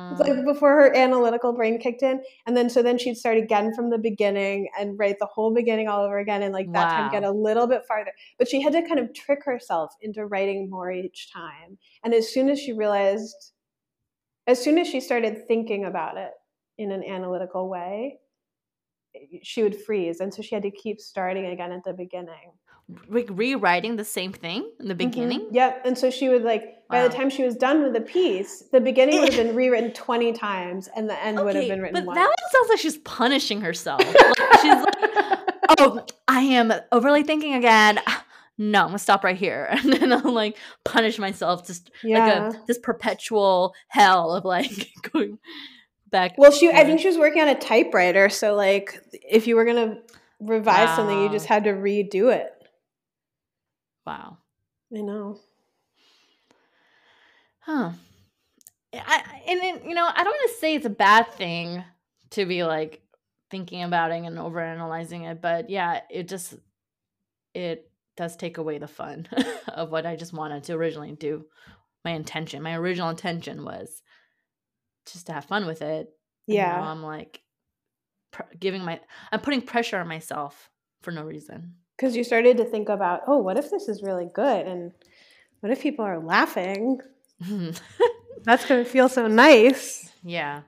Oh. 0.09 0.15
like 0.19 0.45
before 0.45 0.71
her 0.71 0.95
analytical 0.95 1.53
brain 1.53 1.79
kicked 1.79 2.01
in. 2.03 2.21
And 2.45 2.55
then 2.55 2.69
so 2.69 2.81
then 2.81 2.97
she'd 2.97 3.17
start 3.17 3.37
again 3.37 3.73
from 3.73 3.89
the 3.89 3.97
beginning 3.97 4.69
and 4.79 4.97
write 4.99 5.19
the 5.19 5.25
whole 5.25 5.53
beginning 5.53 5.87
all 5.87 6.03
over 6.03 6.17
again 6.17 6.43
and 6.43 6.53
like 6.53 6.71
that 6.73 6.89
time 6.91 7.11
get 7.11 7.23
a 7.23 7.31
little 7.31 7.67
bit 7.67 7.83
farther. 7.87 8.11
But 8.37 8.47
she 8.49 8.61
had 8.61 8.73
to 8.73 8.81
kind 8.87 8.99
of 8.99 9.13
trick 9.13 9.43
herself 9.45 9.93
into 10.01 10.25
writing 10.25 10.69
more 10.69 10.91
each 10.91 11.31
time. 11.33 11.77
And 12.03 12.13
as 12.13 12.29
soon 12.33 12.49
as 12.49 12.59
she 12.59 12.73
realized 12.73 13.51
as 14.47 14.63
soon 14.63 14.77
as 14.77 14.87
she 14.87 15.01
started 15.01 15.45
thinking 15.47 15.83
about 15.85 16.17
it 16.17 16.31
in 16.77 16.91
an 16.91 17.03
analytical 17.03 17.69
way 17.69 18.19
eh, 19.15 19.39
she 19.43 19.63
would 19.63 19.75
freeze. 19.81 20.19
And 20.19 20.33
so 20.33 20.41
she 20.41 20.55
had 20.55 20.63
to 20.63 20.71
keep 20.71 20.99
starting 21.01 21.45
again 21.47 21.71
at 21.71 21.83
the 21.85 21.93
beginning 21.93 22.51
Re- 23.09 23.25
rewriting 23.29 23.97
the 23.97 24.05
same 24.05 24.31
thing 24.31 24.69
in 24.79 24.87
the 24.87 24.95
beginning. 24.95 25.41
Mhm. 25.41 25.47
Yep. 25.53 25.81
And 25.85 25.97
so 25.97 26.09
she 26.09 26.29
would 26.29 26.43
like 26.43 26.75
by 26.89 27.05
the 27.05 27.13
time 27.13 27.29
she 27.29 27.43
was 27.43 27.55
done 27.57 27.83
with 27.83 27.91
the 27.91 27.99
piece, 27.99 28.61
the 28.71 28.79
beginning 28.79 29.19
would 29.19 29.33
have 29.33 29.45
been 29.45 29.55
rewritten 29.61 29.91
twenty 29.91 30.31
times 30.31 30.87
and 30.95 31.09
the 31.09 31.21
end 31.21 31.37
would 31.43 31.53
have 31.55 31.67
been 31.67 31.81
written 31.81 31.95
but 31.95 32.05
once. 32.05 32.15
now 32.15 32.25
it 32.27 32.51
sounds 32.53 32.69
like 32.69 32.79
she's 32.79 32.97
punishing 32.99 33.61
herself. 33.61 34.01
Like, 34.39 34.61
she's 34.61 34.73
like, 34.73 35.75
"Oh, 35.79 36.05
I 36.29 36.39
am 36.41 36.73
overly 36.91 37.23
thinking 37.23 37.53
again. 37.55 37.99
No, 38.59 38.81
I'm 38.81 38.87
gonna 38.87 38.97
stop 38.97 39.23
right 39.23 39.37
here," 39.37 39.67
and 39.69 39.93
then 39.93 40.11
I'll 40.11 40.31
like 40.33 40.57
punish 40.83 41.19
myself. 41.19 41.67
Just 41.67 41.91
yeah. 42.03 42.45
like 42.47 42.55
a 42.55 42.61
this 42.65 42.79
perpetual 42.79 43.75
hell 43.89 44.31
of 44.33 44.45
like 44.45 44.89
going 45.11 45.37
back. 46.09 46.33
well, 46.39 46.51
she 46.51 46.71
I 46.71 46.83
think 46.83 46.99
she 46.99 47.07
was 47.07 47.19
working 47.19 47.43
on 47.43 47.49
a 47.49 47.59
typewriter, 47.59 48.29
so 48.29 48.55
like 48.55 48.99
if 49.11 49.45
you 49.45 49.55
were 49.57 49.63
gonna 49.65 49.99
revise 50.39 50.95
something, 50.95 51.21
you 51.21 51.29
just 51.29 51.45
had 51.45 51.65
to 51.65 51.71
redo 51.73 52.33
it. 52.33 52.51
Wow, 54.07 54.37
I 54.95 55.01
know. 55.01 55.37
huh? 57.59 57.91
I 58.93 59.41
and 59.47 59.61
then, 59.61 59.81
you 59.87 59.93
know 59.93 60.07
I 60.07 60.23
don't 60.23 60.33
want 60.33 60.51
to 60.51 60.57
say 60.57 60.75
it's 60.75 60.85
a 60.85 60.89
bad 60.89 61.31
thing 61.33 61.83
to 62.31 62.45
be 62.45 62.63
like 62.63 63.01
thinking 63.51 63.83
about 63.83 64.11
it 64.11 64.23
and 64.23 64.37
overanalyzing 64.37 65.29
it, 65.29 65.41
but 65.41 65.69
yeah, 65.69 66.01
it 66.09 66.27
just 66.27 66.55
it 67.53 67.91
does 68.15 68.35
take 68.35 68.57
away 68.57 68.77
the 68.77 68.87
fun 68.87 69.27
of 69.67 69.91
what 69.91 70.05
I 70.05 70.15
just 70.15 70.33
wanted 70.33 70.63
to 70.65 70.73
originally 70.73 71.11
do. 71.11 71.45
My 72.03 72.11
intention, 72.11 72.63
my 72.63 72.75
original 72.75 73.09
intention 73.09 73.63
was 73.63 74.01
just 75.11 75.27
to 75.27 75.33
have 75.33 75.45
fun 75.45 75.65
with 75.65 75.81
it. 75.81 76.09
Yeah. 76.47 76.79
I'm 76.79 77.03
like 77.03 77.41
pr- 78.31 78.43
giving 78.59 78.83
my, 78.83 78.99
I'm 79.31 79.41
putting 79.41 79.61
pressure 79.61 79.97
on 79.97 80.07
myself 80.07 80.69
for 81.01 81.11
no 81.11 81.23
reason. 81.23 81.75
Because 81.97 82.15
you 82.15 82.23
started 82.23 82.57
to 82.57 82.65
think 82.65 82.89
about, 82.89 83.21
oh, 83.27 83.37
what 83.39 83.57
if 83.57 83.71
this 83.71 83.87
is 83.89 84.03
really 84.03 84.29
good? 84.33 84.67
And 84.67 84.91
what 85.61 85.71
if 85.71 85.81
people 85.81 86.05
are 86.05 86.19
laughing? 86.19 87.01
That's 88.43 88.65
gonna 88.65 88.85
feel 88.85 89.09
so 89.09 89.27
nice. 89.27 90.11
yeah. 90.23 90.61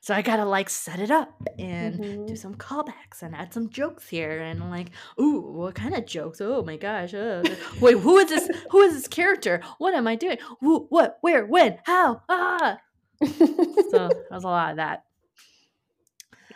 So 0.00 0.12
I 0.14 0.22
gotta 0.22 0.44
like 0.44 0.68
set 0.68 0.98
it 0.98 1.12
up 1.12 1.40
and 1.60 1.96
do 2.26 2.32
Mhm. 2.34 2.36
some 2.38 2.56
callbacks 2.56 3.22
and 3.22 3.36
add 3.36 3.54
some 3.54 3.70
jokes 3.70 4.08
here 4.08 4.40
and 4.40 4.68
like, 4.68 4.88
ooh, 5.20 5.40
what 5.40 5.76
kind 5.76 5.94
of 5.94 6.06
jokes? 6.06 6.40
Oh 6.40 6.64
my 6.64 6.76
gosh! 6.76 7.14
Uh, 7.14 7.44
wait, 7.80 7.98
who 7.98 8.18
is 8.18 8.28
this? 8.28 8.50
Who 8.72 8.80
is 8.80 8.94
this 8.94 9.06
character? 9.06 9.60
What 9.78 9.94
am 9.94 10.08
I 10.08 10.16
doing? 10.16 10.38
Who, 10.60 10.86
what? 10.90 11.18
Where? 11.20 11.46
When? 11.46 11.78
How? 11.84 12.22
Ah! 12.28 12.78
So 13.22 13.28
that 14.08 14.26
was 14.32 14.42
a 14.42 14.48
lot 14.48 14.72
of 14.72 14.76
that. 14.78 15.04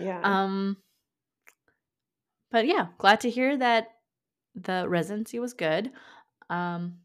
yeah. 0.01 0.21
Um, 0.25 0.77
but 2.51 2.67
yeah, 2.67 2.89
glad 2.99 3.21
to 3.21 3.31
hear 3.31 3.57
that 3.59 3.91
the 4.57 4.87
residency 4.89 5.39
was 5.39 5.53
good. 5.55 5.91
Um, 6.51 6.99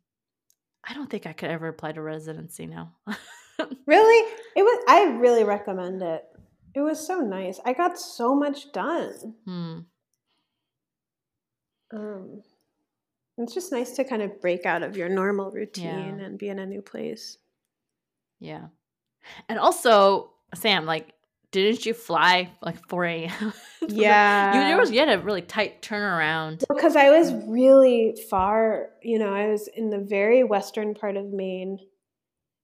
I 0.88 0.94
don't 0.94 1.10
think 1.10 1.26
I 1.28 1.34
could 1.34 1.50
ever 1.52 1.68
apply 1.68 1.92
to 1.92 2.02
residency 2.02 2.66
now. 2.66 2.96
really? 3.86 4.32
It 4.56 4.64
was 4.64 4.84
I 4.88 5.04
really 5.20 5.44
recommend 5.44 6.02
it. 6.02 6.24
It 6.74 6.82
was 6.82 7.06
so 7.06 7.20
nice. 7.20 7.60
I 7.66 7.74
got 7.74 8.00
so 8.00 8.34
much 8.34 8.72
done. 8.72 9.36
Hmm. 9.46 9.80
Um 11.94 12.42
it's 13.38 13.54
just 13.54 13.72
nice 13.72 13.92
to 13.92 14.04
kind 14.04 14.22
of 14.22 14.40
break 14.42 14.66
out 14.66 14.84
of 14.84 14.96
your 14.96 15.10
normal 15.10 15.52
routine 15.52 16.18
Yeah. 16.20 16.26
and 16.26 16.38
be 16.38 16.50
in 16.50 16.60
a 16.60 16.66
new 16.66 16.82
place. 16.82 17.38
Yeah. 18.40 18.68
And 19.50 19.58
also, 19.58 20.32
Sam, 20.54 20.86
like, 20.86 21.14
didn't 21.52 21.86
you 21.86 21.94
fly 21.94 22.50
like 22.62 22.88
4 22.88 23.06
a.m.? 23.06 23.54
Yeah. 23.88 24.54
you, 24.54 24.60
there 24.62 24.78
was, 24.78 24.92
you 24.92 25.00
had 25.00 25.10
a 25.10 25.22
really 25.22 25.42
tight 25.42 25.82
turnaround. 25.82 26.64
Because 26.68 26.96
I 26.96 27.10
was 27.10 27.34
really 27.48 28.18
far, 28.30 28.90
you 29.04 29.20
know, 29.20 29.34
I 29.34 29.48
was 29.48 29.68
in 29.68 29.90
the 29.90 30.00
very 30.00 30.44
western 30.44 30.94
part 30.94 31.18
of 31.18 31.26
Maine. 31.32 31.80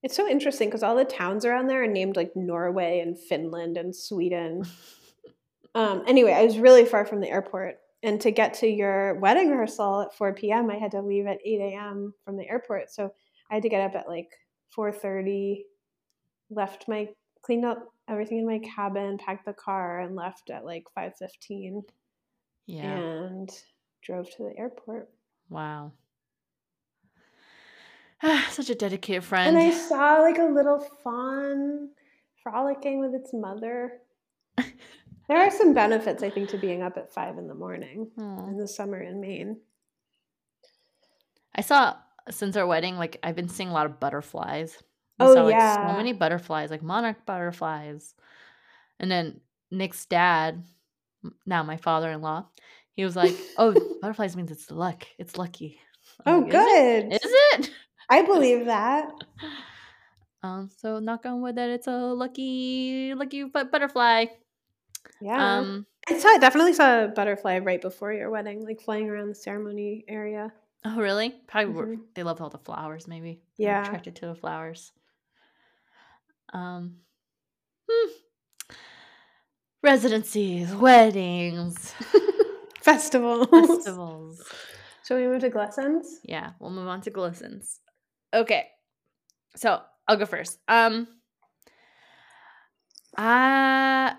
It's 0.04 0.16
so 0.16 0.28
interesting 0.28 0.70
because 0.70 0.84
all 0.84 0.96
the 0.96 1.06
towns 1.06 1.44
around 1.44 1.68
there 1.68 1.84
are 1.84 1.88
named 1.88 2.16
like 2.16 2.36
Norway 2.36 3.00
and 3.00 3.18
Finland 3.18 3.78
and 3.78 3.96
Sweden. 3.96 4.64
Um, 5.76 6.04
anyway, 6.08 6.34
I 6.34 6.44
was 6.44 6.58
really 6.58 6.86
far 6.86 7.06
from 7.06 7.20
the 7.20 7.30
airport. 7.30 7.76
And 8.02 8.20
to 8.22 8.32
get 8.32 8.56
to 8.56 8.68
your 8.68 9.14
wedding 9.20 9.52
rehearsal 9.52 10.02
at 10.02 10.16
4 10.16 10.34
p.m., 10.34 10.72
I 10.72 10.76
had 10.76 10.90
to 10.92 11.04
leave 11.04 11.28
at 11.28 11.38
8 11.46 11.60
a.m. 11.62 12.16
from 12.26 12.36
the 12.36 12.50
airport. 12.50 12.90
So 12.90 13.12
I 13.52 13.56
had 13.56 13.64
to 13.64 13.70
get 13.70 13.82
up 13.82 13.94
at 13.94 14.10
like 14.10 14.32
4.30, 14.76 15.60
left 16.50 16.88
my, 16.88 17.10
cleaned 17.44 17.64
up 17.64 17.94
everything 18.08 18.40
in 18.40 18.46
my 18.46 18.60
cabin, 18.60 19.18
packed 19.18 19.46
the 19.46 19.54
car, 19.54 20.00
and 20.00 20.16
left 20.16 20.50
at 20.50 20.66
like 20.66 20.86
5.15 20.98 21.84
Yeah. 22.66 22.84
and 22.84 23.50
drove 24.02 24.30
to 24.32 24.44
the 24.44 24.58
airport. 24.58 25.10
Wow. 25.50 25.92
Such 28.50 28.70
a 28.70 28.76
dedicated 28.76 29.24
friend. 29.24 29.56
And 29.56 29.66
I 29.66 29.72
saw 29.72 30.22
like 30.22 30.38
a 30.38 30.44
little 30.44 30.80
fawn 31.04 31.90
frolicking 32.42 33.00
with 33.00 33.14
its 33.14 33.34
mother. 33.34 34.00
there 34.58 35.38
are 35.38 35.52
some 35.52 35.74
benefits, 35.74 36.24
I 36.24 36.30
think, 36.30 36.50
to 36.50 36.58
being 36.58 36.82
up 36.82 36.98
at 36.98 37.14
five 37.14 37.38
in 37.38 37.48
the 37.48 37.54
morning 37.54 38.10
Aw. 38.18 38.48
in 38.48 38.58
the 38.58 38.68
summer 38.68 39.02
in 39.02 39.20
Maine. 39.22 39.58
I 41.54 41.62
saw 41.62 41.96
since 42.30 42.56
our 42.56 42.68
wedding, 42.68 42.98
like 42.98 43.18
I've 43.24 43.36
been 43.36 43.50
seeing 43.50 43.70
a 43.70 43.74
lot 43.74 43.86
of 43.86 44.00
butterflies. 44.00 44.78
Oh, 45.20 45.34
saw, 45.34 45.44
like, 45.44 45.54
yeah. 45.56 45.88
so 45.92 45.98
many 45.98 46.14
butterflies, 46.14 46.70
like 46.70 46.84
monarch 46.84 47.26
butterflies. 47.26 48.14
And 49.00 49.10
then 49.12 49.42
Nick's 49.72 50.06
dad, 50.06 50.64
now 51.46 51.64
my 51.64 51.78
father-in-law, 51.78 52.46
he 52.94 53.04
was 53.04 53.16
like, 53.16 53.36
"Oh, 53.58 53.74
butterflies 54.02 54.36
means 54.36 54.52
it's 54.52 54.72
luck. 54.72 55.06
It's 55.18 55.38
lucky." 55.38 55.80
I'm 56.26 56.34
Oh, 56.36 56.40
like, 56.40 56.52
good. 56.52 57.14
Is 57.14 57.20
it? 57.22 57.26
Is 57.26 57.32
it? 57.68 57.72
I 58.10 58.22
believe 58.32 58.66
that. 58.66 59.12
Um, 60.44 60.70
so 60.78 61.00
knock 61.00 61.26
on 61.26 61.42
wood 61.42 61.56
that 61.56 61.70
it's 61.72 61.88
a 61.88 61.98
lucky, 62.14 63.14
lucky 63.16 63.44
butterfly. 63.46 64.26
Yeah. 65.20 65.58
Um, 65.58 65.86
I 66.08 66.18
saw 66.20 66.30
I 66.30 66.38
definitely 66.38 66.74
saw 66.74 67.06
a 67.06 67.08
butterfly 67.08 67.58
right 67.60 67.82
before 67.82 68.14
your 68.14 68.30
wedding, 68.30 68.64
like 68.64 68.80
flying 68.80 69.10
around 69.10 69.30
the 69.30 69.36
ceremony 69.36 70.06
area. 70.08 70.54
oh 70.86 70.98
really? 70.98 71.34
Probably 71.48 71.74
were- 71.74 71.88
Mhm. 71.88 72.02
they 72.14 72.22
love 72.24 72.40
all 72.40 72.50
the 72.52 72.60
flowers. 72.60 73.08
Maybe 73.08 73.42
Yeah. 73.58 73.82
attracted 73.82 74.16
to 74.18 74.28
the 74.28 74.36
flowers. 74.36 74.92
Um, 76.54 76.98
hmm. 77.90 78.10
residencies, 79.84 80.74
weddings, 80.74 81.94
Festivals. 82.82 83.48
festivals. 83.50 84.42
Shall 85.06 85.18
we 85.18 85.28
move 85.28 85.42
to 85.42 85.50
glistens? 85.50 86.20
Yeah, 86.24 86.52
we'll 86.60 86.72
move 86.72 86.88
on 86.88 87.02
to 87.02 87.10
glistens. 87.10 87.80
Okay. 88.34 88.68
So 89.56 89.82
I'll 90.08 90.18
go 90.18 90.26
first. 90.26 90.60
Um 90.68 91.08
uh 93.18 94.12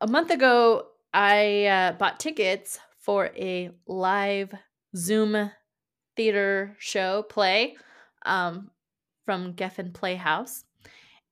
a 0.00 0.06
month 0.08 0.30
ago 0.30 0.86
I 1.12 1.66
uh, 1.66 1.92
bought 1.92 2.18
tickets 2.20 2.78
for 2.98 3.26
a 3.36 3.70
live 3.86 4.52
Zoom 4.96 5.50
theater 6.16 6.76
show 6.78 7.22
play 7.22 7.76
um 8.24 8.70
from 9.26 9.54
Geffen 9.54 9.92
Playhouse 9.92 10.64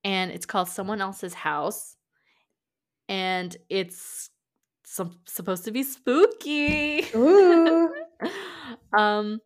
and 0.09 0.31
it's 0.31 0.47
called 0.47 0.71
Someone 0.71 1.03
Else's 1.03 1.35
House 1.35 1.97
and 3.11 3.55
it's 3.69 4.31
some, 4.83 5.19
supposed 5.27 5.67
to 5.67 5.71
be 5.71 5.83
spooky. 5.83 7.05
Ooh. 7.15 7.93
um, 8.99 9.39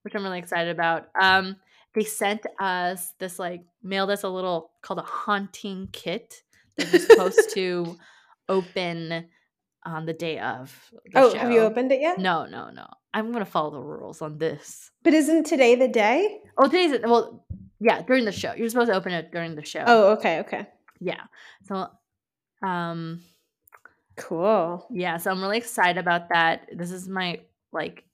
which 0.00 0.14
I'm 0.14 0.22
really 0.22 0.38
excited 0.38 0.70
about. 0.70 1.08
Um, 1.20 1.56
they 1.94 2.04
sent 2.04 2.46
us 2.58 3.12
this 3.18 3.38
like 3.38 3.64
mailed 3.82 4.08
us 4.08 4.22
a 4.22 4.28
little 4.28 4.70
called 4.80 5.00
a 5.00 5.02
haunting 5.02 5.90
kit 5.92 6.42
that 6.78 6.90
you're 6.90 7.02
supposed 7.02 7.50
to 7.52 7.98
open 8.48 9.26
on 9.84 10.06
the 10.06 10.14
day 10.14 10.38
of. 10.38 10.74
the 11.12 11.20
oh, 11.20 11.34
have 11.34 11.52
you 11.52 11.60
opened 11.60 11.92
it 11.92 12.00
yet? 12.00 12.18
No, 12.18 12.46
no, 12.46 12.70
no. 12.70 12.86
I'm 13.12 13.32
gonna 13.32 13.44
follow 13.44 13.70
the 13.70 13.80
rules 13.80 14.22
on 14.22 14.38
this. 14.38 14.90
But 15.02 15.12
isn't 15.12 15.44
today 15.44 15.74
the 15.74 15.88
day? 15.88 16.38
Oh, 16.56 16.68
today's 16.68 17.00
well, 17.02 17.44
yeah, 17.80 18.02
during 18.02 18.24
the 18.24 18.32
show. 18.32 18.52
You're 18.54 18.68
supposed 18.68 18.90
to 18.90 18.96
open 18.96 19.12
it 19.12 19.30
during 19.32 19.54
the 19.54 19.64
show. 19.64 19.84
Oh, 19.86 20.12
okay, 20.12 20.40
okay. 20.40 20.66
yeah. 21.00 21.22
So, 21.64 21.88
um, 22.66 23.20
Cool. 24.16 24.86
yeah 24.90 25.18
so 25.18 25.30
i'm 25.30 25.42
really 25.42 25.58
excited 25.58 25.98
about 25.98 26.30
that 26.30 26.70
this 26.74 26.90
is 26.90 27.06
my 27.06 27.40
like 27.72 28.04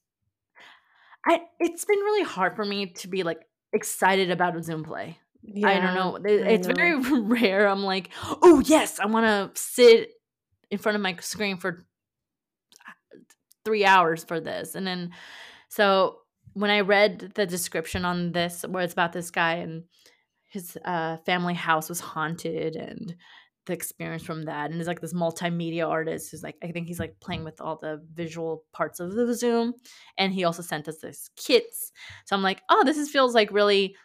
i 1.25 1.41
it's 1.61 1.85
been 1.85 1.99
really 2.01 2.25
hard 2.25 2.57
for 2.57 2.65
me 2.65 2.87
to 2.87 3.09
be 3.09 3.23
like 3.23 3.41
excited 3.73 4.31
about 4.31 4.57
a 4.57 4.63
zoom 4.63 4.83
play 4.83 5.19
i 5.65 5.79
don't 5.79 5.95
know 5.95 6.19
it's 6.25 6.67
know. 6.67 6.75
very 6.75 6.99
rare 7.21 7.69
i'm 7.69 7.85
like 7.85 8.11
oh 8.43 8.61
yes 8.67 8.99
i 8.99 9.07
want 9.07 9.27
to 9.27 9.61
sit 9.61 10.11
in 10.73 10.79
front 10.79 10.97
of 10.97 11.03
my 11.03 11.17
screen 11.21 11.57
for 11.57 11.87
three 13.65 13.85
hours 13.85 14.25
for 14.25 14.41
this 14.41 14.75
and 14.75 14.85
then 14.85 15.13
so 15.69 16.19
when 16.55 16.71
i 16.71 16.81
read 16.81 17.33
the 17.35 17.47
description 17.47 18.05
on 18.05 18.33
this 18.33 18.65
where 18.69 18.85
it's 18.85 18.93
about 18.93 19.13
this 19.13 19.31
guy 19.31 19.55
and 19.55 19.85
his 20.49 20.77
uh, 20.85 21.17
family 21.25 21.55
house 21.55 21.89
was 21.89 21.99
haunted 21.99 22.77
and 22.77 23.17
the 23.67 23.73
experience 23.73 24.23
from 24.23 24.43
that. 24.43 24.71
And 24.71 24.75
he's 24.75 24.87
like 24.87 25.01
this 25.01 25.15
multimedia 25.15 25.89
artist 25.89 26.31
who's 26.31 26.43
like 26.43 26.57
i 26.63 26.73
think 26.73 26.89
he's 26.89 26.99
like 26.99 27.19
playing 27.21 27.45
with 27.45 27.61
all 27.61 27.79
the 27.81 28.03
visual 28.13 28.65
parts 28.73 29.01
of 29.01 29.15
the 29.15 29.35
zoom. 29.35 29.75
And 30.19 30.33
he 30.33 30.45
also 30.45 30.63
sent 30.63 30.89
us 30.89 30.99
this 30.99 31.31
kits. 31.37 31.93
So 32.27 32.37
i'm 32.37 32.43
like 32.43 32.61
oh 32.69 32.83
this 32.85 32.97
is, 32.97 33.11
feels 33.11 33.35
like 33.35 33.53
really 33.53 33.97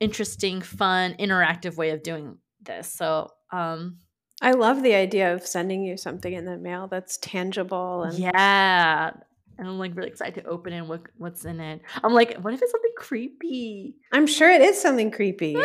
interesting 0.00 0.60
fun 0.60 1.14
interactive 1.18 1.76
way 1.76 1.90
of 1.90 2.02
doing 2.02 2.38
this. 2.62 2.92
So 2.92 3.30
um 3.52 3.98
I 4.42 4.52
love 4.52 4.82
the 4.82 4.94
idea 4.94 5.32
of 5.34 5.46
sending 5.46 5.82
you 5.82 5.96
something 5.96 6.32
in 6.32 6.44
the 6.44 6.58
mail 6.58 6.88
that's 6.88 7.16
tangible 7.18 8.02
and 8.02 8.18
yeah 8.18 9.12
and 9.58 9.66
i'm 9.68 9.78
like 9.78 9.94
really 9.96 10.08
excited 10.08 10.42
to 10.42 10.48
open 10.48 10.72
it 10.72 10.78
and 10.78 10.88
what, 10.88 11.02
what's 11.16 11.44
in 11.44 11.60
it 11.60 11.80
i'm 12.02 12.12
like 12.12 12.36
what 12.38 12.54
if 12.54 12.62
it's 12.62 12.72
something 12.72 12.92
creepy 12.96 13.94
I'm 14.12 14.26
sure 14.26 14.50
it 14.50 14.62
is 14.62 14.80
something 14.80 15.10
creepy. 15.10 15.56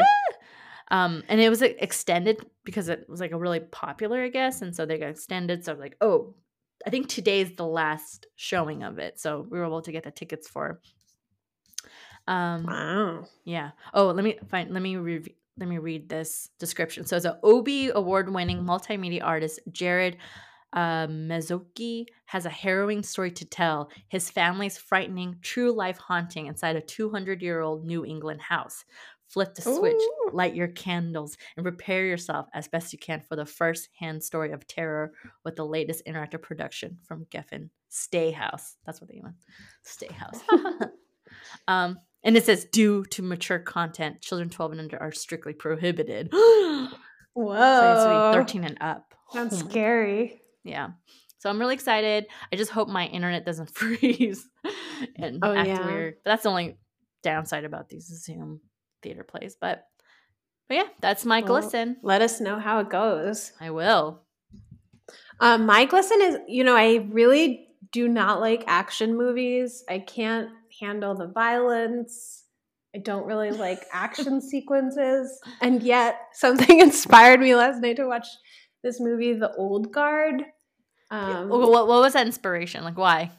Um, 0.89 1.23
and 1.29 1.39
it 1.39 1.49
was 1.49 1.61
like, 1.61 1.77
extended 1.79 2.45
because 2.65 2.89
it 2.89 3.07
was 3.07 3.21
like 3.21 3.31
a 3.31 3.37
really 3.37 3.61
popular, 3.61 4.21
I 4.23 4.27
guess, 4.27 4.61
and 4.61 4.75
so 4.75 4.85
they 4.85 4.97
got 4.97 5.09
extended. 5.09 5.63
So 5.63 5.71
I'm 5.71 5.79
like, 5.79 5.95
oh, 6.01 6.35
I 6.85 6.89
think 6.89 7.07
today's 7.07 7.55
the 7.55 7.65
last 7.65 8.25
showing 8.35 8.83
of 8.83 8.99
it, 8.99 9.17
so 9.17 9.47
we 9.49 9.57
were 9.57 9.65
able 9.65 9.81
to 9.83 9.91
get 9.93 10.03
the 10.03 10.11
tickets 10.11 10.49
for. 10.49 10.81
Um, 12.27 12.65
Wow. 12.65 13.25
yeah. 13.45 13.71
Oh, 13.93 14.07
let 14.07 14.25
me 14.25 14.37
find. 14.49 14.71
Let 14.71 14.81
me 14.81 14.97
rev- 14.97 15.29
let 15.57 15.69
me 15.69 15.77
read 15.77 16.09
this 16.09 16.49
description. 16.59 17.05
So 17.05 17.15
it's 17.15 17.25
an 17.25 17.37
Obie 17.43 17.89
award-winning 17.89 18.63
multimedia 18.63 19.23
artist, 19.23 19.59
Jared 19.71 20.17
uh, 20.73 21.07
Mezzocchi, 21.07 22.05
has 22.25 22.45
a 22.45 22.49
harrowing 22.49 23.03
story 23.03 23.31
to 23.31 23.45
tell. 23.45 23.89
His 24.07 24.29
family's 24.29 24.77
frightening 24.77 25.37
true 25.41 25.71
life 25.71 25.97
haunting 25.97 26.47
inside 26.47 26.75
a 26.75 26.81
200-year-old 26.81 27.85
New 27.85 28.05
England 28.05 28.41
house. 28.41 28.85
Flip 29.27 29.55
the 29.55 29.61
switch, 29.61 29.95
Ooh. 29.95 30.29
light 30.33 30.55
your 30.55 30.67
candles, 30.67 31.37
and 31.55 31.63
prepare 31.63 32.05
yourself 32.05 32.47
as 32.53 32.67
best 32.67 32.91
you 32.91 32.99
can 32.99 33.21
for 33.21 33.37
the 33.37 33.45
first-hand 33.45 34.21
story 34.21 34.51
of 34.51 34.67
terror 34.67 35.13
with 35.45 35.55
the 35.55 35.65
latest 35.65 36.05
interactive 36.05 36.41
production 36.41 36.97
from 37.05 37.25
Geffen 37.31 37.69
Stay 37.87 38.31
House. 38.31 38.75
That's 38.85 38.99
what 38.99 39.09
they 39.09 39.21
meant. 39.21 39.35
Stay 39.83 40.07
House. 40.07 40.41
um, 41.67 41.97
and 42.23 42.35
it 42.35 42.45
says, 42.45 42.65
due 42.65 43.05
to 43.05 43.21
mature 43.21 43.59
content, 43.59 44.21
children 44.21 44.49
12 44.49 44.71
and 44.73 44.81
under 44.81 45.01
are 45.01 45.11
strictly 45.13 45.53
prohibited. 45.53 46.29
so 46.33 46.89
Whoa. 47.33 47.53
it 47.53 47.55
has 47.55 48.35
13 48.35 48.65
and 48.65 48.77
up. 48.81 49.13
That's 49.33 49.63
Oh 49.63 49.69
scary. 49.69 50.40
Yeah. 50.63 50.89
So 51.39 51.49
I'm 51.49 51.59
really 51.59 51.73
excited. 51.73 52.27
I 52.51 52.55
just 52.55 52.71
hope 52.71 52.87
my 52.87 53.07
internet 53.07 53.45
doesn't 53.45 53.69
freeze 53.75 54.47
and 55.17 55.39
Oh, 55.41 55.53
act 55.53 55.67
yeah. 55.67 55.85
weird. 55.85 56.15
But 56.23 56.31
that's 56.31 56.43
the 56.43 56.49
only 56.49 56.77
downside 57.23 57.65
about 57.65 57.89
these 57.89 58.05
Zoom 58.23 58.61
theater 59.01 59.23
plays. 59.23 59.55
But 59.59 59.83
but 60.67 60.75
yeah, 60.75 60.87
that's 61.01 61.25
my 61.25 61.39
Well, 61.39 61.47
glisten. 61.47 61.97
Let 62.03 62.21
us 62.21 62.39
know 62.39 62.59
how 62.59 62.79
it 62.79 62.89
goes. 62.89 63.51
I 63.59 63.71
will. 63.71 64.21
Um, 65.39 65.65
my 65.65 65.85
glisten 65.85 66.21
is, 66.21 66.37
you 66.47 66.63
know, 66.63 66.75
I 66.75 67.07
really 67.11 67.67
do 67.91 68.07
not 68.07 68.39
like 68.39 68.63
action 68.67 69.17
movies. 69.17 69.83
I 69.89 69.99
can't 69.99 70.49
handle 70.79 71.15
the 71.15 71.27
violence. 71.27 72.45
I 72.95 72.99
don't 72.99 73.25
really 73.25 73.51
like 73.51 73.83
action 73.93 74.39
sequences. 74.41 75.39
And 75.61 75.81
yet, 75.81 76.19
something 76.33 76.79
inspired 76.87 77.39
me 77.39 77.55
last 77.55 77.81
night 77.81 77.95
to 77.97 78.05
watch 78.05 78.27
this 78.83 78.99
movie, 78.99 79.33
The 79.33 79.53
Old 79.55 79.91
Guard. 79.91 80.43
Um, 81.09 81.49
what, 81.49 81.69
what 81.69 81.87
was 81.87 82.13
that 82.13 82.25
inspiration? 82.25 82.83
Like, 82.83 82.97
why? 82.97 83.31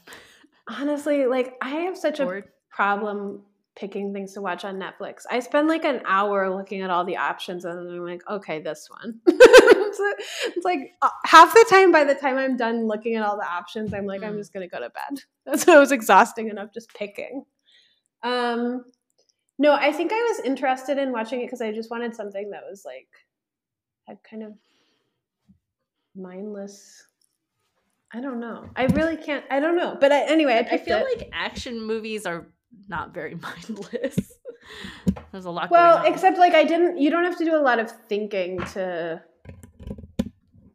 Honestly, 0.69 1.27
like, 1.27 1.57
I 1.63 1.71
have 1.71 1.97
such 1.97 2.19
Bored? 2.19 2.45
a 2.45 2.75
problem 2.75 3.43
picking 3.75 4.13
things 4.13 4.35
to 4.35 4.43
watch 4.43 4.65
on 4.65 4.79
Netflix. 4.79 5.23
I 5.31 5.41
spend 5.41 5.69
like 5.69 5.85
an 5.85 6.03
hour 6.05 6.55
looking 6.55 6.83
at 6.83 6.91
all 6.91 7.05
the 7.05 7.17
options 7.17 7.65
and 7.65 7.79
I'm 7.79 8.05
like, 8.05 8.23
okay, 8.29 8.61
this 8.61 8.89
one. 8.91 9.21
it's 9.27 10.65
like 10.65 10.93
uh, 11.01 11.09
half 11.25 11.55
the 11.55 11.65
time 11.71 11.91
by 11.91 12.05
the 12.05 12.15
time 12.15 12.37
I'm 12.37 12.57
done 12.57 12.87
looking 12.87 13.15
at 13.15 13.23
all 13.23 13.37
the 13.37 13.49
options, 13.49 13.95
I'm 13.95 14.05
like, 14.05 14.21
mm. 14.21 14.27
I'm 14.27 14.37
just 14.37 14.53
gonna 14.53 14.69
go 14.69 14.79
to 14.79 14.91
bed. 14.91 15.23
That's 15.47 15.63
so 15.65 15.77
it 15.77 15.81
was 15.81 15.93
exhausting 15.93 16.49
enough 16.49 16.73
just 16.75 16.93
picking. 16.95 17.45
Um 18.23 18.85
no, 19.59 19.73
I 19.73 19.93
think 19.93 20.13
I 20.13 20.17
was 20.17 20.41
interested 20.45 20.99
in 20.99 21.13
watching 21.13 21.41
it 21.41 21.47
because 21.47 21.63
I 21.63 21.73
just 21.73 21.91
wanted 21.91 22.15
something 22.15 22.51
that 22.51 22.65
was 22.69 22.85
like 22.85 23.09
had 24.07 24.19
kind 24.23 24.43
of 24.43 24.53
mindless 26.15 27.05
I 28.15 28.21
don't 28.21 28.41
know. 28.41 28.69
I 28.77 28.85
really 28.87 29.17
can't. 29.17 29.45
I 29.51 29.59
don't 29.59 29.77
know. 29.77 29.97
But 29.99 30.13
I, 30.13 30.25
anyway, 30.25 30.67
I, 30.71 30.75
I 30.75 30.79
feel 30.79 30.99
it. 30.99 31.19
like 31.19 31.31
action 31.33 31.83
movies 31.83 32.27
are 32.27 32.47
not 32.89 33.15
very 33.15 33.35
mindless. 33.69 34.35
There's 35.31 35.47
a 35.47 35.51
lot. 35.51 35.71
Well, 35.71 36.05
except 36.05 36.39
like 36.39 36.55
I 36.55 36.65
didn't. 36.65 36.99
You 36.99 37.11
don't 37.11 37.25
have 37.25 37.39
to 37.39 37.45
do 37.45 37.57
a 37.57 37.63
lot 37.63 37.79
of 37.79 37.91
thinking 38.09 38.59
to 38.75 39.23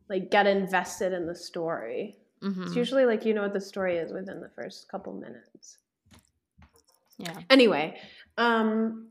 like 0.10 0.32
get 0.32 0.48
invested 0.48 1.14
in 1.14 1.28
the 1.28 1.36
story. 1.36 2.18
Mm-hmm. 2.42 2.64
It's 2.64 2.76
usually 2.76 3.06
like 3.06 3.24
you 3.24 3.34
know 3.34 3.44
what 3.44 3.54
the 3.54 3.62
story 3.62 3.98
is 3.98 4.12
within 4.12 4.42
the 4.42 4.50
first 4.50 4.90
couple 4.90 5.14
minutes. 5.14 5.78
Yeah. 7.20 7.38
Anyway, 7.52 8.00
um, 8.38 9.10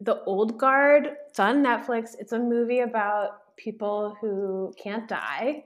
the 0.00 0.22
Old 0.22 0.56
Guard. 0.56 1.16
It's 1.28 1.40
on 1.40 1.64
Netflix. 1.64 2.10
It's 2.18 2.32
a 2.32 2.38
movie 2.38 2.80
about 2.80 3.38
people 3.58 4.16
who 4.20 4.72
can't 4.82 5.06
die, 5.08 5.64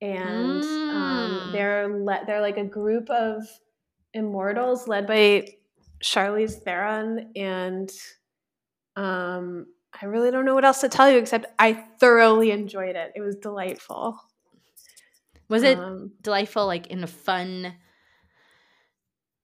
and 0.00 0.62
um, 0.62 0.62
mm. 0.62 0.94
um, 0.94 1.52
they're 1.52 1.88
le- 1.88 2.22
they're 2.26 2.40
like 2.40 2.56
a 2.56 2.64
group 2.64 3.10
of 3.10 3.42
Immortals, 4.14 4.88
led 4.88 5.06
by 5.06 5.48
Charlize 6.02 6.62
Theron, 6.62 7.32
and 7.36 7.90
um, 8.96 9.66
I 10.00 10.06
really 10.06 10.30
don't 10.30 10.44
know 10.44 10.54
what 10.54 10.64
else 10.64 10.80
to 10.80 10.88
tell 10.88 11.10
you 11.10 11.18
except 11.18 11.46
I 11.58 11.72
thoroughly 11.98 12.50
enjoyed 12.50 12.96
it. 12.96 13.12
It 13.14 13.20
was 13.20 13.36
delightful. 13.36 14.18
Was 15.48 15.62
it 15.62 15.78
um, 15.78 16.12
delightful, 16.22 16.66
like 16.66 16.86
in 16.86 17.02
a 17.04 17.08
fun 17.08 17.74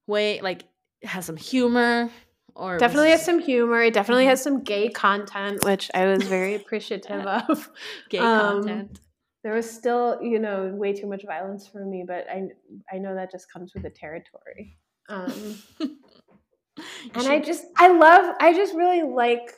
way? 0.07 0.41
Like 0.41 0.63
has 1.03 1.25
some 1.25 1.37
humor, 1.37 2.09
or 2.55 2.77
definitely 2.77 3.11
has 3.11 3.23
some 3.23 3.39
humor. 3.39 3.81
It 3.81 3.93
definitely 3.93 4.23
mm-hmm. 4.23 4.29
has 4.29 4.43
some 4.43 4.63
gay 4.63 4.89
content, 4.89 5.63
which 5.63 5.89
I 5.93 6.05
was 6.05 6.23
very 6.23 6.55
appreciative 6.55 7.25
of. 7.25 7.69
Gay 8.09 8.19
um, 8.19 8.63
content 8.63 8.99
there 9.43 9.53
was 9.53 9.69
still 9.69 10.19
you 10.21 10.39
know 10.39 10.71
way 10.73 10.93
too 10.93 11.07
much 11.07 11.23
violence 11.25 11.67
for 11.67 11.85
me 11.85 12.03
but 12.05 12.25
i 12.29 12.43
i 12.91 12.97
know 12.97 13.15
that 13.15 13.31
just 13.31 13.51
comes 13.51 13.73
with 13.73 13.83
the 13.83 13.89
territory 13.89 14.77
um, 15.09 15.57
and 15.79 17.27
i 17.27 17.39
just 17.39 17.65
i 17.77 17.87
love 17.87 18.35
i 18.39 18.53
just 18.53 18.73
really 18.75 19.01
like 19.01 19.53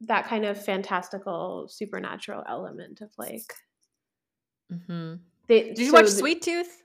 that 0.00 0.26
kind 0.26 0.44
of 0.44 0.62
fantastical 0.62 1.66
supernatural 1.68 2.42
element 2.48 3.00
of 3.00 3.10
like 3.18 3.54
mm-hmm. 4.72 5.14
they, 5.48 5.62
did 5.68 5.78
you 5.78 5.90
so 5.90 5.92
watch 5.92 6.08
sweet 6.08 6.42
tooth 6.42 6.81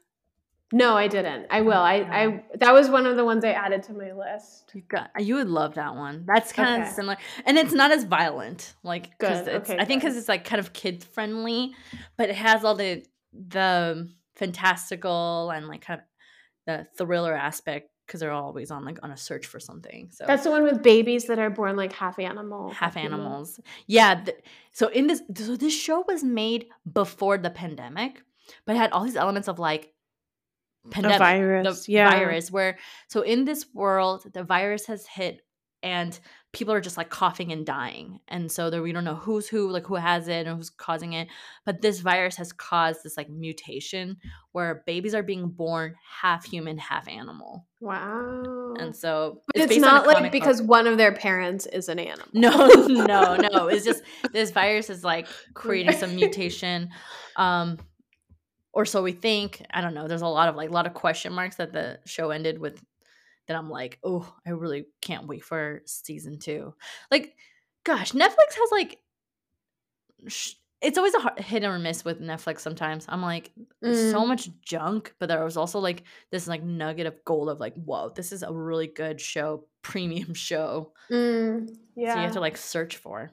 no, 0.74 0.96
I 0.98 1.08
didn't. 1.08 1.48
I 1.50 1.62
will. 1.62 1.74
I, 1.74 1.96
I 1.96 2.44
that 2.56 2.74
was 2.74 2.90
one 2.90 3.06
of 3.06 3.16
the 3.16 3.24
ones 3.24 3.46
I 3.46 3.52
added 3.52 3.84
to 3.84 3.94
my 3.94 4.12
list. 4.12 4.72
You 4.74 4.82
got 4.82 5.10
you 5.20 5.36
would 5.36 5.48
love 5.48 5.76
that 5.76 5.96
one. 5.96 6.26
That's 6.28 6.52
kind 6.52 6.82
okay. 6.82 6.90
of 6.90 6.96
similar, 6.96 7.18
and 7.46 7.58
it's 7.58 7.74
not 7.74 7.92
as 7.92 8.04
violent. 8.04 8.76
Like, 8.84 9.18
good. 9.18 9.48
Okay, 9.48 9.78
I 9.80 9.86
think 9.86 10.02
because 10.02 10.18
it's 10.18 10.28
like 10.28 10.44
kind 10.44 10.60
of 10.60 10.74
kid 10.74 11.04
friendly, 11.04 11.74
but 12.18 12.30
it 12.30 12.36
has 12.36 12.66
all 12.66 12.76
the 12.76 13.06
the 13.32 14.10
fantastical 14.36 15.52
and 15.52 15.68
like 15.68 15.82
kind 15.82 16.02
of 16.02 16.06
the 16.66 16.88
thriller 16.98 17.34
aspect 17.34 17.90
because 18.06 18.22
they're 18.22 18.32
always 18.32 18.72
on 18.72 18.86
like 18.86 19.00
on 19.04 19.12
a 19.12 19.18
search 19.18 19.46
for 19.46 19.60
something. 19.60 20.10
So 20.12 20.26
that's 20.26 20.44
the 20.44 20.52
one 20.52 20.64
with 20.64 20.82
babies 20.82 21.26
that 21.26 21.40
are 21.40 21.50
born 21.50 21.76
like 21.76 21.94
half 21.94 22.20
animal, 22.20 22.70
half, 22.70 22.96
half 22.96 22.98
animals. 22.98 23.60
Yeah. 23.86 24.24
Th- 24.24 24.38
so 24.72 24.88
in 24.88 25.08
this, 25.08 25.22
so 25.36 25.56
this 25.56 25.74
show 25.74 26.04
was 26.08 26.24
made 26.24 26.68
before 26.92 27.38
the 27.38 27.50
pandemic, 27.50 28.22
but 28.66 28.76
it 28.76 28.80
had 28.80 28.92
all 28.92 29.04
these 29.04 29.18
elements 29.18 29.48
of 29.48 29.60
like 29.60 29.94
pandemic, 30.90 31.20
virus, 31.20 31.86
the 31.86 31.92
yeah. 31.94 32.10
virus, 32.10 32.52
where 32.52 32.78
so 33.08 33.22
in 33.22 33.46
this 33.46 33.66
world, 33.74 34.26
the 34.34 34.44
virus 34.44 34.86
has 34.88 35.06
hit 35.06 35.42
and 35.84 36.20
people 36.54 36.74
are 36.74 36.82
just 36.82 36.98
like 36.98 37.10
coughing 37.10 37.52
and 37.52 37.66
dying. 37.66 38.20
And 38.28 38.52
so 38.52 38.70
there 38.70 38.82
we 38.82 38.92
don't 38.92 39.04
know 39.04 39.16
who's 39.16 39.48
who, 39.48 39.70
like 39.70 39.86
who 39.86 39.96
has 39.96 40.28
it 40.28 40.48
and 40.48 40.58
who's 40.58 40.70
causing 40.70 41.14
it. 41.14 41.28
But 41.66 41.82
this 41.82 42.00
virus 42.00 42.36
has 42.38 42.52
caused 42.52 43.04
this 43.04 43.16
like 43.16 43.30
mutation 43.30 44.18
where 44.54 44.84
babies 44.88 45.14
are 45.14 45.24
being 45.24 45.50
born 45.50 45.96
half 46.22 46.46
human, 46.46 46.78
half 46.78 47.08
animal. 47.08 47.66
Wow. 47.80 48.74
And 48.80 48.96
so 48.96 49.44
but 49.48 49.64
it's, 49.64 49.74
it's 49.74 49.82
not 49.82 50.08
like 50.08 50.32
because 50.32 50.62
book. 50.62 50.70
one 50.70 50.88
of 50.88 50.98
their 50.98 51.14
parents 51.14 51.68
is 51.68 51.90
an 51.90 52.00
animal. 52.00 52.28
No, 52.34 52.68
no, 52.88 53.36
no. 53.36 53.68
It's 53.68 53.86
just 53.86 54.02
this 54.32 54.52
virus 54.52 54.90
is 54.90 55.04
like 55.04 55.28
creating 55.54 55.94
some 55.94 56.16
mutation. 56.16 56.90
Um 57.36 57.78
or 58.78 58.86
so 58.86 59.02
we 59.02 59.12
think. 59.12 59.66
I 59.72 59.82
don't 59.82 59.96
know. 59.96 60.08
There's 60.08 60.22
a 60.22 60.28
lot 60.28 60.50
of 60.50 60.56
like 60.56 60.70
a 60.70 60.74
lot 60.74 60.86
of 60.86 60.94
question 60.94 61.34
marks 61.34 61.56
that 61.56 61.74
the 61.74 61.98
show 62.06 62.30
ended 62.30 62.60
with. 62.60 62.80
That 63.48 63.58
I'm 63.58 63.72
like, 63.72 63.98
oh, 64.04 64.32
I 64.46 64.52
really 64.52 64.86
can't 65.02 65.26
wait 65.26 65.44
for 65.44 65.82
season 65.86 66.38
two. 66.38 66.76
Like, 67.10 67.34
gosh, 67.84 68.12
Netflix 68.12 68.54
has 68.56 68.72
like. 68.72 69.00
Sh- 70.28 70.54
it's 70.80 71.00
always 71.00 71.16
a 71.16 71.42
hit 71.42 71.64
or 71.64 71.80
miss 71.80 72.06
with 72.06 72.22
Netflix 72.22 72.60
sometimes. 72.60 73.08
I'm 73.10 73.24
like, 73.24 73.52
mm. 73.84 74.12
so 74.12 74.28
much 74.28 74.48
junk, 74.62 75.12
but 75.20 75.28
there 75.28 75.44
was 75.44 75.58
also 75.58 75.80
like 75.80 76.04
this 76.30 76.48
like 76.48 76.62
nugget 76.62 77.08
of 77.08 77.26
gold 77.26 77.50
of 77.50 77.60
like, 77.60 77.74
whoa, 77.74 78.12
this 78.16 78.32
is 78.32 78.44
a 78.44 78.54
really 78.54 78.86
good 78.86 79.20
show, 79.20 79.66
premium 79.82 80.34
show. 80.36 80.92
Mm. 81.10 81.76
Yeah. 81.96 82.14
So 82.14 82.20
you 82.20 82.26
have 82.26 82.34
to 82.34 82.42
like 82.42 82.58
search 82.58 82.98
for. 82.98 83.32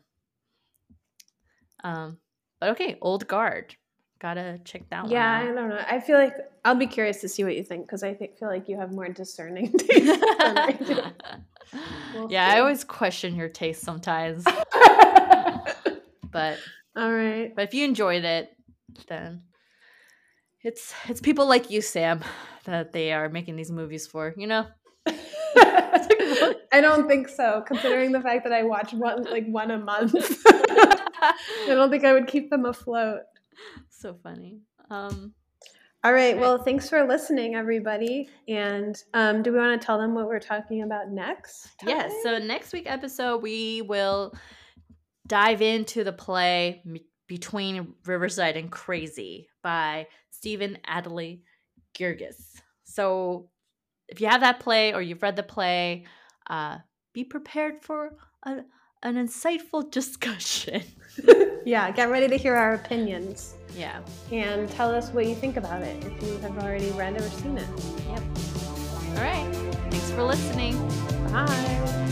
Um, 1.83 2.17
but 2.61 2.71
okay, 2.71 2.97
Old 3.03 3.29
Guard 3.29 3.77
gotta 4.25 4.59
check 4.65 4.89
that 4.89 5.11
yeah, 5.11 5.37
one. 5.37 5.47
Yeah, 5.47 5.53
I 5.53 5.55
don't 5.55 5.69
know. 5.69 5.85
I 5.87 6.01
feel 6.01 6.17
like 6.17 6.35
I'll 6.65 6.75
be 6.75 6.87
curious 6.87 7.21
to 7.21 7.29
see 7.29 7.45
what 7.45 7.55
you 7.55 7.63
think 7.63 7.85
because 7.85 8.03
I 8.03 8.15
think 8.15 8.39
feel 8.39 8.49
like 8.49 8.71
you 8.71 8.79
have 8.79 8.91
more 8.91 9.07
discerning 9.07 9.71
taste 9.79 10.07
than 10.39 10.59
I 10.59 10.73
do. 10.73 11.01
We'll 12.15 12.31
yeah, 12.31 12.51
see. 12.51 12.57
I 12.57 12.61
always 12.61 12.85
question 12.85 13.35
your 13.35 13.49
taste 13.49 13.83
sometimes. 13.83 14.45
but 16.31 16.59
all 16.95 17.13
right. 17.13 17.53
But 17.53 17.65
if 17.65 17.75
you 17.75 17.85
enjoyed 17.85 18.23
it, 18.25 18.57
then 19.09 19.43
it's 20.63 20.95
it's 21.09 21.21
people 21.21 21.49
like 21.49 21.71
you, 21.71 21.81
Sam, 21.81 22.23
that 22.65 22.93
they 22.93 23.13
are 23.13 23.29
making 23.29 23.57
these 23.57 23.73
movies 23.73 24.07
for. 24.07 24.35
You 24.37 24.47
know. 24.47 24.67
I 25.07 26.81
don't 26.81 27.09
think 27.09 27.29
so, 27.29 27.65
considering 27.67 28.13
the 28.13 28.21
fact 28.21 28.45
that 28.45 28.53
I 28.53 28.63
watch 28.63 28.93
one 28.93 29.25
like 29.25 29.47
one 29.49 29.73
a 29.73 29.79
month. 29.79 30.15
I 30.47 31.35
don't 31.67 31.91
think 31.91 32.05
I 32.05 32.13
would 32.13 32.29
keep 32.29 32.51
them 32.51 32.67
afloat 32.67 33.23
so 34.05 34.15
funny. 34.23 34.61
Um, 34.91 35.33
all 36.05 36.13
right. 36.13 36.39
Well, 36.39 36.59
thanks 36.59 36.91
for 36.91 37.09
listening, 37.09 37.55
everybody. 37.55 38.29
And 38.47 39.03
um, 39.15 39.43
do 39.43 39.51
we 39.51 39.59
want 39.59 39.81
to 39.81 39.85
tell 39.85 39.99
them 39.99 40.15
what 40.15 40.27
we're 40.27 40.39
talking 40.39 40.83
about 40.83 41.11
next? 41.11 41.71
Yes. 41.87 42.13
Yeah, 42.23 42.39
so 42.39 42.45
next 42.45 42.75
week 42.75 42.85
episode, 42.85 43.43
we 43.43 43.81
will 43.81 44.35
dive 45.27 45.63
into 45.63 46.05
the 46.05 46.13
play 46.13 46.85
between 47.27 47.95
Riverside 48.05 48.59
and 48.59 48.71
Crazy 48.71 49.49
by 49.63 50.07
Stephen 50.29 50.77
Adly 50.87 51.41
Guirgis. 51.99 52.61
So 52.83 53.49
if 54.09 54.21
you 54.21 54.27
have 54.27 54.43
that 54.43 54.61
play 54.61 54.93
or 54.93 55.01
you've 55.01 55.23
read 55.23 55.37
the 55.37 55.43
play, 55.43 56.05
uh, 56.51 56.77
be 57.15 57.25
prepared 57.25 57.83
for 57.83 58.19
a, 58.43 58.59
an 59.03 59.15
insightful 59.15 59.91
discussion. 59.91 60.83
yeah, 61.65 61.91
get 61.91 62.11
ready 62.11 62.29
to 62.29 62.37
hear 62.37 62.55
our 62.55 62.75
opinions. 62.75 63.55
Yeah. 63.77 64.01
And 64.31 64.71
tell 64.71 64.95
us 64.95 65.11
what 65.11 65.27
you 65.27 65.35
think 65.35 65.57
about 65.57 65.83
it 65.83 66.05
if 66.05 66.23
you 66.23 66.39
have 66.39 66.59
already 66.59 66.91
read 66.91 67.17
or 67.17 67.29
seen 67.29 67.59
it. 67.59 67.69
Yep. 68.09 68.23
All 69.11 69.23
right. 69.23 69.51
Thanks 69.91 70.11
for 70.11 70.23
listening. 70.23 70.77
Bye. 71.33 72.05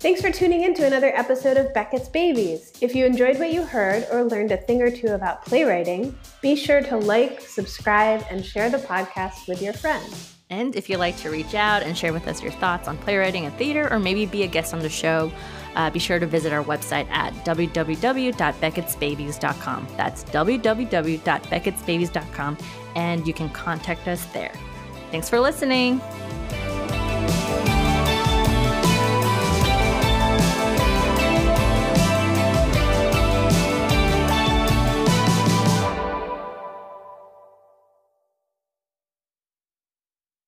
Thanks 0.00 0.22
for 0.22 0.32
tuning 0.32 0.62
in 0.62 0.72
to 0.74 0.86
another 0.86 1.14
episode 1.14 1.58
of 1.58 1.74
Beckett's 1.74 2.08
Babies. 2.08 2.72
If 2.80 2.94
you 2.94 3.04
enjoyed 3.04 3.38
what 3.38 3.52
you 3.52 3.62
heard 3.62 4.06
or 4.10 4.24
learned 4.24 4.50
a 4.50 4.56
thing 4.56 4.80
or 4.80 4.90
two 4.90 5.08
about 5.08 5.44
playwriting, 5.44 6.18
be 6.40 6.56
sure 6.56 6.80
to 6.80 6.96
like, 6.96 7.42
subscribe, 7.42 8.24
and 8.30 8.42
share 8.42 8.70
the 8.70 8.78
podcast 8.78 9.46
with 9.46 9.60
your 9.60 9.74
friends. 9.74 10.34
And 10.48 10.74
if 10.74 10.88
you'd 10.88 10.98
like 10.98 11.18
to 11.18 11.30
reach 11.30 11.54
out 11.54 11.82
and 11.82 11.96
share 11.96 12.14
with 12.14 12.26
us 12.26 12.42
your 12.42 12.52
thoughts 12.52 12.88
on 12.88 12.96
playwriting 12.96 13.44
and 13.44 13.54
theater, 13.56 13.92
or 13.92 13.98
maybe 13.98 14.24
be 14.24 14.42
a 14.42 14.46
guest 14.46 14.72
on 14.72 14.80
the 14.80 14.88
show, 14.88 15.30
uh, 15.76 15.90
be 15.90 15.98
sure 15.98 16.18
to 16.18 16.26
visit 16.26 16.50
our 16.52 16.64
website 16.64 17.06
at 17.10 17.34
www.beckettsbabies.com. 17.44 19.86
That's 19.96 20.24
www.beckettsbabies.com, 20.24 22.58
and 22.96 23.26
you 23.26 23.34
can 23.34 23.50
contact 23.50 24.08
us 24.08 24.24
there. 24.26 24.52
Thanks 25.10 25.28
for 25.28 25.40
listening. 25.40 26.00